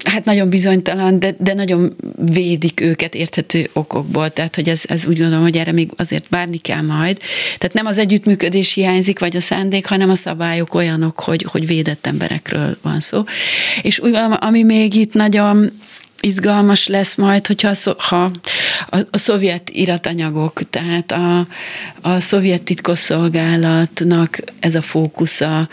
hát 0.03 0.25
nagyon 0.25 0.49
bizonytalan, 0.49 1.19
de, 1.19 1.35
de 1.39 1.53
nagyon 1.53 1.95
védik 2.31 2.81
őket 2.81 3.15
érthető 3.15 3.69
okokból, 3.73 4.29
tehát 4.29 4.55
hogy 4.55 4.69
ez, 4.69 4.81
ez 4.87 5.05
úgy 5.05 5.17
gondolom, 5.17 5.43
hogy 5.43 5.57
erre 5.57 5.71
még 5.71 5.91
azért 5.95 6.29
várni 6.33 6.57
kell 6.57 6.81
majd. 6.81 7.17
Tehát 7.57 7.73
nem 7.73 7.85
az 7.85 7.97
együttműködés 7.97 8.73
hiányzik, 8.73 9.19
vagy 9.19 9.35
a 9.35 9.41
szándék, 9.41 9.85
hanem 9.85 10.09
a 10.09 10.15
szabályok 10.15 10.73
olyanok, 10.73 11.19
hogy, 11.19 11.45
hogy 11.51 11.67
védett 11.67 12.07
emberekről 12.07 12.77
van 12.81 12.99
szó. 12.99 13.23
És 13.81 14.01
ami 14.39 14.63
még 14.63 14.95
itt 14.95 15.13
nagyon 15.13 15.69
izgalmas 16.23 16.87
lesz 16.87 17.15
majd, 17.15 17.47
hogyha 17.47 17.71
a, 17.83 17.95
ha 17.97 18.31
a, 18.89 18.97
a 19.11 19.17
szovjet 19.17 19.69
iratanyagok, 19.69 20.61
tehát 20.69 21.11
a, 21.11 21.47
a 22.01 22.19
szovjet 22.19 22.63
titkosszolgálatnak 22.63 24.39
ez 24.59 24.75
a 24.75 24.81
fókusza 24.81 25.69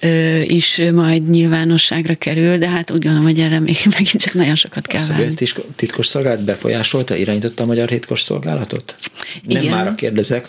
ö, 0.00 0.40
is 0.40 0.80
majd 0.92 1.30
nyilvánosságra 1.30 2.14
kerül, 2.14 2.58
de 2.58 2.68
hát 2.68 2.90
úgy 2.90 3.02
gondolom, 3.02 3.24
hogy 3.24 3.38
erre 3.38 3.60
még 3.60 3.78
megint 3.98 4.22
csak 4.22 4.34
nagyon 4.34 4.54
sokat 4.54 4.86
kell 4.86 5.00
A 5.00 5.02
szovjet 5.02 5.42
titkosszolgálat 5.76 6.44
befolyásolta, 6.44 7.16
irányította 7.16 7.62
a 7.62 7.66
magyar 7.66 7.88
titkosszolgálatot? 7.88 8.94
Nem 9.42 9.62
igen. 9.62 9.74
már 9.74 9.94
kérdezek. 9.94 10.48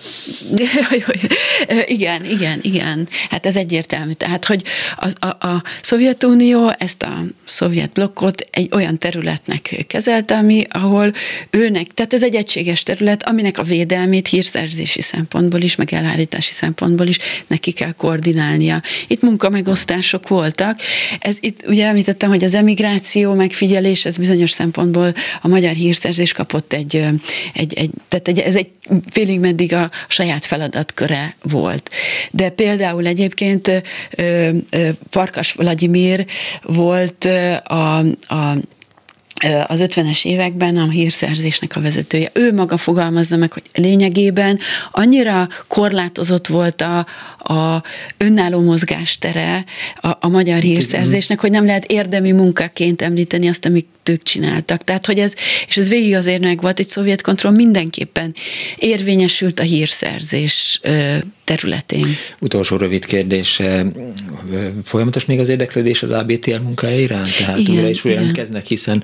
igen, 1.86 2.26
igen, 2.26 2.60
igen. 2.62 3.08
Hát 3.30 3.46
ez 3.46 3.56
egyértelmű. 3.56 4.12
Tehát, 4.12 4.46
hogy 4.46 4.64
a, 4.98 5.28
a, 5.28 5.48
a 5.48 5.64
Szovjetunió 5.82 6.74
ezt 6.78 7.04
a 7.04 7.24
szovjet 7.46 7.92
blokkot 7.92 8.48
egy 8.52 8.70
olyan 8.74 8.98
területnek 9.42 9.86
kezelte, 9.88 10.36
ami, 10.36 10.66
ahol 10.70 11.14
őnek, 11.50 11.88
tehát 11.88 12.14
ez 12.14 12.24
egy 12.24 12.36
egységes 12.36 12.84
terület, 12.84 13.24
aminek 13.24 13.58
a 13.58 13.64
védelmét 13.64 14.28
hírszerzési 14.28 15.02
szempontból 15.02 15.62
is, 15.62 15.76
meg 15.76 15.94
elállítási 15.94 16.52
szempontból 16.52 17.08
is 17.08 17.18
neki 17.48 17.72
kell 17.72 17.92
koordinálnia. 17.92 18.82
Itt 19.08 19.22
munkamegosztások 19.22 20.28
voltak. 20.28 20.80
Ez 21.20 21.38
itt 21.40 21.68
ugye 21.68 21.86
említettem, 21.86 22.30
hogy 22.30 22.44
az 22.44 22.54
emigráció 22.54 23.34
megfigyelés, 23.34 24.06
ez 24.06 24.18
bizonyos 24.18 24.52
szempontból 24.52 25.14
a 25.42 25.48
magyar 25.48 25.74
hírszerzés 25.74 26.34
kapott 26.34 26.74
egy, 26.74 26.96
egy, 27.54 27.74
egy 27.74 27.90
tehát 28.08 28.28
egy, 28.28 28.40
ez 28.40 28.56
egy 28.56 28.70
félig 29.10 29.40
meddig 29.40 29.74
a 29.74 29.90
saját 30.08 30.46
feladatköre 30.46 31.36
volt. 31.42 31.90
De 32.32 32.50
például 32.50 33.08
egyébként 33.08 33.72
Farkas 35.10 35.54
Vladimir 35.54 36.26
volt 36.64 37.26
a, 37.64 37.98
a 38.28 38.58
az 39.68 39.84
50-es 39.84 40.26
években 40.26 40.78
a 40.78 40.90
hírszerzésnek 40.90 41.76
a 41.76 41.82
vezetője. 41.82 42.30
Ő 42.34 42.54
maga 42.54 42.78
fogalmazza 42.78 43.38
meg, 43.38 43.54
hogy 43.54 43.64
lényegében 43.74 44.60
annyira 44.92 45.48
korlátozott 45.68 46.48
volt 46.48 46.82
a, 46.82 46.98
a 47.54 47.84
önálló 48.18 48.62
mozgástere 48.62 49.66
a, 49.96 50.08
a 50.20 50.28
magyar 50.28 50.60
hírszerzésnek, 50.60 51.40
hogy 51.40 51.52
nem 51.52 51.66
lehet 51.66 51.86
érdemi 51.86 52.32
munkaként 52.32 53.02
említeni 53.02 53.48
azt, 53.48 53.66
amit 53.66 53.88
ők 54.04 54.24
csináltak. 54.24 54.84
Tehát, 54.84 55.06
hogy 55.06 55.20
ez, 55.20 55.34
és 55.68 55.78
ez 55.78 55.90
végig 55.90 56.16
azért 56.16 56.42
meg 56.42 56.62
volt, 56.62 56.80
egy 56.80 56.88
szovjet 56.88 57.22
kontroll 57.22 57.52
mindenképpen 57.52 58.36
érvényesült 58.78 59.60
a 59.60 59.64
hírszerzés 59.64 60.82
területén. 61.56 62.06
Utolsó 62.40 62.78
rövid 62.78 63.06
kérdés. 63.06 63.62
Folyamatos 64.84 65.26
még 65.26 65.40
az 65.40 65.50
érdeklődés 65.50 66.04
az 66.04 66.12
ABTL 66.12 66.60
munkája 66.64 67.00
iránt? 67.00 67.38
Tehát 67.38 67.58
igen, 67.58 67.76
újra 67.76 67.90
is 67.90 68.04
jelentkeznek, 68.04 68.66
hiszen 68.66 69.04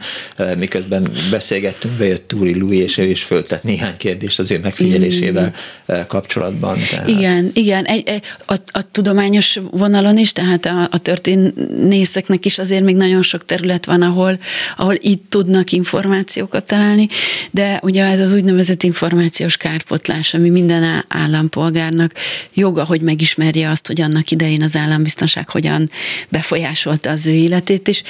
miközben 0.58 1.08
beszélgettünk, 1.32 1.93
bejött 1.93 2.28
Túri 2.28 2.60
Louis, 2.60 2.84
és 2.84 2.98
ő 2.98 3.04
is 3.04 3.24
föltett 3.24 3.64
néhány 3.64 3.98
kérdést 3.98 4.39
az 4.39 4.52
ő 4.52 4.60
megfigyelésével 4.60 5.54
igen. 5.88 6.08
kapcsolatban. 6.08 6.78
Tehát... 6.89 7.08
Igen, 7.08 7.52
igen. 7.54 7.84
Egy, 7.86 8.22
a, 8.45 8.54
a 8.72 8.91
tudományos 8.91 9.60
vonalon 9.72 10.18
is, 10.18 10.32
tehát 10.32 10.66
a, 10.66 10.88
a 10.91 10.98
történészeknek 10.98 12.45
is 12.45 12.58
azért 12.58 12.84
még 12.84 12.95
nagyon 12.95 13.22
sok 13.22 13.45
terület 13.45 13.86
van, 13.86 14.02
ahol, 14.02 14.39
ahol 14.78 14.95
itt 14.98 15.30
tudnak 15.30 15.72
információkat 15.72 16.66
találni, 16.66 17.08
de 17.52 17.80
ugye 17.84 18.04
ez 18.04 18.20
az 18.20 18.34
úgynevezett 18.34 18.84
információs 18.84 19.58
kárpotlás, 19.58 20.34
ami 20.34 20.50
minden 20.50 21.06
állampolgárnak 21.08 22.12
joga, 22.53 22.85
hogy 22.85 23.01
megismerje 23.01 23.69
azt, 23.69 23.88
hogy 23.88 24.01
annak 24.01 24.31
idején 24.31 24.61
az 24.61 24.75
állambiztonság 24.75 25.49
hogyan 25.49 25.89
befolyásolta 26.29 27.09
az 27.09 27.25
ő 27.27 27.33
életét, 27.33 27.88
és, 27.88 28.03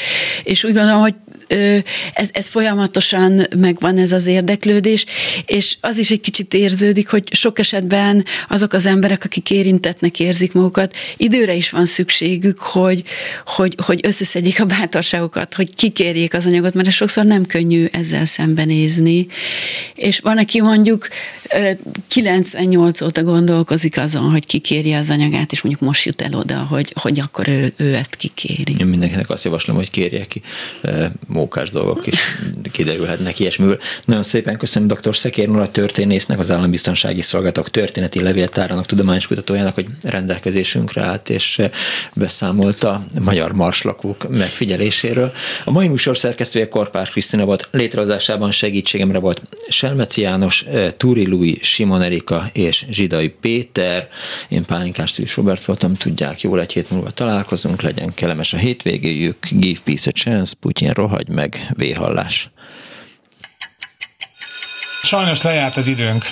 és 0.43 0.63
úgy 0.63 0.73
gondolom, 0.73 1.01
hogy 1.01 1.15
ez, 2.13 2.29
ez 2.31 2.47
folyamatosan 2.47 3.41
megvan 3.57 3.97
ez 3.97 4.11
az 4.11 4.25
érdeklődés, 4.25 5.05
és 5.45 5.77
az 5.81 5.97
is 5.97 6.11
egy 6.11 6.21
kicsit 6.21 6.53
érződik, 6.53 7.09
hogy 7.09 7.33
sok 7.33 7.59
esetben 7.59 8.25
azok 8.47 8.73
az 8.73 8.85
emberek, 8.85 9.23
akik 9.23 9.51
érintetnek 9.51 10.19
érzik 10.19 10.53
magukat, 10.53 10.95
időre 11.17 11.53
is 11.53 11.69
van 11.69 11.85
szükségük, 11.85 12.59
hogy, 12.59 13.03
hogy, 13.45 13.75
hogy 13.85 13.99
összeszedjék 14.03 14.61
a 14.61 14.65
bátorságokat, 14.65 15.53
hogy 15.53 15.75
kikérjék 15.75 16.33
az 16.33 16.45
anyagot, 16.45 16.73
mert 16.73 16.91
sokszor 16.91 17.25
nem 17.25 17.45
könnyű 17.45 17.85
ezzel 17.91 18.25
szembenézni. 18.25 19.27
És 19.95 20.19
van, 20.19 20.37
aki 20.37 20.61
mondjuk 20.61 21.07
98 22.07 23.01
óta 23.01 23.23
gondolkozik 23.23 23.97
azon, 23.97 24.31
hogy 24.31 24.45
kikérje 24.45 24.97
az 24.97 25.09
anyagát, 25.09 25.51
és 25.51 25.61
mondjuk 25.61 25.89
most 25.89 26.05
jut 26.05 26.21
el 26.21 26.33
oda, 26.33 26.65
hogy, 26.69 26.93
hogy 27.01 27.19
akkor 27.19 27.47
ő, 27.47 27.73
ő 27.77 27.93
ezt 27.93 28.15
kikéri. 28.15 28.75
Én 28.79 28.85
mindenkinek 28.85 29.29
azt 29.29 29.43
javaslom, 29.43 29.75
hogy 29.75 29.89
kérje 29.89 30.25
ki 30.25 30.41
mókás 31.37 31.69
dolgok 31.69 32.07
is 32.07 32.15
kiderülhetnek 32.71 33.39
ilyesmiből. 33.39 33.79
Nagyon 34.05 34.23
szépen 34.23 34.57
köszönöm 34.57 34.87
dr. 34.87 35.15
Szekér 35.15 35.49
Nora 35.49 35.71
történésznek, 35.71 36.39
az 36.39 36.51
Állambiztonsági 36.51 37.21
Szolgálatok 37.21 37.69
történeti 37.69 38.21
levéltárának, 38.21 38.85
tudományos 38.85 39.27
kutatójának, 39.27 39.75
hogy 39.75 39.85
rendelkezésünkre 40.01 41.01
állt 41.01 41.29
és 41.29 41.61
beszámolt 42.13 42.83
a 42.83 43.03
magyar 43.23 43.53
marslakók 43.53 44.29
megfigyeléséről. 44.29 45.31
A 45.65 45.71
mai 45.71 45.87
műsor 45.87 46.17
szerkesztője 46.17 46.67
Korpár 46.67 47.09
Krisztina 47.09 47.45
volt, 47.45 47.67
létrehozásában 47.71 48.51
segítségemre 48.51 49.19
volt 49.19 49.41
Selmeci 49.69 50.21
János, 50.21 50.65
Túri 50.97 51.27
Lui, 51.27 51.57
Simon 51.61 52.01
Erika 52.01 52.49
és 52.53 52.85
Zsidai 52.89 53.27
Péter. 53.27 54.07
Én 54.49 54.65
Pálinkás 54.65 55.11
Tűs 55.11 55.35
Robert 55.35 55.65
voltam, 55.65 55.93
tudják, 55.93 56.41
jól 56.41 56.59
egy 56.59 56.73
hét 56.73 56.89
múlva 56.89 57.09
találkozunk, 57.09 57.81
legyen 57.81 58.13
kellemes 58.13 58.53
a 58.53 58.57
hétvégéjük, 58.57 59.37
give 59.49 59.79
peace 59.83 60.09
a 60.09 60.11
chance, 60.11 60.53
Putyin 60.59 60.89
rohagy 60.89 61.26
meg, 61.27 61.55
véhallás. 61.77 62.49
Sajnos 65.03 65.43
lejárt 65.43 65.75
az 65.75 65.87
időnk, 65.87 66.23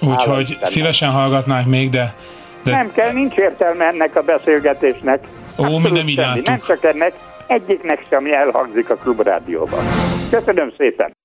úgyhogy 0.00 0.58
szívesen 0.62 1.10
hallgatnánk 1.10 1.66
még, 1.66 1.90
de, 1.90 2.14
de... 2.62 2.70
Nem 2.70 2.92
kell, 2.92 3.12
nincs 3.12 3.34
értelme 3.34 3.84
ennek 3.84 4.16
a 4.16 4.22
beszélgetésnek. 4.22 5.24
Ó, 5.58 5.78
mi 5.78 5.90
nem 5.90 6.08
így 6.08 6.22
Nem 6.44 6.60
csak 6.66 6.84
ennek, 6.84 7.12
egyiknek 7.46 8.06
sem 8.10 8.26
elhangzik 8.32 8.90
a 8.90 8.96
klubrádióban. 8.96 9.84
Köszönöm 10.30 10.72
szépen! 10.76 11.15